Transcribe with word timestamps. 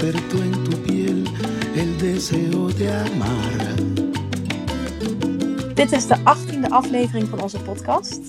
despertó 0.00 0.40
en 0.42 0.64
tu 0.64 0.76
piel 0.82 1.24
el 1.74 1.98
deseo 1.98 2.68
de 2.68 2.90
amar. 2.90 3.74
Dit 5.74 5.92
is 5.92 6.06
de 6.06 6.20
achttiende 6.24 6.70
aflevering 6.70 7.28
van 7.28 7.42
onze 7.42 7.62
podcast, 7.62 8.20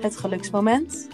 Het 0.00 0.16
Geluksmoment. 0.16 1.08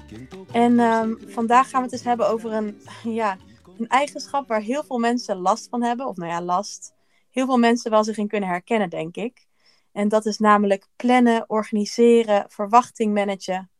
En 0.53 0.80
um, 0.80 1.18
vandaag 1.27 1.71
gaan 1.71 1.79
we 1.79 1.85
het 1.85 1.93
eens 1.93 2.04
hebben 2.04 2.29
over 2.29 2.53
een, 2.53 2.82
ja, 3.03 3.36
een 3.79 3.89
eigenschap 3.89 4.48
waar 4.48 4.61
heel 4.61 4.85
veel 4.85 4.98
mensen 4.98 5.36
last 5.36 5.68
van 5.68 5.82
hebben. 5.82 6.07
Of 6.07 6.17
nou 6.17 6.31
ja, 6.31 6.43
last. 6.43 6.95
Heel 7.31 7.46
veel 7.46 7.59
mensen 7.59 7.90
wel 7.90 8.04
zich 8.04 8.17
in 8.17 8.29
kunnen 8.29 8.48
herkennen, 8.48 8.90
denk 8.90 9.17
ik. 9.17 9.46
En 9.93 10.09
dat 10.09 10.26
is 10.26 10.39
namelijk 10.39 10.86
plannen, 10.96 11.45
organiseren, 11.46 12.45
verwachting 12.48 13.14
managen. 13.14 13.71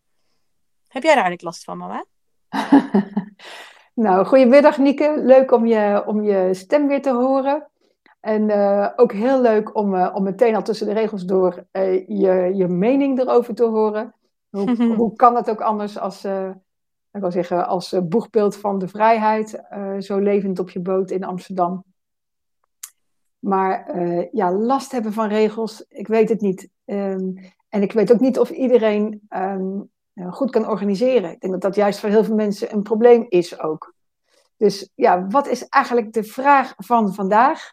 Heb 0.89 1.03
jij 1.03 1.15
daar 1.15 1.25
eigenlijk 1.25 1.43
last 1.43 1.65
van, 1.65 1.79
mama? 1.79 2.05
nou, 3.95 4.27
goedemiddag 4.27 4.79
Nieke. 4.79 5.21
Leuk 5.23 5.53
om 5.53 5.67
je, 5.67 6.03
om 6.07 6.23
je 6.23 6.55
stem 6.55 6.87
weer 6.87 7.03
te 7.03 7.13
horen. 7.13 7.69
En 8.21 8.49
uh, 8.49 8.89
ook 8.97 9.13
heel 9.13 9.41
leuk 9.41 9.77
om, 9.77 9.95
uh, 9.95 10.11
om 10.15 10.23
meteen 10.23 10.55
al 10.55 10.63
tussen 10.63 10.87
de 10.87 10.93
regels 10.93 11.25
door 11.25 11.65
uh, 11.73 12.09
je, 12.09 12.51
je 12.55 12.69
mening 12.69 13.19
erover 13.19 13.55
te 13.55 13.65
horen. 13.65 14.15
Hoe, 14.51 14.77
hoe 14.97 15.17
kan 15.17 15.37
het 15.37 15.51
ook 15.51 15.61
anders 15.61 15.99
als, 15.99 16.25
ik 17.13 17.21
wil 17.21 17.31
zeggen, 17.31 17.67
als 17.67 17.95
boegbeeld 18.03 18.57
van 18.57 18.79
de 18.79 18.89
vrijheid, 18.89 19.63
zo 19.99 20.19
levend 20.19 20.59
op 20.59 20.71
je 20.71 20.81
boot 20.81 21.11
in 21.11 21.25
Amsterdam. 21.25 21.85
Maar 23.39 24.01
ja, 24.33 24.53
last 24.53 24.93
hebben 24.93 25.13
van 25.13 25.29
regels, 25.29 25.85
ik 25.89 26.07
weet 26.07 26.29
het 26.29 26.41
niet. 26.41 26.69
Um, 26.85 27.35
en 27.69 27.83
ik 27.83 27.93
weet 27.93 28.13
ook 28.13 28.21
niet 28.21 28.39
of 28.39 28.51
iedereen 28.51 29.21
um, 29.37 29.91
goed 30.15 30.51
kan 30.51 30.69
organiseren. 30.69 31.31
Ik 31.31 31.41
denk 31.41 31.53
dat 31.53 31.63
dat 31.63 31.75
juist 31.75 31.99
voor 32.01 32.09
heel 32.09 32.25
veel 32.25 32.35
mensen 32.35 32.73
een 32.73 32.83
probleem 32.83 33.27
is 33.29 33.59
ook. 33.59 33.95
Dus 34.57 34.91
ja, 34.95 35.27
wat 35.27 35.47
is 35.47 35.69
eigenlijk 35.69 36.13
de 36.13 36.25
vraag 36.25 36.75
van 36.77 37.15
vandaag? 37.15 37.73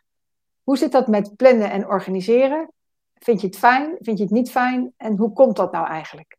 Hoe 0.64 0.78
zit 0.78 0.92
dat 0.92 1.08
met 1.08 1.36
plannen 1.36 1.72
en 1.72 1.88
organiseren? 1.88 2.72
Vind 3.14 3.42
je 3.42 3.48
het 3.48 3.58
fijn? 3.58 3.98
Vind 4.00 4.18
je 4.18 4.24
het 4.24 4.34
niet 4.34 4.52
fijn? 4.52 4.94
En 4.98 5.18
hoe 5.18 5.34
komt 5.34 5.56
dat 5.56 5.72
nou 5.72 5.88
eigenlijk? 5.88 6.38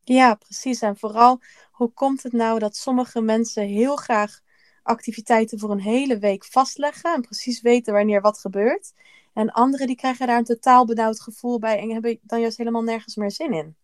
Ja, 0.00 0.34
precies. 0.34 0.80
En 0.80 0.96
vooral, 0.96 1.40
hoe 1.70 1.92
komt 1.92 2.22
het 2.22 2.32
nou 2.32 2.58
dat 2.58 2.76
sommige 2.76 3.20
mensen 3.20 3.66
heel 3.66 3.96
graag 3.96 4.40
activiteiten 4.82 5.58
voor 5.58 5.70
een 5.70 5.80
hele 5.80 6.18
week 6.18 6.44
vastleggen 6.44 7.14
en 7.14 7.20
precies 7.20 7.60
weten 7.60 7.92
wanneer 7.92 8.20
wat 8.20 8.38
gebeurt? 8.38 8.92
En 9.32 9.50
anderen 9.50 9.86
die 9.86 9.96
krijgen 9.96 10.26
daar 10.26 10.38
een 10.38 10.44
totaal 10.44 10.86
benauwd 10.86 11.20
gevoel 11.20 11.58
bij 11.58 11.78
en 11.78 11.90
hebben 11.90 12.18
dan 12.22 12.40
juist 12.40 12.58
helemaal 12.58 12.82
nergens 12.82 13.16
meer 13.16 13.30
zin 13.30 13.52
in. 13.52 13.76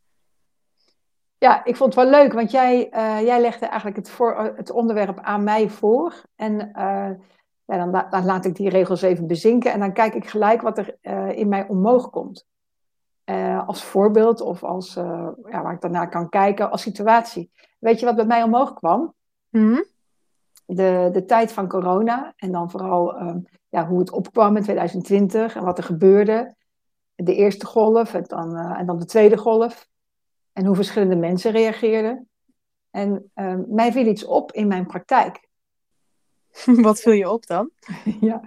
Ja, 1.45 1.65
ik 1.65 1.77
vond 1.77 1.95
het 1.95 2.05
wel 2.05 2.21
leuk, 2.21 2.33
want 2.33 2.51
jij, 2.51 2.91
uh, 2.95 3.21
jij 3.21 3.41
legde 3.41 3.67
eigenlijk 3.67 3.97
het, 3.97 4.11
voor, 4.11 4.53
het 4.57 4.71
onderwerp 4.71 5.21
aan 5.21 5.45
mij 5.45 5.69
voor. 5.69 6.23
En 6.37 6.53
uh, 6.53 7.11
ja, 7.65 7.77
dan, 7.77 8.07
dan, 8.11 8.25
laat 8.25 8.45
ik 8.45 8.55
die 8.55 8.69
regels 8.69 9.03
even 9.03 9.27
bezinken 9.27 9.73
en 9.73 9.81
dan 9.81 9.93
kijk 9.93 10.15
ik 10.15 10.29
gelijk 10.29 10.63
wat 10.63 10.79
er 10.79 10.97
uh, 11.03 11.39
in 11.39 11.49
mij 11.49 11.69
omhoog 11.69 12.11
komt. 12.11 12.47
als 13.67 13.85
voorbeeld 13.85 14.41
of 14.41 14.63
als, 14.63 14.95
ja, 14.95 15.63
waar 15.63 15.73
ik 15.73 15.81
daarna 15.81 16.07
kan 16.07 16.29
kijken 16.29 16.71
als 16.71 16.83
situatie. 16.83 17.51
Weet 17.79 18.01
je 18.01 18.07
wat 18.07 18.17
bij 18.17 18.27
mij 18.27 18.43
omhoog 18.43 18.75
kwam? 18.75 19.15
Mm 19.51 19.85
de, 20.67 21.09
de 21.13 21.25
tijd 21.25 21.53
van 21.53 21.69
corona 21.69 22.33
en 22.37 22.53
dan 22.53 22.71
vooral 22.71 23.17
ja, 23.69 23.87
hoe 23.87 23.99
het 23.99 24.11
opkwam 24.11 24.57
in 24.57 24.63
2020 24.63 25.57
en 25.57 25.65
wat 25.65 25.79
er 25.79 25.85
gebeurde. 25.85 26.55
De 27.15 27.35
eerste 27.35 27.67
golf 27.67 28.15
en 28.15 28.25
dan, 28.27 28.57
en 28.57 28.87
dan 28.87 28.99
de 28.99 29.05
tweede 29.05 29.37
golf 29.37 29.89
en 30.55 30.65
hoe 30.65 30.75
verschillende 30.75 31.17
mensen 31.17 31.53
reageerden. 31.53 32.29
En 32.91 33.31
uh, 33.35 33.55
mij 33.67 33.93
viel 33.93 34.07
iets 34.07 34.25
op 34.25 34.53
in 34.53 34.67
mijn 34.67 34.87
praktijk. 34.87 35.49
Wat 36.89 37.01
viel 37.01 37.13
je 37.13 37.31
op 37.31 37.47
dan? 37.47 37.71
ja, 38.21 38.43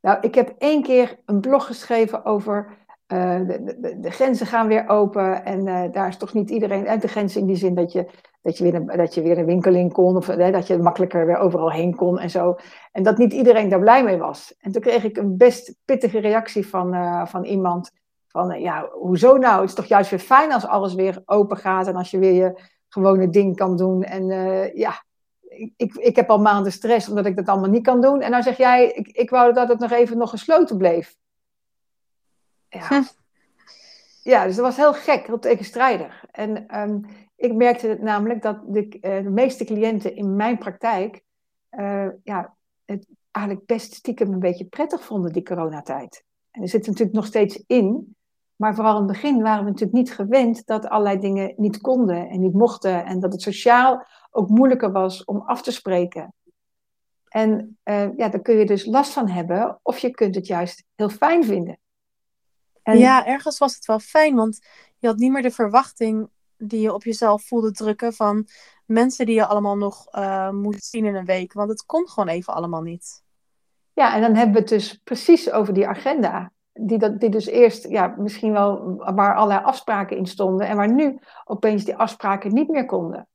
nou, 0.00 0.18
ik 0.20 0.34
heb 0.34 0.54
één 0.58 0.82
keer 0.82 1.18
een 1.24 1.40
blog 1.40 1.66
geschreven 1.66 2.24
over 2.24 2.80
uh, 3.12 3.46
de, 3.46 3.76
de, 3.80 4.00
de, 4.00 4.10
grenzen 4.10 4.46
gaan 4.46 4.68
weer 4.68 4.88
open. 4.88 5.44
En 5.44 5.66
uh, 5.66 5.92
daar 5.92 6.08
is 6.08 6.16
toch 6.16 6.32
niet 6.32 6.50
iedereen 6.50 6.88
uit 6.88 7.02
de 7.02 7.08
grens 7.08 7.36
in 7.36 7.46
die 7.46 7.56
zin 7.56 7.74
dat 7.74 7.92
je, 7.92 8.06
dat 8.40 8.58
je, 8.58 8.64
weer, 8.64 8.74
een, 8.74 8.86
dat 8.86 9.14
je 9.14 9.22
weer 9.22 9.38
een 9.38 9.44
winkel 9.44 9.74
in 9.74 9.92
kon. 9.92 10.16
Of 10.16 10.26
dat 10.26 10.66
je 10.66 10.78
makkelijker 10.78 11.26
weer 11.26 11.36
overal 11.38 11.70
heen 11.70 11.94
kon 11.94 12.18
en 12.18 12.30
zo. 12.30 12.56
En 12.92 13.02
dat 13.02 13.18
niet 13.18 13.32
iedereen 13.32 13.68
daar 13.68 13.80
blij 13.80 14.04
mee 14.04 14.18
was. 14.18 14.54
En 14.58 14.72
toen 14.72 14.82
kreeg 14.82 15.04
ik 15.04 15.16
een 15.16 15.36
best 15.36 15.74
pittige 15.84 16.18
reactie 16.18 16.66
van, 16.66 16.94
van 17.28 17.44
iemand 17.44 17.90
van, 18.32 18.60
ja, 18.60 18.88
hoezo 18.90 19.36
nou? 19.36 19.60
Het 19.60 19.68
is 19.68 19.74
toch 19.74 19.84
juist 19.84 20.10
weer 20.10 20.18
fijn 20.18 20.52
als 20.52 20.66
alles 20.66 20.94
weer 20.94 21.22
open 21.24 21.56
gaat 21.56 21.86
en 21.86 21.96
als 21.96 22.10
je 22.10 22.18
weer 22.18 22.32
je 22.32 22.60
gewone 22.88 23.30
ding 23.30 23.56
kan 23.56 23.76
doen. 23.76 24.02
En 24.02 24.30
uh, 24.30 24.74
ja, 24.74 25.04
ik, 25.76 25.94
ik 25.94 26.16
heb 26.16 26.30
al 26.30 26.38
maanden 26.38 26.72
stress 26.72 27.08
omdat 27.08 27.26
ik 27.26 27.36
dat 27.36 27.46
allemaal 27.46 27.70
niet 27.70 27.82
kan 27.82 28.00
doen. 28.00 28.20
En 28.20 28.30
dan 28.30 28.42
zeg 28.42 28.56
jij, 28.56 28.90
ik, 28.90 29.08
ik 29.08 29.30
wou 29.30 29.52
dat 29.52 29.68
het 29.68 29.78
nog 29.78 29.90
even 29.90 30.18
nog 30.18 30.30
gesloten 30.30 30.76
bleef. 30.76 31.16
Ja. 32.68 32.86
Hm. 32.88 33.02
ja, 34.22 34.44
dus 34.44 34.56
dat 34.56 34.64
was 34.64 34.76
heel 34.76 34.92
gek, 34.94 35.26
heel 35.26 35.38
tegenstrijdig. 35.38 36.24
En 36.30 36.80
um, 36.80 37.06
ik 37.36 37.54
merkte 37.54 37.98
namelijk 38.00 38.42
dat 38.42 38.60
de, 38.66 38.86
uh, 38.86 39.22
de, 39.22 39.30
meeste 39.30 39.64
cliënten 39.64 40.16
in 40.16 40.36
mijn 40.36 40.58
praktijk 40.58 41.22
uh, 41.70 42.08
ja, 42.22 42.54
het 42.84 43.06
eigenlijk 43.30 43.66
best 43.66 43.94
stiekem 43.94 44.32
een 44.32 44.38
beetje 44.38 44.64
prettig 44.64 45.04
vonden, 45.04 45.32
die 45.32 45.42
coronatijd. 45.42 46.24
En 46.50 46.62
er 46.62 46.68
zit 46.68 46.86
natuurlijk 46.86 47.16
nog 47.16 47.26
steeds 47.26 47.64
in. 47.66 48.16
Maar 48.62 48.74
vooral 48.74 48.92
in 48.92 49.02
het 49.02 49.12
begin 49.12 49.42
waren 49.42 49.64
we 49.64 49.70
natuurlijk 49.70 49.98
niet 49.98 50.12
gewend 50.12 50.66
dat 50.66 50.88
allerlei 50.88 51.18
dingen 51.18 51.54
niet 51.56 51.80
konden 51.80 52.28
en 52.28 52.40
niet 52.40 52.52
mochten. 52.52 53.04
En 53.04 53.20
dat 53.20 53.32
het 53.32 53.42
sociaal 53.42 54.06
ook 54.30 54.48
moeilijker 54.48 54.92
was 54.92 55.24
om 55.24 55.40
af 55.40 55.62
te 55.62 55.72
spreken. 55.72 56.34
En 57.28 57.78
uh, 57.84 58.16
ja, 58.16 58.28
daar 58.28 58.40
kun 58.40 58.56
je 58.56 58.66
dus 58.66 58.84
last 58.84 59.12
van 59.12 59.28
hebben, 59.28 59.80
of 59.82 59.98
je 59.98 60.10
kunt 60.10 60.34
het 60.34 60.46
juist 60.46 60.84
heel 60.94 61.08
fijn 61.08 61.44
vinden. 61.44 61.78
En... 62.82 62.98
Ja, 62.98 63.26
ergens 63.26 63.58
was 63.58 63.74
het 63.74 63.84
wel 63.84 63.98
fijn, 63.98 64.34
want 64.34 64.66
je 64.98 65.06
had 65.06 65.16
niet 65.16 65.32
meer 65.32 65.42
de 65.42 65.50
verwachting 65.50 66.28
die 66.56 66.80
je 66.80 66.94
op 66.94 67.04
jezelf 67.04 67.42
voelde 67.42 67.72
drukken 67.72 68.12
van 68.12 68.46
mensen 68.86 69.26
die 69.26 69.34
je 69.34 69.46
allemaal 69.46 69.76
nog 69.76 70.14
uh, 70.14 70.50
moet 70.50 70.84
zien 70.84 71.04
in 71.04 71.14
een 71.14 71.24
week. 71.24 71.52
Want 71.52 71.70
het 71.70 71.84
kon 71.84 72.08
gewoon 72.08 72.28
even 72.28 72.54
allemaal 72.54 72.82
niet. 72.82 73.22
Ja, 73.92 74.14
en 74.14 74.20
dan 74.20 74.34
hebben 74.34 74.54
we 74.54 74.60
het 74.60 74.68
dus 74.68 75.00
precies 75.04 75.50
over 75.50 75.74
die 75.74 75.88
agenda 75.88 76.52
die, 76.72 76.98
dat, 76.98 77.20
die 77.20 77.30
dus 77.30 77.46
eerst 77.46 77.88
ja, 77.88 78.14
misschien 78.18 78.52
wel 78.52 78.94
waar 78.96 79.34
allerlei 79.34 79.64
afspraken 79.64 80.16
in 80.16 80.26
stonden 80.26 80.66
en 80.66 80.76
waar 80.76 80.92
nu 80.92 81.18
opeens 81.44 81.84
die 81.84 81.96
afspraken 81.96 82.54
niet 82.54 82.68
meer 82.68 82.86
konden. 82.86 83.28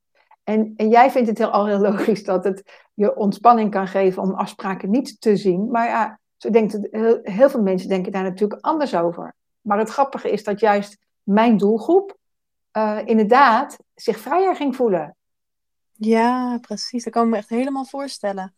En, 0.44 0.74
en 0.76 0.90
jij 0.90 1.12
vindt 1.12 1.30
het 1.30 1.38
heel, 1.38 1.50
al 1.50 1.68
heel 1.68 1.80
logisch 1.80 2.24
dat 2.24 2.44
het 2.44 2.86
je 2.94 3.16
ontspanning 3.16 3.72
kan 3.72 3.88
geven 3.88 4.22
om 4.22 4.34
afspraken 4.34 4.90
niet 4.90 5.22
te 5.22 5.36
zien. 5.36 5.72
Maar 5.72 5.88
ja, 5.88 6.20
zo 6.38 6.50
denkt 6.50 6.74
het, 6.74 6.88
heel, 6.92 7.20
heel 7.24 7.50
veel 7.50 7.62
mensen 7.62 7.90
denken 7.90 8.12
daar 8.12 8.24
natuurlijk 8.24 8.62
anders 8.62 8.96
over. 8.96 9.36
Maar 9.62 9.78
het 9.78 9.90
grappige 9.90 10.32
is 10.32 10.44
dat 10.44 10.60
juist 10.60 10.98
mijn 11.24 11.58
doelgroep 11.58 12.18
uh, 12.78 13.00
inderdaad 13.06 13.78
zich 13.96 14.20
vrijer 14.20 14.56
ging 14.56 14.76
voelen. 14.76 15.16
Ja, 15.94 16.58
precies. 16.58 17.04
Dat 17.04 17.14
kan 17.14 17.24
ik 17.24 17.30
me 17.30 17.38
echt 17.38 17.50
helemaal 17.50 17.86
voorstellen. 17.86 18.54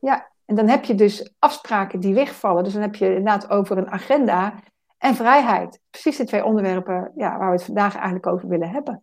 Ja, 0.00 0.30
en 0.48 0.54
dan 0.54 0.68
heb 0.68 0.84
je 0.84 0.94
dus 0.94 1.32
afspraken 1.38 2.00
die 2.00 2.14
wegvallen. 2.14 2.64
Dus 2.64 2.72
dan 2.72 2.82
heb 2.82 2.94
je 2.94 3.06
inderdaad 3.06 3.50
over 3.50 3.78
een 3.78 3.90
agenda 3.90 4.54
en 4.98 5.14
vrijheid. 5.14 5.80
Precies 5.90 6.16
de 6.16 6.24
twee 6.24 6.44
onderwerpen 6.44 7.12
ja, 7.16 7.38
waar 7.38 7.50
we 7.50 7.56
het 7.56 7.64
vandaag 7.64 7.94
eigenlijk 7.94 8.26
over 8.26 8.48
willen 8.48 8.70
hebben. 8.70 9.02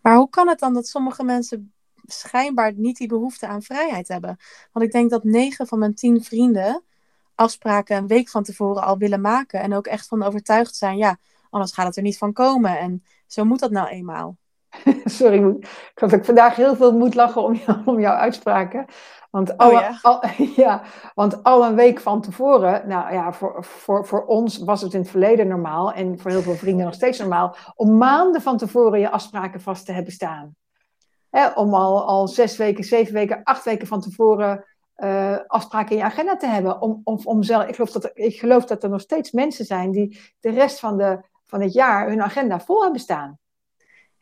Maar 0.00 0.16
hoe 0.16 0.28
kan 0.28 0.48
het 0.48 0.58
dan 0.58 0.74
dat 0.74 0.86
sommige 0.86 1.24
mensen 1.24 1.72
schijnbaar 2.06 2.72
niet 2.76 2.96
die 2.96 3.08
behoefte 3.08 3.46
aan 3.46 3.62
vrijheid 3.62 4.08
hebben? 4.08 4.36
Want 4.72 4.86
ik 4.86 4.92
denk 4.92 5.10
dat 5.10 5.24
negen 5.24 5.66
van 5.66 5.78
mijn 5.78 5.94
tien 5.94 6.22
vrienden 6.22 6.82
afspraken 7.34 7.96
een 7.96 8.06
week 8.06 8.28
van 8.28 8.42
tevoren 8.42 8.82
al 8.82 8.98
willen 8.98 9.20
maken. 9.20 9.60
En 9.60 9.74
ook 9.74 9.86
echt 9.86 10.08
van 10.08 10.22
overtuigd 10.22 10.76
zijn, 10.76 10.96
ja, 10.96 11.18
anders 11.50 11.72
gaat 11.72 11.86
het 11.86 11.96
er 11.96 12.02
niet 12.02 12.18
van 12.18 12.32
komen. 12.32 12.78
En 12.78 13.04
zo 13.26 13.44
moet 13.44 13.60
dat 13.60 13.70
nou 13.70 13.88
eenmaal. 13.88 14.36
Sorry, 15.04 15.56
ik 15.58 15.98
had 15.98 16.14
ook 16.14 16.24
vandaag 16.24 16.56
heel 16.56 16.76
veel 16.76 16.92
moet 16.92 17.14
lachen 17.14 17.42
om, 17.42 17.54
jou, 17.54 17.78
om 17.84 18.00
jouw 18.00 18.14
uitspraken. 18.14 18.86
Want, 19.30 19.50
oh, 19.50 19.56
al, 19.56 19.70
ja. 19.70 19.98
Al, 20.02 20.22
ja, 20.64 20.82
want 21.14 21.42
al 21.42 21.64
een 21.64 21.74
week 21.74 22.00
van 22.00 22.20
tevoren, 22.20 22.88
nou 22.88 23.12
ja, 23.12 23.32
voor, 23.32 23.64
voor, 23.64 24.06
voor 24.06 24.24
ons 24.24 24.58
was 24.58 24.80
het 24.80 24.94
in 24.94 25.00
het 25.00 25.10
verleden 25.10 25.48
normaal 25.48 25.92
en 25.92 26.18
voor 26.18 26.30
heel 26.30 26.42
veel 26.42 26.54
vrienden 26.54 26.84
nog 26.84 26.94
steeds 26.94 27.18
normaal, 27.18 27.56
om 27.74 27.96
maanden 27.96 28.42
van 28.42 28.56
tevoren 28.56 29.00
je 29.00 29.10
afspraken 29.10 29.60
vast 29.60 29.86
te 29.86 29.92
hebben 29.92 30.12
staan. 30.12 30.56
om 31.54 31.74
al, 31.74 32.06
al 32.06 32.28
zes 32.28 32.56
weken, 32.56 32.84
zeven 32.84 33.14
weken, 33.14 33.42
acht 33.42 33.64
weken 33.64 33.86
van 33.86 34.00
tevoren 34.00 34.64
uh, 34.96 35.36
afspraken 35.46 35.90
in 35.90 35.96
je 35.96 36.04
agenda 36.04 36.36
te 36.36 36.46
hebben. 36.46 36.80
Om, 36.80 37.00
om, 37.04 37.18
om 37.24 37.42
zelf, 37.42 37.66
ik, 37.66 37.74
geloof 37.74 37.90
dat 37.90 38.04
er, 38.04 38.10
ik 38.14 38.38
geloof 38.38 38.64
dat 38.64 38.82
er 38.82 38.88
nog 38.88 39.00
steeds 39.00 39.30
mensen 39.30 39.64
zijn 39.64 39.90
die 39.90 40.20
de 40.40 40.50
rest 40.50 40.80
van, 40.80 40.96
de, 40.96 41.20
van 41.44 41.60
het 41.60 41.72
jaar 41.72 42.08
hun 42.08 42.22
agenda 42.22 42.60
vol 42.60 42.82
hebben 42.82 43.00
staan. 43.00 43.38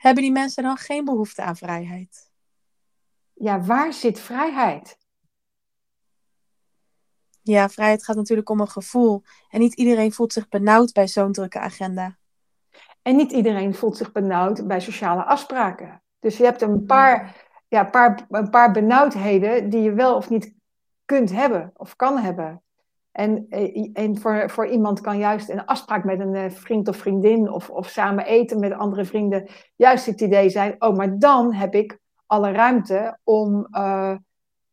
Hebben 0.03 0.23
die 0.23 0.33
mensen 0.33 0.63
dan 0.63 0.77
geen 0.77 1.05
behoefte 1.05 1.43
aan 1.43 1.57
vrijheid? 1.57 2.31
Ja, 3.33 3.61
waar 3.61 3.93
zit 3.93 4.21
vrijheid? 4.21 4.99
Ja, 7.43 7.69
vrijheid 7.69 8.05
gaat 8.05 8.17
natuurlijk 8.17 8.51
om 8.51 8.61
een 8.61 8.69
gevoel. 8.69 9.23
En 9.51 9.61
niet 9.61 9.75
iedereen 9.75 10.13
voelt 10.13 10.33
zich 10.33 10.49
benauwd 10.49 10.93
bij 10.93 11.09
zo'n 11.09 11.33
drukke 11.33 11.59
agenda. 11.59 12.19
En 13.03 13.17
niet 13.17 13.33
iedereen 13.33 13.75
voelt 13.75 13.97
zich 13.97 14.13
benauwd 14.13 14.67
bij 14.67 14.81
sociale 14.81 15.25
afspraken. 15.25 16.03
Dus 16.19 16.37
je 16.37 16.45
hebt 16.45 16.63
een 16.63 16.87
paar 16.87 17.47
ja, 17.69 17.85
paar, 17.85 18.27
een 18.29 18.51
paar 18.51 18.73
benauwdheden 18.73 19.71
die 19.71 19.83
je 19.83 19.93
wel 19.93 20.17
of 20.17 20.31
niet 20.31 20.55
kunt 21.05 21.31
hebben 21.31 21.71
of 21.75 21.97
kan 21.97 22.19
hebben. 22.19 22.63
En, 23.13 23.47
eh, 23.49 23.91
en 23.93 24.19
voor, 24.19 24.51
voor 24.51 24.67
iemand 24.67 25.01
kan 25.01 25.19
juist 25.19 25.49
een 25.49 25.67
afspraak 25.67 26.05
met 26.05 26.21
een 26.21 26.35
eh, 26.35 26.51
vriend 26.51 26.89
of 26.89 26.97
vriendin 26.97 27.51
of, 27.51 27.71
of 27.71 27.89
samen 27.89 28.27
eten 28.27 28.61
met 28.61 28.73
andere 28.73 29.05
vrienden 29.05 29.49
juist 29.77 30.07
het 30.07 30.21
idee 30.21 30.51
zijn, 30.51 30.75
oh, 30.79 30.97
maar 30.97 31.19
dan 31.19 31.53
heb 31.53 31.75
ik 31.75 31.99
alle 32.27 32.51
ruimte 32.51 33.19
om, 33.25 33.67
uh, 33.71 34.17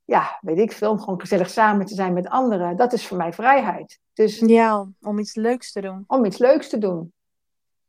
ja, 0.05 0.37
weet 0.41 0.59
ik 0.59 0.71
veel, 0.71 0.91
om 0.91 0.99
gewoon 0.99 1.19
gezellig 1.19 1.49
samen 1.49 1.85
te 1.85 1.93
zijn 1.93 2.13
met 2.13 2.29
anderen. 2.29 2.77
Dat 2.77 2.93
is 2.93 3.07
voor 3.07 3.17
mij 3.17 3.33
vrijheid. 3.33 3.99
Dus, 4.13 4.39
ja, 4.39 4.87
om 5.01 5.19
iets 5.19 5.35
leuks 5.35 5.71
te 5.71 5.81
doen. 5.81 6.03
Om 6.07 6.25
iets 6.25 6.37
leuks 6.37 6.69
te 6.69 6.77
doen. 6.77 7.13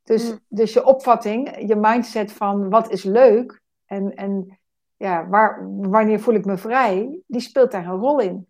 Dus, 0.02 0.30
mm. 0.30 0.38
dus 0.48 0.72
je 0.72 0.84
opvatting, 0.84 1.68
je 1.68 1.76
mindset 1.76 2.32
van 2.32 2.68
wat 2.68 2.90
is 2.90 3.02
leuk 3.02 3.60
en, 3.86 4.14
en 4.14 4.58
ja, 4.96 5.28
waar, 5.28 5.68
wanneer 5.76 6.20
voel 6.20 6.34
ik 6.34 6.44
me 6.44 6.56
vrij, 6.56 7.20
die 7.26 7.40
speelt 7.40 7.70
daar 7.70 7.86
een 7.86 8.00
rol 8.00 8.20
in. 8.20 8.46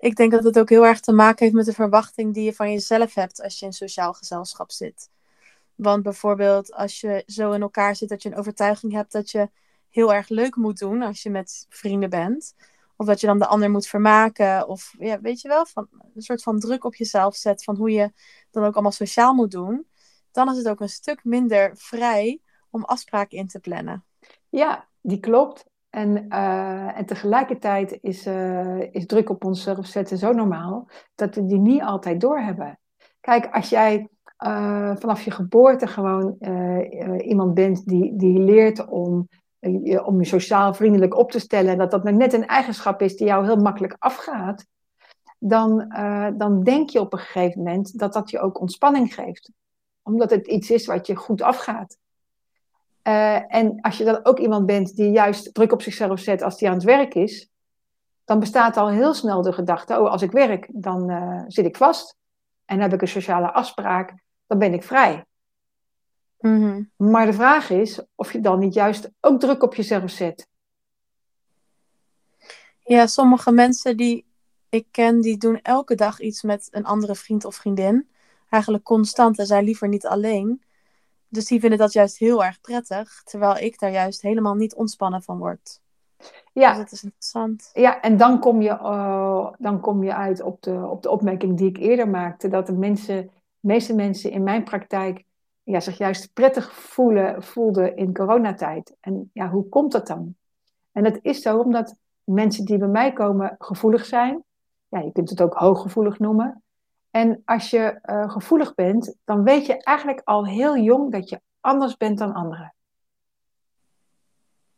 Ik 0.00 0.16
denk 0.16 0.32
dat 0.32 0.44
het 0.44 0.58
ook 0.58 0.68
heel 0.68 0.86
erg 0.86 1.00
te 1.00 1.12
maken 1.12 1.44
heeft 1.44 1.56
met 1.56 1.64
de 1.64 1.72
verwachting 1.72 2.34
die 2.34 2.44
je 2.44 2.54
van 2.54 2.70
jezelf 2.70 3.14
hebt 3.14 3.42
als 3.42 3.58
je 3.58 3.66
in 3.66 3.72
sociaal 3.72 4.12
gezelschap 4.12 4.70
zit. 4.70 5.10
Want 5.74 6.02
bijvoorbeeld 6.02 6.72
als 6.72 7.00
je 7.00 7.22
zo 7.26 7.52
in 7.52 7.62
elkaar 7.62 7.96
zit 7.96 8.08
dat 8.08 8.22
je 8.22 8.28
een 8.28 8.38
overtuiging 8.38 8.92
hebt 8.92 9.12
dat 9.12 9.30
je 9.30 9.50
heel 9.88 10.14
erg 10.14 10.28
leuk 10.28 10.56
moet 10.56 10.78
doen 10.78 11.02
als 11.02 11.22
je 11.22 11.30
met 11.30 11.66
vrienden 11.68 12.10
bent. 12.10 12.54
Of 12.96 13.06
dat 13.06 13.20
je 13.20 13.26
dan 13.26 13.38
de 13.38 13.46
ander 13.46 13.70
moet 13.70 13.86
vermaken. 13.86 14.68
Of 14.68 14.94
ja, 14.98 15.20
weet 15.20 15.40
je 15.40 15.48
wel, 15.48 15.66
van, 15.66 15.88
een 16.14 16.22
soort 16.22 16.42
van 16.42 16.58
druk 16.58 16.84
op 16.84 16.94
jezelf 16.94 17.36
zet 17.36 17.64
van 17.64 17.76
hoe 17.76 17.90
je 17.90 18.12
dan 18.50 18.64
ook 18.64 18.74
allemaal 18.74 18.92
sociaal 18.92 19.34
moet 19.34 19.50
doen. 19.50 19.86
Dan 20.32 20.50
is 20.50 20.56
het 20.56 20.68
ook 20.68 20.80
een 20.80 20.88
stuk 20.88 21.24
minder 21.24 21.70
vrij 21.74 22.40
om 22.70 22.84
afspraken 22.84 23.38
in 23.38 23.46
te 23.46 23.60
plannen. 23.60 24.04
Ja, 24.48 24.88
die 25.00 25.20
klopt. 25.20 25.69
En, 25.90 26.26
uh, 26.28 26.98
en 26.98 27.06
tegelijkertijd 27.06 27.98
is, 28.00 28.26
uh, 28.26 28.92
is 28.92 29.06
druk 29.06 29.30
op 29.30 29.44
onszelf 29.44 29.86
zetten 29.86 30.18
zo 30.18 30.32
normaal 30.32 30.88
dat 31.14 31.34
we 31.34 31.46
die 31.46 31.58
niet 31.58 31.82
altijd 31.82 32.20
doorhebben. 32.20 32.78
Kijk, 33.20 33.54
als 33.54 33.68
jij 33.68 34.08
uh, 34.46 34.96
vanaf 34.96 35.22
je 35.22 35.30
geboorte 35.30 35.86
gewoon 35.86 36.36
iemand 37.18 37.54
bent 37.54 37.86
die, 37.86 38.16
die 38.16 38.38
leert 38.38 38.86
om, 38.88 39.28
om 40.04 40.18
je 40.18 40.24
sociaal 40.24 40.74
vriendelijk 40.74 41.16
op 41.16 41.30
te 41.30 41.38
stellen, 41.38 41.72
en 41.72 41.78
dat 41.78 41.90
dat 41.90 42.04
net 42.04 42.32
een 42.32 42.46
eigenschap 42.46 43.02
is 43.02 43.16
die 43.16 43.26
jou 43.26 43.44
heel 43.44 43.56
makkelijk 43.56 43.96
afgaat, 43.98 44.66
dan, 45.38 45.94
dan 46.36 46.62
denk 46.62 46.90
je 46.90 47.00
op 47.00 47.12
een 47.12 47.18
gegeven 47.18 47.62
moment 47.62 47.98
dat 47.98 48.12
dat 48.12 48.30
je 48.30 48.40
ook 48.40 48.60
ontspanning 48.60 49.14
geeft. 49.14 49.50
Omdat 50.02 50.30
het 50.30 50.46
iets 50.46 50.70
is 50.70 50.86
wat 50.86 51.06
je 51.06 51.14
goed 51.14 51.42
afgaat. 51.42 51.98
Uh, 53.04 53.54
en 53.54 53.80
als 53.80 53.98
je 53.98 54.04
dan 54.04 54.20
ook 54.22 54.38
iemand 54.38 54.66
bent 54.66 54.96
die 54.96 55.10
juist 55.10 55.54
druk 55.54 55.72
op 55.72 55.82
zichzelf 55.82 56.20
zet 56.20 56.42
als 56.42 56.58
die 56.58 56.68
aan 56.68 56.74
het 56.74 56.84
werk 56.84 57.14
is, 57.14 57.48
dan 58.24 58.40
bestaat 58.40 58.76
al 58.76 58.88
heel 58.88 59.14
snel 59.14 59.42
de 59.42 59.52
gedachte: 59.52 60.00
oh, 60.00 60.10
als 60.10 60.22
ik 60.22 60.30
werk, 60.30 60.68
dan 60.72 61.10
uh, 61.10 61.42
zit 61.46 61.66
ik 61.66 61.76
vast. 61.76 62.16
En 62.64 62.80
heb 62.80 62.92
ik 62.92 63.00
een 63.00 63.08
sociale 63.08 63.52
afspraak, 63.52 64.14
dan 64.46 64.58
ben 64.58 64.72
ik 64.72 64.82
vrij. 64.82 65.24
Mm 66.38 66.60
-hmm. 66.60 66.90
Maar 67.10 67.26
de 67.26 67.32
vraag 67.32 67.70
is 67.70 68.00
of 68.14 68.32
je 68.32 68.40
dan 68.40 68.58
niet 68.58 68.74
juist 68.74 69.10
ook 69.20 69.40
druk 69.40 69.62
op 69.62 69.74
jezelf 69.74 70.10
zet. 70.10 70.48
Ja, 72.84 73.06
sommige 73.06 73.52
mensen 73.52 73.96
die 73.96 74.26
ik 74.68 74.86
ken, 74.90 75.20
die 75.20 75.36
doen 75.36 75.60
elke 75.62 75.94
dag 75.94 76.20
iets 76.20 76.42
met 76.42 76.68
een 76.70 76.84
andere 76.84 77.14
vriend 77.14 77.44
of 77.44 77.54
vriendin. 77.54 78.08
Eigenlijk 78.48 78.84
constant 78.84 79.38
en 79.38 79.46
zijn 79.46 79.64
liever 79.64 79.88
niet 79.88 80.06
alleen. 80.06 80.62
Dus 81.30 81.46
die 81.46 81.60
vinden 81.60 81.78
dat 81.78 81.92
juist 81.92 82.18
heel 82.18 82.44
erg 82.44 82.60
prettig, 82.60 83.22
terwijl 83.22 83.56
ik 83.56 83.78
daar 83.78 83.90
juist 83.90 84.22
helemaal 84.22 84.54
niet 84.54 84.74
ontspannen 84.74 85.22
van 85.22 85.38
word. 85.38 85.80
Ja. 86.52 86.68
Dus 86.68 86.78
dat 86.78 86.92
is 86.92 87.02
interessant. 87.02 87.70
Ja, 87.72 88.00
en 88.00 88.16
dan 88.16 88.38
kom 88.38 88.62
je, 88.62 88.70
uh, 88.70 89.52
dan 89.58 89.80
kom 89.80 90.04
je 90.04 90.14
uit 90.14 90.42
op 90.42 90.62
de, 90.62 90.86
op 90.86 91.02
de 91.02 91.10
opmerking 91.10 91.56
die 91.56 91.68
ik 91.68 91.76
eerder 91.76 92.08
maakte, 92.08 92.48
dat 92.48 92.66
de 92.66 92.72
mensen, 92.72 93.22
de 93.22 93.30
meeste 93.60 93.94
mensen 93.94 94.30
in 94.30 94.42
mijn 94.42 94.64
praktijk 94.64 95.24
ja, 95.62 95.80
zich 95.80 95.98
juist 95.98 96.32
prettig 96.32 96.72
voelen, 96.72 97.42
voelden 97.42 97.96
in 97.96 98.14
coronatijd. 98.14 98.96
En 99.00 99.30
ja, 99.32 99.48
hoe 99.48 99.68
komt 99.68 99.92
dat 99.92 100.06
dan? 100.06 100.34
En 100.92 101.02
dat 101.02 101.18
is 101.22 101.42
zo 101.42 101.58
omdat 101.58 101.96
mensen 102.24 102.64
die 102.64 102.78
bij 102.78 102.88
mij 102.88 103.12
komen 103.12 103.56
gevoelig 103.58 104.06
zijn. 104.06 104.44
Ja, 104.88 104.98
je 104.98 105.12
kunt 105.12 105.30
het 105.30 105.42
ook 105.42 105.54
hooggevoelig 105.54 106.18
noemen. 106.18 106.62
En 107.10 107.42
als 107.44 107.70
je 107.70 107.98
uh, 108.02 108.30
gevoelig 108.30 108.74
bent, 108.74 109.16
dan 109.24 109.42
weet 109.42 109.66
je 109.66 109.82
eigenlijk 109.82 110.20
al 110.24 110.46
heel 110.46 110.76
jong 110.78 111.12
dat 111.12 111.28
je 111.28 111.40
anders 111.60 111.96
bent 111.96 112.18
dan 112.18 112.32
anderen. 112.32 112.74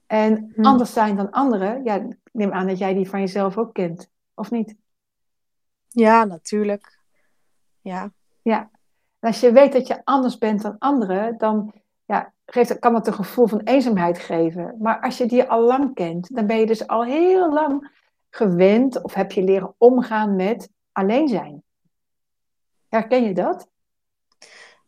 En 0.06 0.52
hm. 0.54 0.64
anders 0.64 0.92
zijn 0.92 1.16
dan 1.16 1.30
anderen, 1.30 1.84
ja, 1.84 2.06
neem 2.32 2.52
aan 2.52 2.66
dat 2.66 2.78
jij 2.78 2.94
die 2.94 3.08
van 3.08 3.20
jezelf 3.20 3.58
ook 3.58 3.72
kent, 3.74 4.10
of 4.34 4.50
niet? 4.50 4.74
Ja, 5.88 6.24
natuurlijk. 6.24 6.98
Ja. 7.80 8.12
Ja. 8.42 8.70
En 9.18 9.28
als 9.28 9.40
je 9.40 9.52
weet 9.52 9.72
dat 9.72 9.86
je 9.86 10.00
anders 10.04 10.38
bent 10.38 10.62
dan 10.62 10.78
anderen, 10.78 11.38
dan 11.38 11.72
ja, 12.04 12.32
geeft, 12.46 12.78
kan 12.78 12.92
dat 12.92 13.06
een 13.06 13.12
gevoel 13.12 13.46
van 13.46 13.60
eenzaamheid 13.60 14.18
geven. 14.18 14.76
Maar 14.78 15.00
als 15.00 15.18
je 15.18 15.26
die 15.26 15.44
al 15.44 15.62
lang 15.62 15.94
kent, 15.94 16.34
dan 16.34 16.46
ben 16.46 16.58
je 16.58 16.66
dus 16.66 16.86
al 16.86 17.04
heel 17.04 17.52
lang 17.52 17.90
gewend 18.30 19.02
of 19.02 19.14
heb 19.14 19.32
je 19.32 19.42
leren 19.42 19.74
omgaan 19.78 20.36
met 20.36 20.70
alleen 20.92 21.28
zijn. 21.28 21.62
Herken 22.92 23.22
je 23.22 23.34
dat? 23.34 23.68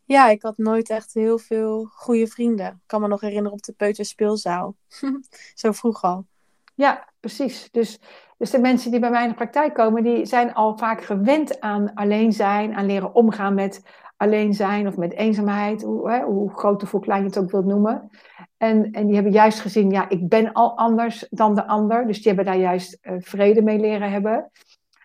Ja, 0.04 0.28
ik 0.28 0.42
had 0.42 0.56
nooit 0.56 0.90
echt 0.90 1.14
heel 1.14 1.38
veel 1.38 1.84
goede 1.84 2.26
vrienden. 2.26 2.66
Ik 2.66 2.86
kan 2.86 3.00
me 3.00 3.08
nog 3.08 3.20
herinneren 3.20 3.52
op 3.52 3.62
de 3.62 3.72
peuterspeelzaal. 3.72 4.76
Zo 5.54 5.72
vroeg 5.72 6.02
al. 6.02 6.26
Ja, 6.74 7.08
precies. 7.20 7.70
Dus, 7.70 8.00
dus 8.38 8.50
de 8.50 8.58
mensen 8.58 8.90
die 8.90 9.00
bij 9.00 9.10
mij 9.10 9.22
in 9.22 9.28
de 9.28 9.34
praktijk 9.34 9.74
komen, 9.74 10.02
die 10.02 10.26
zijn 10.26 10.54
al 10.54 10.78
vaak 10.78 11.02
gewend 11.02 11.60
aan 11.60 11.94
alleen 11.94 12.32
zijn, 12.32 12.74
aan 12.74 12.86
leren 12.86 13.14
omgaan 13.14 13.54
met 13.54 13.82
alleen 14.16 14.54
zijn 14.54 14.86
of 14.86 14.96
met 14.96 15.12
eenzaamheid, 15.12 15.82
hoe, 15.82 16.10
hè, 16.10 16.22
hoe 16.22 16.50
groot 16.50 16.82
of 16.82 16.90
hoe 16.90 17.00
klein 17.00 17.20
je 17.20 17.26
het 17.26 17.38
ook 17.38 17.50
wilt 17.50 17.66
noemen. 17.66 18.10
En, 18.56 18.90
en 18.90 19.06
die 19.06 19.14
hebben 19.14 19.32
juist 19.32 19.60
gezien, 19.60 19.90
ja, 19.90 20.08
ik 20.08 20.28
ben 20.28 20.52
al 20.52 20.76
anders 20.76 21.26
dan 21.30 21.54
de 21.54 21.66
ander. 21.66 22.06
Dus 22.06 22.16
die 22.16 22.26
hebben 22.26 22.44
daar 22.44 22.62
juist 22.62 22.98
uh, 23.02 23.14
vrede 23.18 23.62
mee 23.62 23.78
leren 23.78 24.10
hebben. 24.10 24.50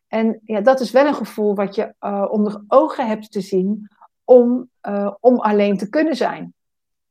En 0.09 0.39
ja, 0.43 0.61
dat 0.61 0.79
is 0.79 0.91
wel 0.91 1.05
een 1.05 1.15
gevoel 1.15 1.55
wat 1.55 1.75
je 1.75 1.93
uh, 1.99 2.25
onder 2.29 2.63
ogen 2.67 3.07
hebt 3.07 3.31
te 3.31 3.41
zien 3.41 3.89
om, 4.23 4.69
uh, 4.87 5.13
om 5.19 5.39
alleen 5.39 5.77
te 5.77 5.89
kunnen 5.89 6.15
zijn. 6.15 6.53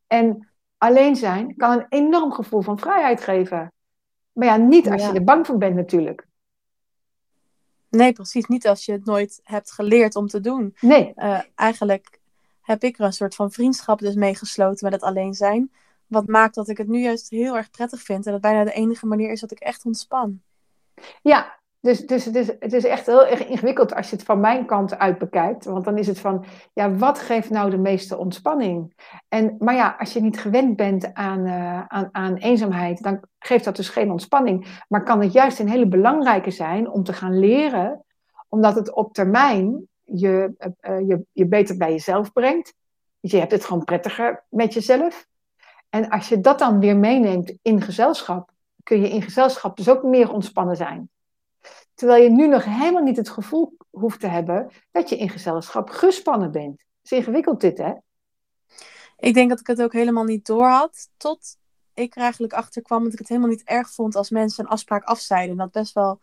En 0.07 0.49
alleen 0.77 1.17
zijn 1.17 1.57
kan 1.57 1.73
een 1.73 1.87
enorm 1.89 2.33
gevoel 2.33 2.61
van 2.61 2.79
vrijheid 2.79 3.21
geven. 3.21 3.73
Maar 4.33 4.47
ja, 4.47 4.57
niet 4.57 4.91
als 4.91 5.03
ja. 5.03 5.09
je 5.09 5.15
er 5.15 5.25
bang 5.25 5.47
voor 5.47 5.59
bent 5.59 5.75
natuurlijk. 5.75 6.27
Nee, 7.89 8.13
precies. 8.13 8.47
Niet 8.47 8.67
als 8.67 8.85
je 8.85 8.93
het 8.93 9.05
nooit 9.05 9.41
hebt 9.43 9.73
geleerd 9.73 10.17
om 10.17 10.27
te 10.27 10.41
doen. 10.41 10.77
Nee. 10.81 11.13
Uh, 11.17 11.41
eigenlijk 11.55 12.21
heb 12.61 12.83
ik 12.83 12.99
er 12.99 13.05
een 13.05 13.13
soort 13.13 13.35
van 13.35 13.51
vriendschap 13.51 13.99
dus 13.99 14.15
meegesloten 14.15 14.85
met 14.85 14.93
het 14.93 15.03
alleen 15.03 15.35
zijn. 15.35 15.73
Wat 16.07 16.27
maakt 16.27 16.55
dat 16.55 16.69
ik 16.69 16.79
het 16.79 16.89
nu 16.89 17.01
juist 17.01 17.31
heel 17.31 17.57
erg 17.57 17.71
prettig 17.71 18.03
vind. 18.03 18.27
En 18.27 18.33
dat 18.33 18.41
bijna 18.41 18.65
de 18.65 18.73
enige 18.73 19.07
manier 19.07 19.31
is 19.31 19.41
dat 19.41 19.51
ik 19.51 19.59
echt 19.59 19.85
ontspan. 19.85 20.41
Ja, 21.23 21.59
dus, 21.81 22.07
dus 22.07 22.25
het, 22.25 22.35
is, 22.35 22.47
het 22.59 22.73
is 22.73 22.85
echt 22.85 23.07
heel 23.07 23.27
erg 23.27 23.47
ingewikkeld 23.47 23.95
als 23.95 24.11
je 24.11 24.17
het 24.17 24.25
van 24.25 24.41
mijn 24.41 24.67
kant 24.67 24.99
uit 24.99 25.19
bekijkt. 25.19 25.65
Want 25.65 25.85
dan 25.85 25.99
is 25.99 26.07
het 26.07 26.19
van, 26.19 26.45
ja, 26.73 26.95
wat 26.95 27.19
geeft 27.19 27.51
nou 27.51 27.71
de 27.71 27.79
meeste 27.79 28.17
ontspanning? 28.17 28.95
En, 29.29 29.57
maar 29.59 29.75
ja, 29.75 29.97
als 29.99 30.13
je 30.13 30.21
niet 30.21 30.41
gewend 30.41 30.77
bent 30.77 31.15
aan, 31.15 31.47
uh, 31.47 31.87
aan, 31.87 32.09
aan 32.13 32.37
eenzaamheid, 32.37 33.03
dan 33.03 33.21
geeft 33.39 33.65
dat 33.65 33.77
dus 33.77 33.89
geen 33.89 34.11
ontspanning. 34.11 34.83
Maar 34.89 35.03
kan 35.05 35.21
het 35.23 35.33
juist 35.33 35.59
een 35.59 35.69
hele 35.69 35.89
belangrijke 35.89 36.51
zijn 36.51 36.91
om 36.91 37.05
te 37.05 37.13
gaan 37.13 37.39
leren, 37.39 38.05
omdat 38.49 38.75
het 38.75 38.93
op 38.93 39.13
termijn 39.13 39.89
je, 40.03 40.55
uh, 40.81 41.09
je, 41.09 41.25
je 41.33 41.47
beter 41.47 41.77
bij 41.77 41.91
jezelf 41.91 42.33
brengt. 42.33 42.75
Dus 43.21 43.31
je 43.31 43.39
hebt 43.39 43.53
het 43.53 43.65
gewoon 43.65 43.85
prettiger 43.85 44.45
met 44.49 44.75
jezelf. 44.75 45.27
En 45.91 46.09
als 46.09 46.29
je 46.29 46.41
dat 46.41 46.59
dan 46.59 46.81
weer 46.81 46.97
meeneemt 46.97 47.59
in 47.63 47.81
gezelschap, 47.81 48.51
kun 48.83 49.01
je 49.01 49.09
in 49.09 49.23
gezelschap 49.23 49.77
dus 49.77 49.89
ook 49.89 50.03
meer 50.03 50.33
ontspannen 50.33 50.77
zijn. 50.77 51.11
Terwijl 51.99 52.23
je 52.23 52.31
nu 52.31 52.47
nog 52.47 52.65
helemaal 52.65 53.03
niet 53.03 53.17
het 53.17 53.29
gevoel 53.29 53.77
hoeft 53.91 54.21
te 54.21 54.27
hebben 54.27 54.71
dat 54.91 55.09
je 55.09 55.17
in 55.17 55.29
gezelschap 55.29 55.91
gespannen 55.91 56.51
bent. 56.51 56.81
Het 56.81 57.13
is 57.13 57.19
ingewikkeld 57.19 57.61
dit, 57.61 57.79
hè? 57.79 57.93
Ik 59.17 59.35
denk 59.35 59.49
dat 59.49 59.61
ik 59.61 59.67
het 59.67 59.83
ook 59.83 59.93
helemaal 59.93 60.25
niet 60.25 60.47
door 60.47 60.67
had. 60.67 61.09
Tot 61.17 61.57
ik 61.95 62.17
er 62.17 62.23
eigenlijk 62.23 62.53
achter 62.53 62.83
kwam 62.83 63.05
dat 63.05 63.13
ik 63.13 63.19
het 63.19 63.29
helemaal 63.29 63.51
niet 63.51 63.65
erg 63.65 63.91
vond 63.91 64.17
als 64.17 64.31
mensen 64.31 64.65
een 64.65 64.71
afspraak 64.71 65.05
afzeiden. 65.05 65.51
En 65.51 65.57
dat 65.57 65.71
best 65.71 65.95
wel 65.95 66.21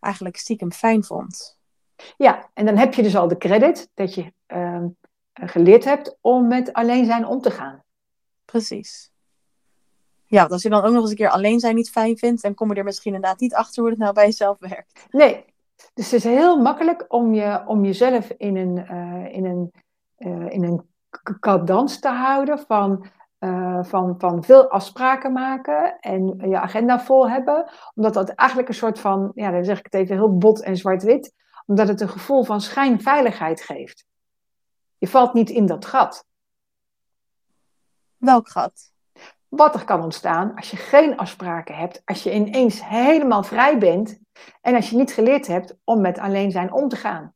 eigenlijk 0.00 0.36
stiekem 0.36 0.72
fijn 0.72 1.04
vond. 1.04 1.58
Ja, 2.16 2.50
en 2.54 2.66
dan 2.66 2.76
heb 2.76 2.94
je 2.94 3.02
dus 3.02 3.16
al 3.16 3.28
de 3.28 3.38
credit 3.38 3.90
dat 3.94 4.14
je 4.14 4.32
uh, 4.46 4.84
geleerd 5.32 5.84
hebt 5.84 6.16
om 6.20 6.48
met 6.48 6.72
alleen 6.72 7.04
zijn 7.04 7.26
om 7.26 7.40
te 7.40 7.50
gaan. 7.50 7.82
Precies 8.44 9.11
ja, 10.32 10.40
want 10.40 10.52
als 10.52 10.62
je 10.62 10.68
dan 10.68 10.84
ook 10.84 10.92
nog 10.92 11.00
eens 11.00 11.10
een 11.10 11.16
keer 11.16 11.30
alleen 11.30 11.60
zijn 11.60 11.74
niet 11.74 11.90
fijn 11.90 12.18
vindt, 12.18 12.42
dan 12.42 12.54
kom 12.54 12.68
je 12.68 12.74
er 12.74 12.84
misschien 12.84 13.14
inderdaad 13.14 13.40
niet 13.40 13.54
achter 13.54 13.82
hoe 13.82 13.90
het 13.90 14.00
nou 14.00 14.12
bij 14.12 14.24
jezelf 14.24 14.58
werkt. 14.58 15.06
Nee, 15.10 15.44
dus 15.94 16.10
het 16.10 16.14
is 16.14 16.24
heel 16.24 16.60
makkelijk 16.60 17.04
om, 17.08 17.34
je, 17.34 17.62
om 17.66 17.84
jezelf 17.84 18.30
in 18.36 18.56
een, 18.56 18.76
uh, 18.76 19.34
in 19.34 19.44
een, 19.44 19.72
uh, 20.18 20.50
in 20.50 20.64
een 20.64 20.82
cadans 21.40 21.98
te 21.98 22.08
houden 22.08 22.58
van 22.58 23.06
eh, 23.38 23.84
van, 23.84 24.14
van 24.18 24.44
veel 24.44 24.70
afspraken 24.70 25.32
maken 25.32 26.00
en 26.00 26.48
je 26.48 26.60
agenda 26.60 27.00
vol 27.00 27.30
hebben. 27.30 27.70
Omdat 27.94 28.14
dat 28.14 28.28
eigenlijk 28.28 28.68
een 28.68 28.74
soort 28.74 28.98
van, 28.98 29.32
ja, 29.34 29.50
dan 29.50 29.64
zeg 29.64 29.78
ik 29.78 29.84
het 29.84 29.94
even 29.94 30.16
heel 30.16 30.38
bot 30.38 30.62
en 30.62 30.76
zwart-wit, 30.76 31.32
omdat 31.66 31.88
het 31.88 32.00
een 32.00 32.08
gevoel 32.08 32.44
van 32.44 32.60
schijnveiligheid 32.60 33.62
geeft. 33.62 34.04
Je 34.98 35.08
valt 35.08 35.34
niet 35.34 35.50
in 35.50 35.66
dat 35.66 35.84
gat. 35.84 36.26
Welk 38.16 38.48
gat? 38.48 38.91
Wat 39.54 39.74
er 39.74 39.84
kan 39.84 40.02
ontstaan 40.02 40.54
als 40.56 40.70
je 40.70 40.76
geen 40.76 41.16
afspraken 41.16 41.76
hebt, 41.76 42.02
als 42.04 42.22
je 42.22 42.34
ineens 42.34 42.88
helemaal 42.88 43.42
vrij 43.42 43.78
bent 43.78 44.18
en 44.60 44.74
als 44.74 44.90
je 44.90 44.96
niet 44.96 45.12
geleerd 45.12 45.46
hebt 45.46 45.76
om 45.84 46.00
met 46.00 46.18
alleen 46.18 46.50
zijn 46.50 46.72
om 46.72 46.88
te 46.88 46.96
gaan. 46.96 47.34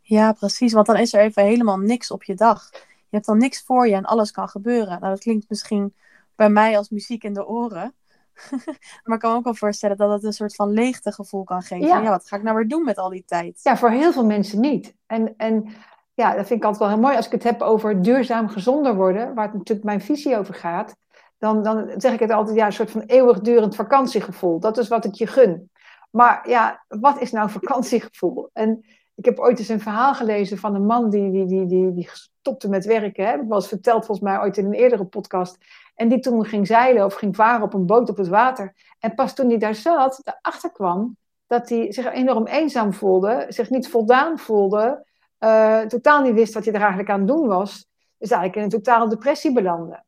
Ja, 0.00 0.32
precies, 0.32 0.72
want 0.72 0.86
dan 0.86 0.96
is 0.96 1.12
er 1.12 1.20
even 1.20 1.44
helemaal 1.44 1.78
niks 1.78 2.10
op 2.10 2.24
je 2.24 2.34
dag. 2.34 2.68
Je 2.72 3.10
hebt 3.10 3.26
dan 3.26 3.38
niks 3.38 3.62
voor 3.62 3.88
je 3.88 3.94
en 3.94 4.04
alles 4.04 4.30
kan 4.30 4.48
gebeuren. 4.48 5.00
Nou, 5.00 5.12
dat 5.12 5.20
klinkt 5.20 5.48
misschien 5.48 5.94
bij 6.34 6.48
mij 6.48 6.76
als 6.76 6.88
muziek 6.88 7.24
in 7.24 7.34
de 7.34 7.46
oren. 7.46 7.94
maar 9.04 9.14
ik 9.14 9.20
kan 9.20 9.30
me 9.30 9.36
ook 9.36 9.44
wel 9.44 9.54
voorstellen 9.54 9.96
dat 9.96 10.10
het 10.10 10.24
een 10.24 10.32
soort 10.32 10.54
van 10.54 10.70
leegtegevoel 10.70 11.44
kan 11.44 11.62
geven. 11.62 11.86
Ja. 11.86 12.00
ja, 12.00 12.10
wat 12.10 12.28
ga 12.28 12.36
ik 12.36 12.42
nou 12.42 12.56
weer 12.56 12.68
doen 12.68 12.84
met 12.84 12.98
al 12.98 13.08
die 13.08 13.24
tijd? 13.26 13.60
Ja, 13.62 13.76
voor 13.76 13.90
heel 13.90 14.12
veel 14.12 14.26
mensen 14.26 14.60
niet. 14.60 14.94
En, 15.06 15.34
en 15.36 15.68
ja, 16.14 16.34
dat 16.34 16.46
vind 16.46 16.60
ik 16.60 16.64
altijd 16.64 16.82
wel 16.82 16.88
heel 16.92 17.02
mooi. 17.04 17.16
Als 17.16 17.26
ik 17.26 17.32
het 17.32 17.42
heb 17.42 17.62
over 17.62 18.02
duurzaam 18.02 18.48
gezonder 18.48 18.94
worden, 18.94 19.34
waar 19.34 19.44
het 19.44 19.54
natuurlijk 19.54 19.86
mijn 19.86 20.00
visie 20.00 20.38
over 20.38 20.54
gaat, 20.54 20.96
dan, 21.38 21.62
dan 21.62 21.94
zeg 21.96 22.12
ik 22.12 22.20
het 22.20 22.30
altijd, 22.30 22.56
ja, 22.56 22.66
een 22.66 22.72
soort 22.72 22.90
van 22.90 23.00
eeuwigdurend 23.00 23.74
vakantiegevoel. 23.74 24.60
Dat 24.60 24.78
is 24.78 24.88
wat 24.88 25.04
ik 25.04 25.14
je 25.14 25.26
gun. 25.26 25.70
Maar 26.10 26.48
ja, 26.48 26.84
wat 26.88 27.20
is 27.20 27.32
nou 27.32 27.50
vakantiegevoel? 27.50 28.50
En 28.52 28.84
ik 29.14 29.24
heb 29.24 29.38
ooit 29.38 29.58
eens 29.58 29.68
een 29.68 29.80
verhaal 29.80 30.14
gelezen 30.14 30.58
van 30.58 30.74
een 30.74 30.86
man 30.86 31.10
die, 31.10 31.30
die, 31.30 31.46
die, 31.46 31.66
die, 31.66 31.94
die 31.94 32.08
stopte 32.12 32.68
met 32.68 32.84
werken. 32.84 33.26
Hè? 33.26 33.36
Dat 33.36 33.46
was 33.46 33.68
verteld 33.68 34.06
volgens 34.06 34.26
mij 34.26 34.38
ooit 34.38 34.56
in 34.56 34.64
een 34.64 34.72
eerdere 34.72 35.04
podcast. 35.04 35.58
En 35.94 36.08
die 36.08 36.18
toen 36.18 36.44
ging 36.44 36.66
zeilen 36.66 37.04
of 37.04 37.14
ging 37.14 37.36
varen 37.36 37.62
op 37.62 37.74
een 37.74 37.86
boot 37.86 38.08
op 38.08 38.16
het 38.16 38.28
water. 38.28 38.74
En 38.98 39.14
pas 39.14 39.34
toen 39.34 39.48
hij 39.48 39.58
daar 39.58 39.74
zat, 39.74 40.20
erachter 40.24 40.72
kwam 40.72 41.16
dat 41.46 41.68
hij 41.68 41.92
zich 41.92 42.12
enorm 42.12 42.46
eenzaam 42.46 42.92
voelde, 42.92 43.46
zich 43.48 43.70
niet 43.70 43.88
voldaan 43.88 44.38
voelde, 44.38 45.06
uh, 45.44 45.80
totaal 45.80 46.22
niet 46.22 46.34
wist 46.34 46.54
wat 46.54 46.64
hij 46.64 46.74
er 46.74 46.80
eigenlijk 46.80 47.10
aan 47.10 47.18
het 47.18 47.28
doen 47.28 47.46
was. 47.46 47.86
Dus 48.18 48.30
eigenlijk 48.30 48.56
in 48.56 48.62
een 48.62 48.82
totale 48.82 49.08
depressie 49.08 49.52
belandde. 49.52 50.02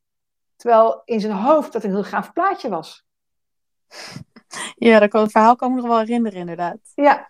Terwijl 0.57 1.03
in 1.05 1.21
zijn 1.21 1.33
hoofd 1.33 1.73
dat 1.73 1.85
een 1.85 1.91
heel 1.91 2.05
gaaf 2.05 2.33
plaatje 2.33 2.69
was. 2.69 3.05
Ja, 4.75 4.99
dat 4.99 5.11
kan, 5.11 5.23
het 5.23 5.31
verhaal 5.31 5.57
kan 5.57 5.69
ik 5.69 5.75
me 5.75 5.81
nog 5.81 5.91
wel 5.91 5.99
herinneren, 5.99 6.39
inderdaad. 6.39 6.79
Ja, 6.95 7.29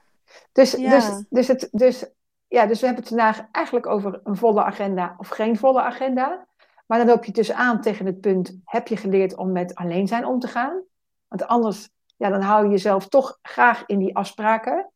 dus, 0.53 0.71
dus, 0.71 1.25
dus, 1.29 1.49
het, 1.49 1.69
dus, 1.73 2.11
ja, 2.47 2.67
dus 2.67 2.81
we 2.81 2.87
hebben 2.87 3.05
het 3.05 3.15
vandaag 3.15 3.47
eigenlijk 3.53 3.87
over 3.87 4.21
een 4.25 4.37
volle 4.37 4.63
agenda 4.63 5.15
of 5.19 5.29
geen 5.29 5.57
volle 5.57 5.83
agenda. 5.83 6.47
Maar 6.87 6.99
dan 6.99 7.07
loop 7.07 7.25
je 7.25 7.33
dus 7.33 7.53
aan 7.53 7.81
tegen 7.81 8.07
het 8.07 8.21
punt: 8.21 8.59
heb 8.65 8.89
je 8.89 8.97
geleerd 8.97 9.37
om 9.37 9.53
met 9.53 9.75
alleen 9.75 10.07
zijn 10.07 10.27
om 10.27 10.39
te 10.39 10.49
gaan? 10.49 10.83
Want 11.29 11.47
anders, 11.47 11.89
ja, 12.17 12.29
dan 12.29 12.41
hou 12.41 12.65
je 12.65 12.71
jezelf 12.71 13.09
toch 13.09 13.39
graag 13.43 13.87
in 13.87 13.99
die 13.99 14.17
afspraken. 14.17 14.91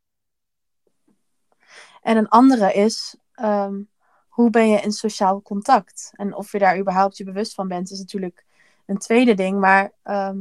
En 2.00 2.16
een 2.16 2.28
andere 2.28 2.72
is, 2.72 3.16
ehm, 3.32 3.80
hoe 4.28 4.50
ben 4.50 4.68
je 4.68 4.80
in 4.80 4.92
sociaal 4.92 5.42
contact? 5.42 6.12
En 6.14 6.34
of 6.34 6.52
je 6.52 6.58
daar 6.58 6.78
überhaupt 6.78 7.16
je 7.16 7.24
bewust 7.24 7.54
van 7.54 7.68
bent, 7.68 7.90
is 7.90 7.98
natuurlijk 7.98 8.44
een 8.86 8.98
tweede 8.98 9.34
ding. 9.34 9.60
Maar 9.60 9.92
ehm, 10.02 10.38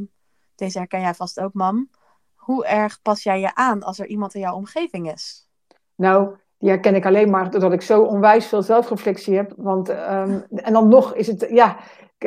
deze 0.55 0.77
herken 0.77 1.01
jij 1.01 1.13
vast 1.13 1.39
ook, 1.39 1.53
mam. 1.53 1.89
Hoe 2.35 2.65
erg 2.65 3.01
pas 3.01 3.23
jij 3.23 3.39
je 3.39 3.55
aan 3.55 3.83
als 3.83 3.99
er 3.99 4.07
iemand 4.07 4.33
in 4.33 4.41
jouw 4.41 4.55
omgeving 4.55 5.11
is? 5.11 5.47
Nou, 5.95 6.35
die 6.57 6.69
herken 6.69 6.95
ik 6.95 7.05
alleen 7.05 7.29
maar 7.29 7.51
doordat 7.51 7.73
ik 7.73 7.81
zo 7.81 8.03
onwijs 8.03 8.45
veel 8.45 8.61
zelfreflectie 8.61 9.35
heb. 9.35 9.53
Want, 9.57 9.89
ehm, 9.89 10.41
en 10.49 10.73
dan 10.73 10.87
nog 10.87 11.13
is 11.13 11.27
het, 11.27 11.47
ja, 11.49 11.77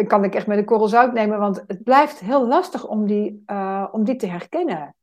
kan 0.06 0.24
ik 0.24 0.34
echt 0.34 0.46
met 0.46 0.58
een 0.58 0.64
korrel 0.64 0.88
zout 0.88 1.12
nemen. 1.12 1.38
Want 1.38 1.64
het 1.66 1.82
blijft 1.82 2.20
heel 2.20 2.46
lastig 2.46 2.86
om 2.86 3.06
die, 3.06 3.42
uh, 3.46 3.88
om 3.92 4.04
die 4.04 4.16
te 4.16 4.26
herkennen. 4.26 4.94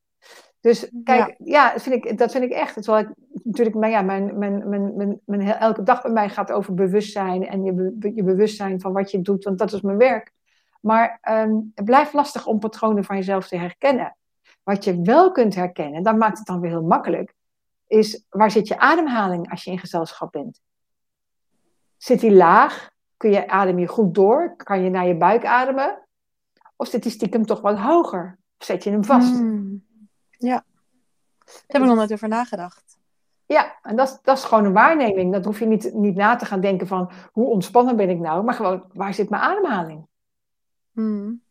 Dus 0.61 0.91
kijk, 1.03 1.35
ja, 1.43 1.73
dat, 1.73 1.81
vind 1.81 2.05
ik, 2.05 2.17
dat 2.17 2.31
vind 2.31 2.43
ik 2.43 2.51
echt. 2.51 2.73
Terwijl 2.73 3.05
ik 3.05 3.13
natuurlijk, 3.43 3.75
mijn, 3.75 3.91
ja, 3.91 4.01
mijn, 4.01 4.37
mijn, 4.37 4.69
mijn, 4.69 4.95
mijn, 4.95 5.19
mijn, 5.25 5.41
elke 5.41 5.83
dag 5.83 6.01
bij 6.01 6.11
mij 6.11 6.29
gaat 6.29 6.51
over 6.51 6.73
bewustzijn 6.73 7.47
en 7.47 7.63
je, 7.63 7.97
je 8.15 8.23
bewustzijn 8.23 8.81
van 8.81 8.93
wat 8.93 9.11
je 9.11 9.21
doet, 9.21 9.43
want 9.43 9.57
dat 9.57 9.73
is 9.73 9.81
mijn 9.81 9.97
werk. 9.97 10.31
Maar 10.81 11.19
um, 11.29 11.71
het 11.75 11.85
blijft 11.85 12.13
lastig 12.13 12.45
om 12.45 12.59
patronen 12.59 13.03
van 13.03 13.15
jezelf 13.15 13.47
te 13.47 13.57
herkennen. 13.57 14.17
Wat 14.63 14.83
je 14.83 15.01
wel 15.01 15.31
kunt 15.31 15.55
herkennen, 15.55 16.03
dat 16.03 16.17
maakt 16.17 16.37
het 16.37 16.47
dan 16.47 16.59
weer 16.59 16.69
heel 16.69 16.83
makkelijk, 16.83 17.33
is 17.87 18.25
waar 18.29 18.51
zit 18.51 18.67
je 18.67 18.79
ademhaling 18.79 19.51
als 19.51 19.63
je 19.63 19.71
in 19.71 19.79
gezelschap 19.79 20.31
bent? 20.31 20.61
Zit 21.97 22.19
die 22.19 22.33
laag? 22.33 22.89
Kun 23.17 23.31
je 23.31 23.47
adem 23.47 23.79
je 23.79 23.87
goed 23.87 24.15
door? 24.15 24.55
Kan 24.55 24.83
je 24.83 24.89
naar 24.89 25.07
je 25.07 25.17
buik 25.17 25.45
ademen? 25.45 26.07
Of 26.75 26.87
zit 26.87 27.03
die 27.03 27.11
stiekem 27.11 27.45
toch 27.45 27.61
wat 27.61 27.77
hoger? 27.77 28.39
Of 28.57 28.65
zet 28.65 28.83
je 28.83 28.89
hem 28.89 29.03
vast? 29.03 29.37
Hmm. 29.37 29.87
Ja, 30.39 30.65
daar 31.45 31.63
heb 31.67 31.81
ik 31.81 31.87
nog 31.87 31.95
nooit 31.95 32.13
over 32.13 32.27
nagedacht. 32.27 32.97
Ja, 33.45 33.79
en 33.81 33.95
dat, 33.95 34.19
dat 34.23 34.37
is 34.37 34.43
gewoon 34.43 34.65
een 34.65 34.73
waarneming. 34.73 35.33
Dat 35.33 35.45
hoef 35.45 35.59
je 35.59 35.65
niet, 35.65 35.93
niet 35.93 36.15
na 36.15 36.35
te 36.35 36.45
gaan 36.45 36.61
denken 36.61 36.87
van 36.87 37.11
hoe 37.31 37.47
ontspannen 37.47 37.95
ben 37.95 38.09
ik 38.09 38.19
nou, 38.19 38.43
maar 38.43 38.53
gewoon 38.53 38.83
waar 38.93 39.13
zit 39.13 39.29
mijn 39.29 39.41
ademhaling? 39.41 40.07
Hmm. 40.91 41.41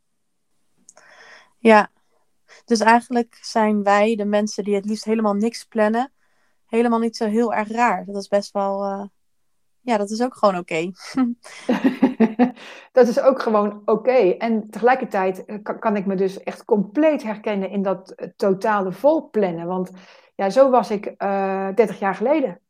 Ja, 1.58 1.90
dus 2.64 2.80
eigenlijk 2.80 3.38
zijn 3.40 3.82
wij 3.82 4.16
de 4.16 4.24
mensen 4.24 4.64
die 4.64 4.74
het 4.74 4.84
liefst 4.84 5.04
helemaal 5.04 5.34
niks 5.34 5.64
plannen, 5.64 6.12
helemaal 6.66 6.98
niet 6.98 7.16
zo 7.16 7.26
heel 7.26 7.54
erg 7.54 7.68
raar. 7.68 8.04
Dat 8.04 8.16
is 8.16 8.28
best 8.28 8.52
wel, 8.52 8.84
uh... 8.84 9.04
ja, 9.88 9.96
dat 9.96 10.10
is 10.10 10.22
ook 10.22 10.36
gewoon 10.36 10.58
oké. 10.58 10.90
dat 12.98 13.08
is 13.08 13.20
ook 13.20 13.42
gewoon 13.42 13.82
oké. 13.84 14.30
En 14.38 14.70
tegelijkertijd 14.70 15.44
eh, 15.44 15.58
kan, 15.62 15.78
kan, 15.78 15.96
ik 15.96 16.06
me 16.06 16.14
dus 16.14 16.42
echt 16.42 16.64
compleet 16.64 17.22
herkennen 17.22 17.70
in 17.70 17.82
dat 17.82 18.14
uh, 18.16 18.28
totale 18.36 18.92
volplannen. 18.92 19.66
Want 19.66 19.90
ja, 20.34 20.50
zo 20.50 20.70
was 20.70 20.90
ik 20.90 21.14
uh, 21.18 21.68
30 21.74 21.98
jaar 21.98 22.14
geleden. 22.14 22.60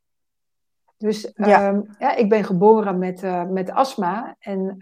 Dus 0.97 1.31
ja. 1.35 1.67
Ehm, 1.67 1.81
ja 1.99 2.15
ik 2.15 2.29
ben 2.29 2.43
geboren 2.43 2.97
met, 2.97 3.23
uh, 3.23 3.43
met 3.43 3.71
astma 3.71 4.35
en 4.39 4.77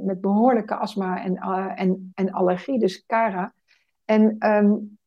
met 0.00 0.20
behoorlijke 0.20 0.74
astma 0.74 1.24
en, 1.24 1.36
en, 1.76 2.12
en 2.14 2.32
allergie, 2.32 2.78
dus 2.78 3.06
CARA. 3.06 3.52
En 4.04 4.36
um, 4.38 4.98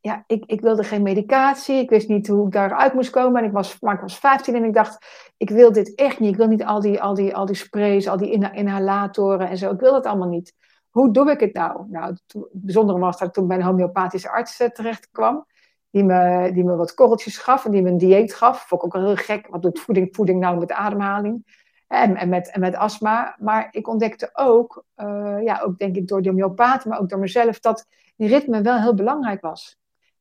ja, 0.00 0.24
ik, 0.26 0.44
ik 0.46 0.60
wilde 0.60 0.84
geen 0.84 1.02
medicatie. 1.02 1.76
Ik 1.76 1.90
wist 1.90 2.08
niet 2.08 2.28
hoe 2.28 2.46
ik 2.46 2.52
daaruit 2.52 2.94
moest 2.94 3.10
komen. 3.10 3.40
En 3.40 3.46
ik 3.46 3.52
was, 3.52 3.80
maar 3.80 3.94
ik 3.94 4.00
was 4.00 4.18
15 4.18 4.54
en 4.54 4.64
ik 4.64 4.74
dacht, 4.74 5.06
ik 5.36 5.50
wil 5.50 5.72
dit 5.72 5.94
echt 5.94 6.18
niet. 6.18 6.30
Ik 6.30 6.36
wil 6.36 6.46
niet 6.46 6.64
al 6.64 6.80
die, 6.80 7.02
al 7.02 7.14
die, 7.14 7.36
al 7.36 7.46
die 7.46 7.56
sprays, 7.56 8.08
al 8.08 8.16
die 8.16 8.30
inhalatoren 8.52 9.48
en 9.48 9.56
zo. 9.56 9.70
Ik 9.70 9.80
wil 9.80 9.92
dat 9.92 10.06
allemaal 10.06 10.28
niet. 10.28 10.54
Hoe 10.90 11.12
doe 11.12 11.30
ik 11.30 11.40
het 11.40 11.54
nou? 11.54 11.84
Nou, 11.88 12.06
het 12.06 12.48
bijzondere 12.52 12.98
was 12.98 13.18
dat 13.18 13.28
ik 13.28 13.34
toen 13.34 13.46
bij 13.46 13.56
een 13.56 13.62
homeopathische 13.62 14.30
arts 14.30 14.60
uh, 14.60 14.68
terecht 14.68 15.08
kwam. 15.12 15.46
Die 15.90 16.04
me, 16.04 16.50
die 16.52 16.64
me 16.64 16.76
wat 16.76 16.94
korreltjes 16.94 17.38
gaf 17.38 17.64
en 17.64 17.70
die 17.70 17.82
me 17.82 17.88
een 17.88 17.98
dieet 17.98 18.34
gaf. 18.34 18.66
Vond 18.68 18.84
ik 18.84 18.94
ook 18.94 19.02
heel 19.02 19.16
gek. 19.16 19.46
Wat 19.46 19.62
doet 19.62 19.80
voeding, 19.80 20.08
voeding 20.12 20.40
nou 20.40 20.58
met 20.58 20.72
ademhaling? 20.72 21.44
En, 21.86 22.16
en, 22.16 22.28
met, 22.28 22.50
en 22.50 22.60
met 22.60 22.76
astma. 22.76 23.36
Maar 23.38 23.68
ik 23.70 23.88
ontdekte 23.88 24.30
ook, 24.32 24.84
uh, 24.96 25.42
ja, 25.42 25.60
ook 25.60 25.78
denk 25.78 25.96
ik 25.96 26.08
door 26.08 26.22
de 26.22 26.28
homeopaten, 26.28 26.90
maar 26.90 27.00
ook 27.00 27.08
door 27.08 27.18
mezelf, 27.18 27.60
dat 27.60 27.86
die 28.16 28.28
ritme 28.28 28.62
wel 28.62 28.80
heel 28.80 28.94
belangrijk 28.94 29.40
was. 29.40 29.79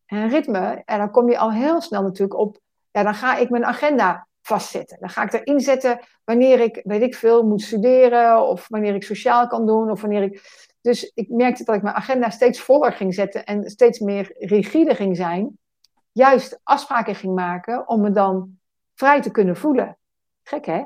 En 0.09 0.29
ritme, 0.29 0.81
en 0.85 0.97
dan 0.97 1.11
kom 1.11 1.29
je 1.29 1.37
al 1.37 1.51
heel 1.51 1.81
snel 1.81 2.01
natuurlijk 2.01 2.39
op, 2.39 2.59
ja, 2.91 3.03
dan 3.03 3.13
ga 3.13 3.37
ik 3.37 3.49
mijn 3.49 3.65
agenda 3.65 4.27
vastzetten. 4.41 4.97
Dan 4.99 5.09
ga 5.09 5.23
ik 5.23 5.33
erin 5.33 5.59
zetten 5.59 5.99
wanneer 6.23 6.59
ik, 6.59 6.81
weet 6.83 7.01
ik 7.01 7.15
veel, 7.15 7.43
moet 7.43 7.61
studeren, 7.61 8.47
of 8.47 8.67
wanneer 8.67 8.95
ik 8.95 9.03
sociaal 9.03 9.47
kan 9.47 9.65
doen, 9.65 9.91
of 9.91 10.01
wanneer 10.01 10.23
ik... 10.23 10.67
Dus 10.81 11.11
ik 11.13 11.29
merkte 11.29 11.63
dat 11.63 11.75
ik 11.75 11.81
mijn 11.81 11.95
agenda 11.95 12.29
steeds 12.29 12.59
voller 12.59 12.93
ging 12.93 13.13
zetten 13.13 13.45
en 13.45 13.69
steeds 13.69 13.99
meer 13.99 14.35
rigide 14.37 14.95
ging 14.95 15.15
zijn. 15.15 15.57
Juist 16.11 16.59
afspraken 16.63 17.15
ging 17.15 17.35
maken 17.35 17.87
om 17.87 18.01
me 18.01 18.11
dan 18.11 18.57
vrij 18.93 19.21
te 19.21 19.31
kunnen 19.31 19.57
voelen. 19.57 19.97
Gek, 20.43 20.65
hè? 20.65 20.83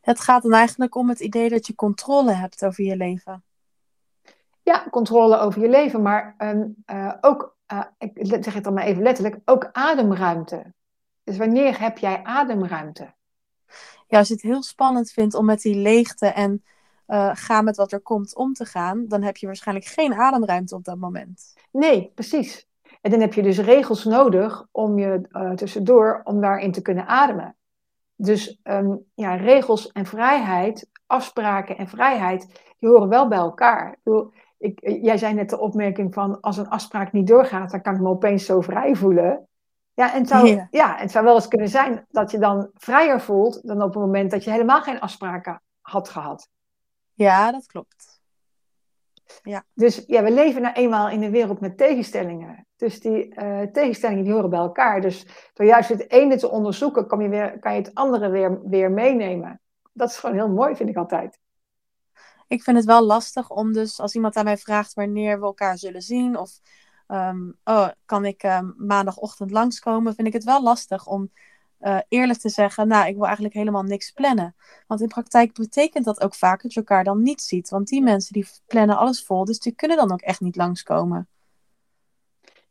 Het 0.00 0.20
gaat 0.20 0.42
dan 0.42 0.52
eigenlijk 0.52 0.94
om 0.94 1.08
het 1.08 1.20
idee 1.20 1.48
dat 1.48 1.66
je 1.66 1.74
controle 1.74 2.32
hebt 2.32 2.64
over 2.64 2.84
je 2.84 2.96
leven. 2.96 3.44
Ja, 4.62 4.86
controle 4.90 5.38
over 5.38 5.60
je 5.62 5.68
leven, 5.68 6.02
maar 6.02 6.36
uh, 6.86 7.12
ook, 7.20 7.55
uh, 7.72 7.84
ik 7.98 8.44
zeg 8.44 8.54
het 8.54 8.64
dan 8.64 8.74
maar 8.74 8.84
even 8.84 9.02
letterlijk, 9.02 9.38
ook 9.44 9.68
ademruimte. 9.72 10.72
Dus 11.24 11.36
wanneer 11.36 11.80
heb 11.80 11.98
jij 11.98 12.22
ademruimte? 12.22 13.14
Ja, 14.08 14.18
als 14.18 14.28
je 14.28 14.34
het 14.34 14.42
heel 14.42 14.62
spannend 14.62 15.10
vindt 15.10 15.34
om 15.34 15.44
met 15.44 15.62
die 15.62 15.76
leegte 15.76 16.26
en 16.26 16.64
uh, 17.08 17.30
ga 17.34 17.60
met 17.60 17.76
wat 17.76 17.92
er 17.92 18.00
komt 18.00 18.36
om 18.36 18.52
te 18.52 18.64
gaan, 18.64 19.04
dan 19.08 19.22
heb 19.22 19.36
je 19.36 19.46
waarschijnlijk 19.46 19.86
geen 19.86 20.14
ademruimte 20.14 20.74
op 20.74 20.84
dat 20.84 20.98
moment. 20.98 21.54
Nee, 21.70 22.12
precies. 22.14 22.66
En 23.00 23.10
dan 23.10 23.20
heb 23.20 23.34
je 23.34 23.42
dus 23.42 23.58
regels 23.58 24.04
nodig 24.04 24.66
om 24.70 24.98
je 24.98 25.20
tussendoor, 25.56 26.20
om 26.24 26.40
daarin 26.40 26.72
te 26.72 26.82
kunnen 26.82 27.06
ademen. 27.06 27.56
Dus 28.16 28.60
um, 28.64 29.04
ja, 29.14 29.34
regels 29.34 29.92
en 29.92 30.06
vrijheid, 30.06 30.88
afspraken 31.06 31.76
en 31.76 31.88
vrijheid, 31.88 32.46
die 32.78 32.88
horen 32.88 33.08
wel 33.08 33.28
bij 33.28 33.38
elkaar. 33.38 33.92
Ik 33.92 33.98
bedoel, 34.02 34.32
ik, 34.58 34.80
eh, 34.80 35.02
jij 35.02 35.18
zei 35.18 35.34
net 35.34 35.50
de 35.50 35.58
opmerking 35.58 36.14
van 36.14 36.40
als 36.40 36.56
een 36.56 36.68
afspraak 36.68 37.12
niet 37.12 37.26
doorgaat, 37.26 37.70
dan 37.70 37.82
kan 37.82 37.94
ik 37.94 38.00
me 38.00 38.08
opeens 38.08 38.44
zo 38.44 38.60
vrij 38.60 38.94
voelen. 38.94 39.48
Ja, 39.94 40.12
en 40.12 40.18
het 40.18 40.28
zou, 40.28 40.66
ja. 40.70 40.96
het 40.96 41.10
zou 41.10 41.24
wel 41.24 41.34
eens 41.34 41.48
kunnen 41.48 41.68
zijn 41.68 42.06
dat 42.10 42.30
je 42.30 42.38
dan 42.38 42.70
vrijer 42.74 43.20
voelt 43.20 43.66
dan 43.66 43.82
op 43.82 43.94
het 43.94 44.02
moment 44.02 44.30
dat 44.30 44.44
je 44.44 44.50
helemaal 44.50 44.82
geen 44.82 45.00
afspraken 45.00 45.62
had 45.80 46.08
gehad. 46.08 46.48
Ja, 47.14 47.52
dat 47.52 47.66
klopt. 47.66 48.20
Dus 49.74 50.04
ja, 50.06 50.22
we 50.22 50.30
leven 50.30 50.62
nou 50.62 50.74
eenmaal 50.74 51.08
in 51.08 51.22
een 51.22 51.30
wereld 51.30 51.60
met 51.60 51.78
tegenstellingen. 51.78 52.66
Dus 52.76 53.00
die 53.00 53.34
eh, 53.34 53.60
tegenstellingen 53.60 54.24
die 54.24 54.32
horen 54.32 54.50
bij 54.50 54.58
elkaar. 54.58 55.00
Dus 55.00 55.26
door 55.54 55.66
juist 55.66 55.88
het 55.88 56.10
ene 56.10 56.36
te 56.36 56.50
onderzoeken, 56.50 57.06
kan 57.06 57.20
je, 57.20 57.28
weer, 57.28 57.58
kan 57.58 57.72
je 57.72 57.78
het 57.78 57.94
andere 57.94 58.28
weer, 58.28 58.68
weer 58.68 58.90
meenemen. 58.90 59.60
Dat 59.92 60.08
is 60.08 60.16
gewoon 60.16 60.36
heel 60.36 60.48
mooi, 60.48 60.76
vind 60.76 60.88
ik 60.88 60.96
altijd. 60.96 61.38
Ik 62.46 62.62
vind 62.62 62.76
het 62.76 62.86
wel 62.86 63.02
lastig 63.02 63.50
om 63.50 63.72
dus, 63.72 64.00
als 64.00 64.14
iemand 64.14 64.36
aan 64.36 64.44
mij 64.44 64.58
vraagt 64.58 64.94
wanneer 64.94 65.38
we 65.40 65.46
elkaar 65.46 65.78
zullen 65.78 66.02
zien, 66.02 66.38
of 66.38 66.50
ehm, 67.06 67.50
oh, 67.64 67.88
kan 68.04 68.24
ik 68.24 68.42
um, 68.42 68.74
maandagochtend 68.76 69.50
langskomen, 69.50 70.14
vind 70.14 70.26
ik 70.26 70.32
het 70.32 70.44
wel 70.44 70.62
lastig 70.62 71.06
om 71.06 71.30
uh, 71.80 71.98
eerlijk 72.08 72.38
te 72.38 72.48
zeggen, 72.48 72.88
nou, 72.88 73.06
ik 73.08 73.14
wil 73.14 73.24
eigenlijk 73.24 73.54
helemaal 73.54 73.82
niks 73.82 74.10
plannen. 74.10 74.54
Want 74.86 75.00
in 75.00 75.08
praktijk 75.08 75.52
betekent 75.52 76.04
dat 76.04 76.20
ook 76.20 76.34
vaak 76.34 76.62
dat 76.62 76.72
je 76.72 76.80
elkaar 76.80 77.04
dan 77.04 77.22
niet 77.22 77.42
ziet. 77.42 77.68
Want 77.68 77.88
die 77.88 78.02
mensen 78.02 78.32
die 78.32 78.48
plannen 78.66 78.96
alles 78.96 79.24
vol, 79.24 79.44
dus 79.44 79.58
die 79.58 79.74
kunnen 79.74 79.96
dan 79.96 80.12
ook 80.12 80.20
echt 80.20 80.40
niet 80.40 80.56
langskomen. 80.56 81.28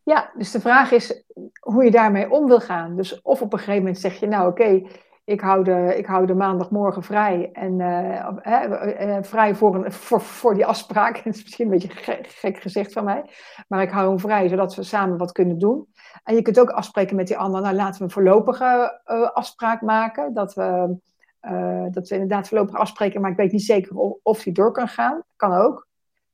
Ja, 0.04 0.32
dus 0.38 0.52
de 0.52 0.60
vraag 0.60 0.92
is 0.92 1.24
hoe 1.60 1.84
je 1.84 1.92
daarmee 1.92 2.32
om 2.32 2.48
wil 2.48 2.60
gaan. 2.60 2.96
Dus 2.96 3.22
of 3.22 3.42
op 3.42 3.54
een 3.54 3.60
gegeven 3.60 3.84
moment 3.84 4.00
zeg 4.00 4.20
je, 4.20 4.28
nou 4.28 4.50
oké, 4.50 4.88
ik, 5.26 5.42
hou 5.42 5.64
de, 5.64 5.94
ik 5.98 6.06
hou 6.06 6.26
de 6.26 6.34
maandagmorgen 6.34 7.04
vrij. 7.04 7.50
En 7.54 7.80
uh, 7.80 9.18
vrij 9.22 9.56
voor, 9.56 9.76
een, 9.76 9.92
voor, 9.92 10.22
voor 10.22 10.54
die 10.54 10.66
afspraak. 10.66 11.16
Dat 11.24 11.36
is 11.36 11.44
misschien 11.44 11.66
een 11.66 11.72
beetje 11.72 11.90
gek, 11.90 12.28
gek 12.28 12.58
gezegd 12.58 12.94
van 12.94 13.04
mij. 13.04 13.26
Maar 13.68 13.82
ik 13.82 13.90
hou 13.90 14.10
hem 14.10 14.20
vrij, 14.20 14.48
zodat 14.48 14.76
we 14.76 14.84
samen 14.84 15.18
wat 15.18 15.32
kunnen 15.32 15.58
doen. 15.60 15.88
En 16.24 16.36
je 16.36 16.42
kunt 16.42 16.60
ook 16.60 16.70
afspreken 16.70 17.16
met 17.16 17.28
die 17.28 17.38
ander, 17.38 17.62
nou 17.62 17.76
laten 17.76 17.98
we 17.98 18.04
een 18.04 18.12
voorlopige 18.12 19.02
uh, 19.06 19.30
afspraak 19.32 19.82
maken. 19.82 20.34
Dat 20.34 20.54
we, 20.54 20.98
uh, 21.42 21.86
dat 21.92 22.08
we 22.08 22.14
inderdaad 22.14 22.48
voorlopig 22.48 22.76
afspreken, 22.76 23.22
maar 23.22 23.32
ik 23.32 23.38
weet 23.38 23.52
niet 23.52 23.64
zeker 23.64 23.96
of, 23.96 24.18
of 24.24 24.44
die 24.44 24.54
door 24.54 24.72
kan 24.72 24.88
gaan. 24.88 25.24
Kan 25.36 25.54
ook. 25.54 25.88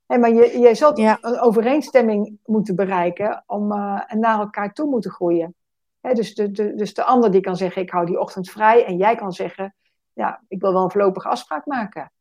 Hey, 0.05 0.19
maar 0.19 0.33
je, 0.33 0.59
je 0.59 0.75
zult 0.75 0.97
ja. 0.97 1.17
een 1.21 1.39
overeenstemming 1.39 2.37
moeten 2.45 2.75
bereiken 2.75 3.43
om, 3.47 3.71
en 4.07 4.19
naar 4.19 4.39
elkaar 4.39 4.73
toe 4.73 4.89
moeten 4.89 5.11
groeien. 5.11 5.55
Dus, 6.01 6.33
de, 6.33 6.51
de, 6.51 6.75
dus 6.75 6.93
de 6.93 7.03
ander 7.03 7.31
die 7.31 7.41
kan 7.41 7.55
zeggen, 7.55 7.81
ik 7.81 7.89
hou 7.89 8.05
die 8.05 8.19
ochtend 8.19 8.49
vrij. 8.49 8.85
En 8.85 8.97
jij 8.97 9.15
kan 9.15 9.31
zeggen, 9.31 9.75
ja, 10.13 10.43
ik 10.47 10.61
wil 10.61 10.73
wel 10.73 10.83
een 10.83 10.91
voorlopige 10.91 11.27
afspraak 11.29 11.65
maken. 11.65 12.11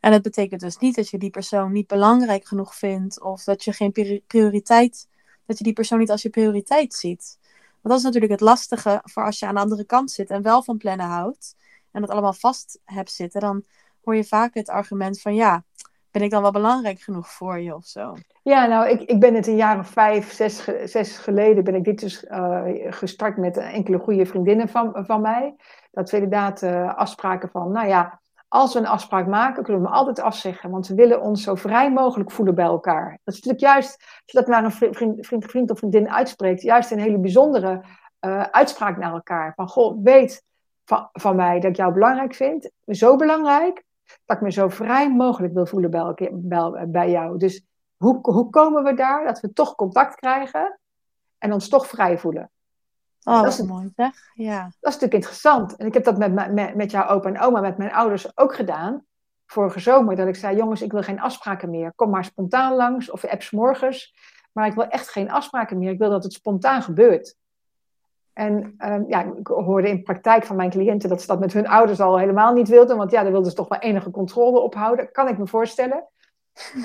En 0.00 0.12
het 0.12 0.22
betekent 0.22 0.60
dus 0.60 0.78
niet 0.78 0.94
dat 0.94 1.08
je 1.08 1.18
die 1.18 1.30
persoon 1.30 1.72
niet 1.72 1.86
belangrijk 1.86 2.46
genoeg 2.46 2.74
vindt. 2.74 3.20
Of 3.20 3.44
dat 3.44 3.64
je 3.64 3.72
geen 3.72 4.22
prioriteit 4.26 5.08
dat 5.46 5.58
je 5.58 5.64
die 5.64 5.72
persoon 5.72 5.98
niet 5.98 6.10
als 6.10 6.22
je 6.22 6.30
prioriteit 6.30 6.94
ziet. 6.94 7.38
Want 7.70 7.94
dat 7.94 7.96
is 7.96 8.02
natuurlijk 8.02 8.32
het 8.32 8.40
lastige 8.40 9.00
voor 9.04 9.24
als 9.24 9.38
je 9.38 9.46
aan 9.46 9.54
de 9.54 9.60
andere 9.60 9.84
kant 9.84 10.10
zit 10.10 10.30
en 10.30 10.42
wel 10.42 10.62
van 10.62 10.76
plannen 10.76 11.06
houdt 11.06 11.56
en 11.90 12.00
dat 12.00 12.10
allemaal 12.10 12.32
vast 12.32 12.80
hebt 12.84 13.10
zitten, 13.10 13.40
dan 13.40 13.64
hoor 14.04 14.16
je 14.16 14.24
vaak 14.24 14.54
het 14.54 14.68
argument 14.68 15.20
van 15.20 15.34
ja, 15.34 15.64
ben 16.12 16.22
ik 16.22 16.30
dan 16.30 16.42
wel 16.42 16.52
belangrijk 16.52 17.00
genoeg 17.00 17.28
voor 17.28 17.58
je 17.58 17.74
of 17.74 17.84
zo? 17.84 18.14
Ja, 18.42 18.66
nou, 18.66 18.88
ik, 18.88 19.00
ik 19.00 19.20
ben 19.20 19.34
het 19.34 19.46
een 19.46 19.56
jaar 19.56 19.78
of 19.78 19.86
vijf, 19.86 20.32
zes, 20.32 20.68
zes 20.84 21.18
geleden 21.18 21.64
ben 21.64 21.74
ik 21.74 21.84
dit 21.84 22.00
dus 22.00 22.24
uh, 22.24 22.62
gestart 22.88 23.36
met 23.36 23.56
enkele 23.56 23.98
goede 23.98 24.26
vriendinnen 24.26 24.68
van, 24.68 24.92
van 24.94 25.20
mij. 25.20 25.54
Dat 25.90 26.10
we 26.10 26.16
inderdaad 26.16 26.62
uh, 26.62 26.94
afspraken 26.94 27.48
van, 27.48 27.72
nou 27.72 27.88
ja, 27.88 28.20
als 28.48 28.72
we 28.72 28.78
een 28.78 28.86
afspraak 28.86 29.26
maken, 29.26 29.62
kunnen 29.62 29.82
we 29.82 29.88
hem 29.88 29.96
altijd 29.96 30.20
afzeggen. 30.20 30.70
Want 30.70 30.86
we 30.86 30.94
willen 30.94 31.20
ons 31.20 31.42
zo 31.42 31.54
vrij 31.54 31.92
mogelijk 31.92 32.30
voelen 32.30 32.54
bij 32.54 32.64
elkaar. 32.64 33.18
Dat 33.24 33.34
is 33.34 33.40
natuurlijk 33.40 33.72
juist, 33.72 33.96
als 33.98 34.22
je 34.24 34.38
dat 34.38 34.46
naar 34.46 34.64
een 34.64 34.94
vriend, 34.94 35.26
vriend, 35.26 35.70
of 35.70 35.78
vriendin 35.78 36.10
uitspreekt, 36.10 36.62
juist 36.62 36.90
een 36.90 36.98
hele 36.98 37.18
bijzondere 37.18 37.82
uh, 38.20 38.42
uitspraak 38.42 38.96
naar 38.96 39.12
elkaar. 39.12 39.52
Van, 39.54 39.68
goh, 39.68 40.02
weet 40.02 40.44
van, 40.84 41.08
van 41.12 41.36
mij 41.36 41.60
dat 41.60 41.70
ik 41.70 41.76
jou 41.76 41.92
belangrijk 41.92 42.34
vind. 42.34 42.70
Zo 42.86 43.16
belangrijk, 43.16 43.84
dat 44.24 44.36
ik 44.36 44.42
me 44.42 44.50
zo 44.50 44.68
vrij 44.68 45.14
mogelijk 45.14 45.54
wil 45.54 45.66
voelen 45.66 45.90
bij, 45.90 46.30
bij, 46.32 46.88
bij 46.88 47.10
jou. 47.10 47.38
Dus 47.38 47.64
hoe, 47.96 48.18
hoe 48.22 48.50
komen 48.50 48.82
we 48.82 48.94
daar? 48.94 49.24
Dat 49.24 49.40
we 49.40 49.52
toch 49.52 49.74
contact 49.74 50.14
krijgen 50.14 50.78
en 51.38 51.52
ons 51.52 51.68
toch 51.68 51.86
vrij 51.86 52.18
voelen. 52.18 52.50
Oh, 53.24 53.42
dat 53.42 53.52
is 53.52 53.62
mooi 53.62 53.92
zeg. 53.96 54.14
Ja. 54.34 54.62
Dat 54.62 54.72
is 54.72 55.00
natuurlijk 55.00 55.14
interessant. 55.14 55.76
En 55.76 55.86
ik 55.86 55.94
heb 55.94 56.04
dat 56.04 56.18
met, 56.18 56.52
met, 56.52 56.74
met 56.74 56.90
jouw 56.90 57.08
opa 57.08 57.28
en 57.28 57.40
oma, 57.40 57.60
met 57.60 57.78
mijn 57.78 57.92
ouders 57.92 58.36
ook 58.36 58.54
gedaan. 58.54 59.04
Vorige 59.46 59.80
zomer, 59.80 60.16
dat 60.16 60.28
ik 60.28 60.36
zei, 60.36 60.56
jongens, 60.56 60.82
ik 60.82 60.92
wil 60.92 61.02
geen 61.02 61.20
afspraken 61.20 61.70
meer. 61.70 61.92
Kom 61.94 62.10
maar 62.10 62.24
spontaan 62.24 62.74
langs 62.74 63.10
of 63.10 63.24
apps 63.24 63.50
morgens. 63.50 64.14
Maar 64.52 64.66
ik 64.66 64.74
wil 64.74 64.86
echt 64.86 65.08
geen 65.08 65.30
afspraken 65.30 65.78
meer. 65.78 65.90
Ik 65.90 65.98
wil 65.98 66.10
dat 66.10 66.22
het 66.22 66.32
spontaan 66.32 66.82
gebeurt. 66.82 67.36
En 68.32 68.74
um, 68.78 69.04
ja, 69.08 69.22
ik 69.38 69.46
hoorde 69.46 69.88
in 69.88 70.02
praktijk 70.02 70.44
van 70.44 70.56
mijn 70.56 70.70
cliënten 70.70 71.08
dat 71.08 71.20
ze 71.20 71.26
dat 71.26 71.40
met 71.40 71.52
hun 71.52 71.68
ouders 71.68 72.00
al 72.00 72.18
helemaal 72.18 72.52
niet 72.52 72.68
wilden. 72.68 72.96
Want 72.96 73.10
ja, 73.10 73.22
daar 73.22 73.32
wilden 73.32 73.50
ze 73.50 73.56
toch 73.56 73.68
wel 73.68 73.78
enige 73.78 74.10
controle 74.10 74.60
op 74.60 74.74
houden. 74.74 75.12
Kan 75.12 75.28
ik 75.28 75.38
me 75.38 75.46
voorstellen. 75.46 76.04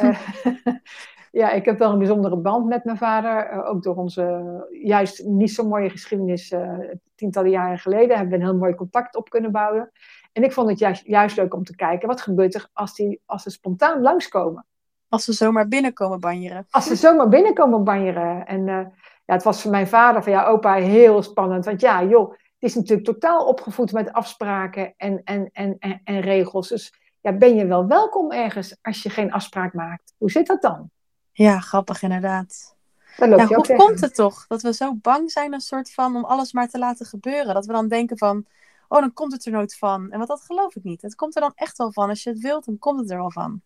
uh, 0.02 0.20
ja, 1.42 1.52
ik 1.52 1.66
heb 1.66 1.80
wel 1.80 1.92
een 1.92 1.98
bijzondere 1.98 2.38
band 2.38 2.66
met 2.66 2.84
mijn 2.84 2.98
vader. 2.98 3.54
Uh, 3.54 3.70
ook 3.70 3.84
door 3.84 3.96
onze 3.96 4.68
juist 4.82 5.24
niet 5.24 5.52
zo 5.52 5.68
mooie 5.68 5.90
geschiedenis 5.90 6.52
uh, 6.52 6.80
tientallen 7.16 7.52
jaren 7.52 7.80
geleden. 7.80 8.18
Hebben 8.18 8.30
we 8.38 8.44
een 8.44 8.50
heel 8.50 8.60
mooi 8.60 8.76
contact 8.76 9.16
op 9.16 9.30
kunnen 9.30 9.52
bouwen. 9.52 9.92
En 10.34 10.44
ik 10.44 10.54
vond 10.54 10.70
het 10.70 10.80
juist, 10.80 11.06
juist 11.06 11.38
leuk 11.38 11.54
om 11.54 11.64
te 11.64 11.76
kijken. 11.76 12.08
Wat 12.08 12.22
gebeurt 12.22 12.56
er 12.56 12.70
als, 12.74 12.96
die, 12.96 13.22
als 13.26 13.44
ze 13.44 13.50
spontaan 13.50 14.02
langskomen? 14.02 14.66
Als 15.10 15.24
ze 15.24 15.34
zomaar 15.34 15.68
binnenkomen 15.68 16.20
banjeren. 16.20 16.68
Als 16.70 16.88
ze 16.88 16.96
zomaar 16.96 17.30
binnenkomen 17.30 17.84
banjeren. 17.84 18.46
En 18.46 18.94
ja, 19.28 19.34
het 19.34 19.44
was 19.44 19.62
voor 19.62 19.72
mijn 19.72 19.88
vader, 19.88 20.24
van 20.24 20.32
ja, 20.32 20.46
opa, 20.46 20.74
heel 20.74 21.24
spannend. 21.24 21.66
Want 21.66 21.82
ja, 21.82 22.04
joh, 22.04 22.30
het 22.30 22.40
is 22.60 22.76
natuurlijk 22.76 23.08
totaal 23.08 23.46
opgevoed 23.46 23.92
met 23.92 24.13
afspraken 24.13 24.94
en, 24.98 25.22
en, 25.24 25.50
en, 25.54 25.76
en, 25.80 26.02
en 26.04 26.20
regels. 26.20 26.68
Dus 26.68 26.94
ja, 27.22 27.34
ben 27.34 27.56
je 27.56 27.66
wel 27.66 27.88
welkom 27.88 28.32
ergens 28.32 28.78
als 28.82 29.04
je 29.04 29.10
geen 29.10 29.32
afspraak 29.32 29.74
maakt? 29.74 30.13
Hoe 30.18 30.32
zit 30.32 30.48
dat 30.48 30.62
dan? 30.62 30.90
Ja, 31.32 31.60
grappig 31.60 32.02
inderdaad. 32.02 32.76
Ja, 33.18 33.46
hoe 33.46 33.76
komt 33.76 34.02
het 34.02 34.16
toch 34.16 34.48
dat 34.48 34.62
we 34.62 34.74
zo 34.74 34.96
bang 34.96 35.32
zijn 35.32 35.54
een 35.54 35.62
soort 35.62 35.94
van 35.94 36.16
om 36.16 36.26
alles 36.26 36.54
maar 36.54 36.68
te 36.68 36.80
laten 36.80 37.06
gebeuren? 37.06 37.54
Dat 37.54 37.66
we 37.66 37.74
dan 37.74 37.88
denken 37.88 38.18
van, 38.18 38.46
oh 38.88 39.00
dan 39.00 39.13
komt 39.13 39.32
het 39.32 39.46
er 39.46 39.52
nooit 39.52 39.78
van. 39.78 40.12
En 40.12 40.20
wat 40.20 40.28
dat 40.28 40.42
geloof 40.42 40.76
ik 40.76 40.84
niet. 40.84 41.02
Het 41.02 41.16
komt 41.16 41.36
er 41.36 41.42
dan 41.42 41.52
echt 41.56 41.78
wel 41.78 41.92
van. 41.92 42.10
Als 42.10 42.24
je 42.24 42.30
het 42.30 42.40
wilt, 42.40 42.66
dan 42.66 42.78
komt 42.78 43.00
het 43.00 43.12
er 43.12 43.18
wel 43.18 43.32
van. 43.32 43.62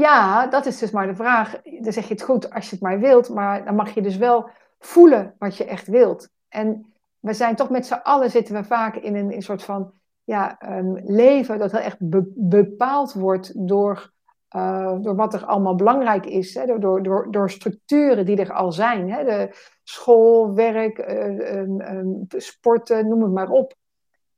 Ja, 0.00 0.46
dat 0.46 0.66
is 0.66 0.78
dus 0.78 0.90
maar 0.90 1.06
de 1.06 1.14
vraag. 1.14 1.62
Dan 1.62 1.92
zeg 1.92 2.08
je 2.08 2.14
het 2.14 2.22
goed 2.22 2.50
als 2.50 2.64
je 2.64 2.70
het 2.70 2.80
maar 2.80 3.00
wilt, 3.00 3.28
maar 3.28 3.64
dan 3.64 3.74
mag 3.74 3.94
je 3.94 4.02
dus 4.02 4.16
wel 4.16 4.50
voelen 4.78 5.34
wat 5.38 5.56
je 5.56 5.64
echt 5.64 5.86
wilt. 5.86 6.28
En 6.48 6.94
we 7.20 7.32
zijn 7.32 7.56
toch 7.56 7.70
met 7.70 7.86
z'n 7.86 8.00
allen 8.02 8.30
zitten 8.30 8.54
we 8.54 8.64
vaak 8.64 8.96
in 8.96 9.14
een, 9.14 9.42
soort 9.42 9.62
van 9.62 9.92
ja, 10.24 10.58
um, 10.78 11.00
leven 11.04 11.58
dat 11.58 11.72
heel 11.72 11.80
echt 11.80 11.96
be 11.98 12.32
bepaald 12.34 13.12
wordt 13.12 13.68
door 13.68 14.14
uh, 14.56 14.96
door 15.00 15.16
wat 15.16 15.34
er 15.34 15.44
allemaal 15.44 15.74
belangrijk 15.74 16.26
is, 16.26 16.54
hè, 16.54 16.78
door, 16.78 17.02
door, 17.02 17.30
door 17.30 17.50
structuren 17.50 18.26
die 18.26 18.36
er 18.36 18.52
al 18.52 18.72
zijn. 18.72 19.10
Hè, 19.10 19.24
de 19.24 19.50
school, 19.82 20.54
werk, 20.54 20.98
uh, 20.98 21.56
um, 21.56 21.80
um, 21.80 22.24
sporten, 22.28 23.08
noem 23.08 23.22
het 23.22 23.32
maar 23.32 23.50
op. 23.50 23.74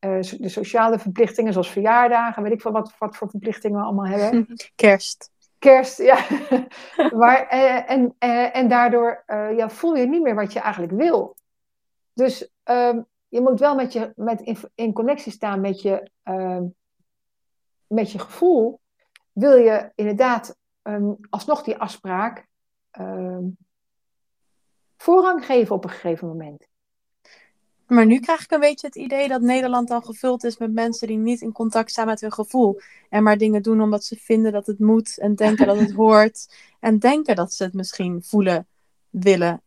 Uh, 0.00 0.22
de 0.38 0.48
sociale 0.48 0.98
verplichtingen, 0.98 1.52
zoals 1.52 1.70
verjaardagen, 1.70 2.42
weet 2.42 2.52
ik 2.52 2.60
veel 2.60 2.72
wat, 2.72 2.94
wat 2.98 3.16
voor 3.16 3.30
verplichtingen 3.30 3.78
we 3.78 3.84
allemaal 3.84 4.06
hebben. 4.06 4.46
Kerst. 4.74 5.30
Kerst, 5.58 5.98
ja. 5.98 6.26
maar, 7.20 7.46
en, 7.86 8.14
en 8.52 8.68
daardoor 8.68 9.24
ja, 9.56 9.70
voel 9.70 9.94
je 9.94 10.06
niet 10.06 10.22
meer 10.22 10.34
wat 10.34 10.52
je 10.52 10.60
eigenlijk 10.60 10.92
wil. 10.92 11.36
Dus 12.12 12.52
ehm, 12.62 13.02
je 13.28 13.40
moet 13.40 13.60
wel 13.60 13.74
met 13.74 13.92
je, 13.92 14.12
met 14.16 14.40
in, 14.40 14.56
in 14.74 14.92
connectie 14.92 15.32
staan 15.32 15.60
met 15.60 15.82
je, 15.82 16.10
ehm, 16.22 16.64
met 17.86 18.12
je 18.12 18.18
gevoel 18.18 18.80
wil 19.32 19.56
je 19.56 19.92
inderdaad 19.94 20.56
um, 20.82 21.16
alsnog 21.30 21.62
die 21.62 21.78
afspraak 21.78 22.46
voorrang 24.96 25.46
geven 25.46 25.74
op 25.74 25.84
een 25.84 25.90
gegeven 25.90 26.28
moment. 26.28 26.67
Maar 27.88 28.06
nu 28.06 28.20
krijg 28.20 28.42
ik 28.42 28.50
een 28.50 28.60
beetje 28.60 28.86
het 28.86 28.96
idee 28.96 29.28
dat 29.28 29.40
Nederland 29.40 29.90
al 29.90 30.00
gevuld 30.00 30.44
is 30.44 30.58
met 30.58 30.72
mensen 30.72 31.06
die 31.06 31.16
niet 31.16 31.40
in 31.40 31.52
contact 31.52 31.90
staan 31.90 32.06
met 32.06 32.20
hun 32.20 32.32
gevoel. 32.32 32.80
En 33.08 33.22
maar 33.22 33.36
dingen 33.36 33.62
doen 33.62 33.82
omdat 33.82 34.04
ze 34.04 34.16
vinden 34.16 34.52
dat 34.52 34.66
het 34.66 34.78
moet 34.78 35.18
en 35.18 35.34
denken 35.34 35.66
dat 35.66 35.78
het 35.78 35.92
hoort. 36.02 36.48
En 36.80 36.98
denken 36.98 37.36
dat 37.36 37.52
ze 37.52 37.64
het 37.64 37.74
misschien 37.74 38.22
voelen, 38.24 38.66
willen. 39.10 39.62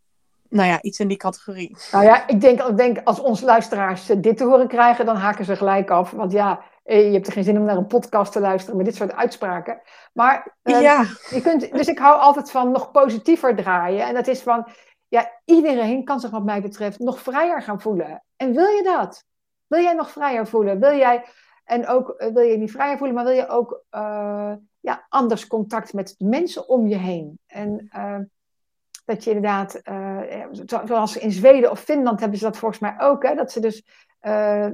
Nou 0.49 0.67
ja, 0.67 0.81
iets 0.81 0.99
in 0.99 1.07
die 1.07 1.17
categorie. 1.17 1.77
Nou 1.91 2.03
ja, 2.03 2.27
ik 2.27 2.41
denk, 2.41 2.62
ik 2.62 2.77
denk 2.77 2.97
als 3.03 3.19
onze 3.19 3.45
luisteraars 3.45 4.05
dit 4.05 4.38
te 4.38 4.43
horen 4.43 4.67
krijgen, 4.67 5.05
dan 5.05 5.15
haken 5.15 5.45
ze 5.45 5.55
gelijk 5.55 5.89
af. 5.89 6.12
Want 6.12 6.31
ja, 6.31 6.62
eh, 6.84 7.05
je 7.05 7.13
hebt 7.13 7.27
er 7.27 7.34
geen 7.34 7.43
zin 7.43 7.57
om 7.57 7.63
naar 7.63 7.77
een 7.77 7.88
podcast 7.88 8.31
te 8.31 8.39
luisteren 8.39 8.77
met 8.77 8.86
dit 8.86 8.95
soort 8.95 9.13
uitspraken. 9.13 9.81
Maar 10.13 10.55
uh, 10.63 10.81
ja. 10.81 11.05
je 11.29 11.41
kunt, 11.41 11.71
dus 11.71 11.88
ik 11.88 11.99
hou 11.99 12.19
altijd 12.19 12.51
van 12.51 12.71
nog 12.71 12.91
positiever 12.91 13.55
draaien. 13.55 14.05
En 14.05 14.13
dat 14.13 14.27
is 14.27 14.41
van, 14.41 14.67
ja, 15.12 15.32
iedereen 15.45 16.04
kan 16.04 16.19
zich 16.19 16.30
wat 16.30 16.43
mij 16.43 16.62
betreft 16.62 17.00
nog 17.00 17.19
vrijer 17.19 17.62
gaan 17.62 17.82
voelen. 17.82 18.24
En 18.36 18.54
wil 18.54 18.67
je 18.67 18.84
dat? 18.84 19.26
Wil 19.67 19.82
jij 19.82 19.93
nog 19.93 20.12
vrijer 20.12 20.47
voelen? 20.47 20.80
Wil 20.80 20.95
jij, 20.95 21.26
en 21.63 21.88
ook 21.88 22.10
eh, 22.10 22.34
wil 22.34 22.43
je 22.43 22.58
niet 22.58 22.71
vrijer 22.71 22.97
voelen, 22.97 23.15
maar 23.15 23.26
wil 23.26 23.34
je 23.34 23.47
ook 23.47 23.84
uh, 23.91 24.54
ja, 24.80 25.06
anders 25.10 25.47
contact 25.47 25.93
met 25.93 26.15
mensen 26.17 26.69
om 26.69 26.88
je 26.88 26.95
heen? 26.95 27.39
En 27.47 27.89
dat 29.06 29.24
je 29.24 29.32
inderdaad, 29.32 29.82
zoals 30.86 31.17
in 31.17 31.32
Zweden 31.32 31.71
of 31.71 31.80
Finland 31.80 32.19
hebben 32.19 32.38
ze 32.38 32.45
dat 32.45 32.58
volgens 32.58 32.82
mij 32.82 32.95
ook, 33.00 33.24
hè, 33.24 33.36
dat 33.36 33.52
ze 33.52 33.60
dus 33.60 33.84
eh, 34.21 34.67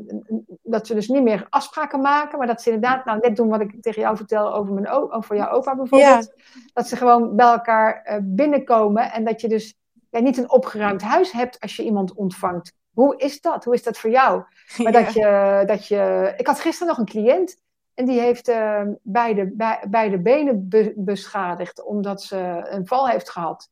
dat 0.63 0.88
ze 0.88 0.93
dus 0.93 1.08
niet 1.08 1.23
meer 1.23 1.47
afspraken 1.50 2.02
maken, 2.02 2.38
maar 2.38 2.47
dat 2.47 2.62
ze 2.62 2.71
inderdaad 2.71 3.06
nou, 3.06 3.19
net 3.21 3.36
doen 3.36 3.50
wat 3.50 3.62
ik 3.62 3.82
tegen 3.82 4.02
jou 4.02 4.17
vertel 4.17 4.54
over, 4.54 4.73
mijn 4.73 4.89
over 4.89 5.36
jouw 5.36 5.50
opa 5.50 5.76
bijvoorbeeld. 5.76 6.34
Dat 6.73 6.88
ze 6.88 6.95
gewoon 6.95 7.36
bij 7.36 7.45
elkaar 7.45 8.08
uh, 8.10 8.17
binnenkomen 8.21 9.12
en 9.12 9.26
dat 9.26 9.41
je 9.41 9.47
dus 9.47 9.77
ja, 10.10 10.20
niet 10.20 10.38
een 10.38 10.52
opgeruimd 10.52 11.02
huis 11.02 11.32
hebt 11.32 11.60
als 11.60 11.76
je 11.76 11.84
iemand 11.84 12.13
ontvangt. 12.13 12.74
Hoe 12.93 13.17
is 13.17 13.41
dat? 13.41 13.63
Hoe 13.63 13.74
is 13.74 13.84
dat 13.84 13.98
voor 13.98 14.10
jou? 14.10 14.43
Maar 14.78 14.91
dat, 14.91 15.13
je, 15.13 15.63
dat 15.65 15.88
je. 15.88 16.34
Ik 16.38 16.48
had 16.48 16.60
gisteren 16.60 16.88
nog 16.88 16.98
een 16.98 17.06
cliënt 17.06 17.58
en 17.93 18.06
die 18.06 18.20
heeft 18.20 18.50
uh, 18.50 18.82
beide, 19.02 19.54
beide 19.89 20.20
benen 20.20 20.70
beschadigd 20.96 21.84
omdat 21.84 22.22
ze 22.22 22.67
een 22.70 22.88
val 22.88 23.08
heeft 23.08 23.30
gehad. 23.30 23.70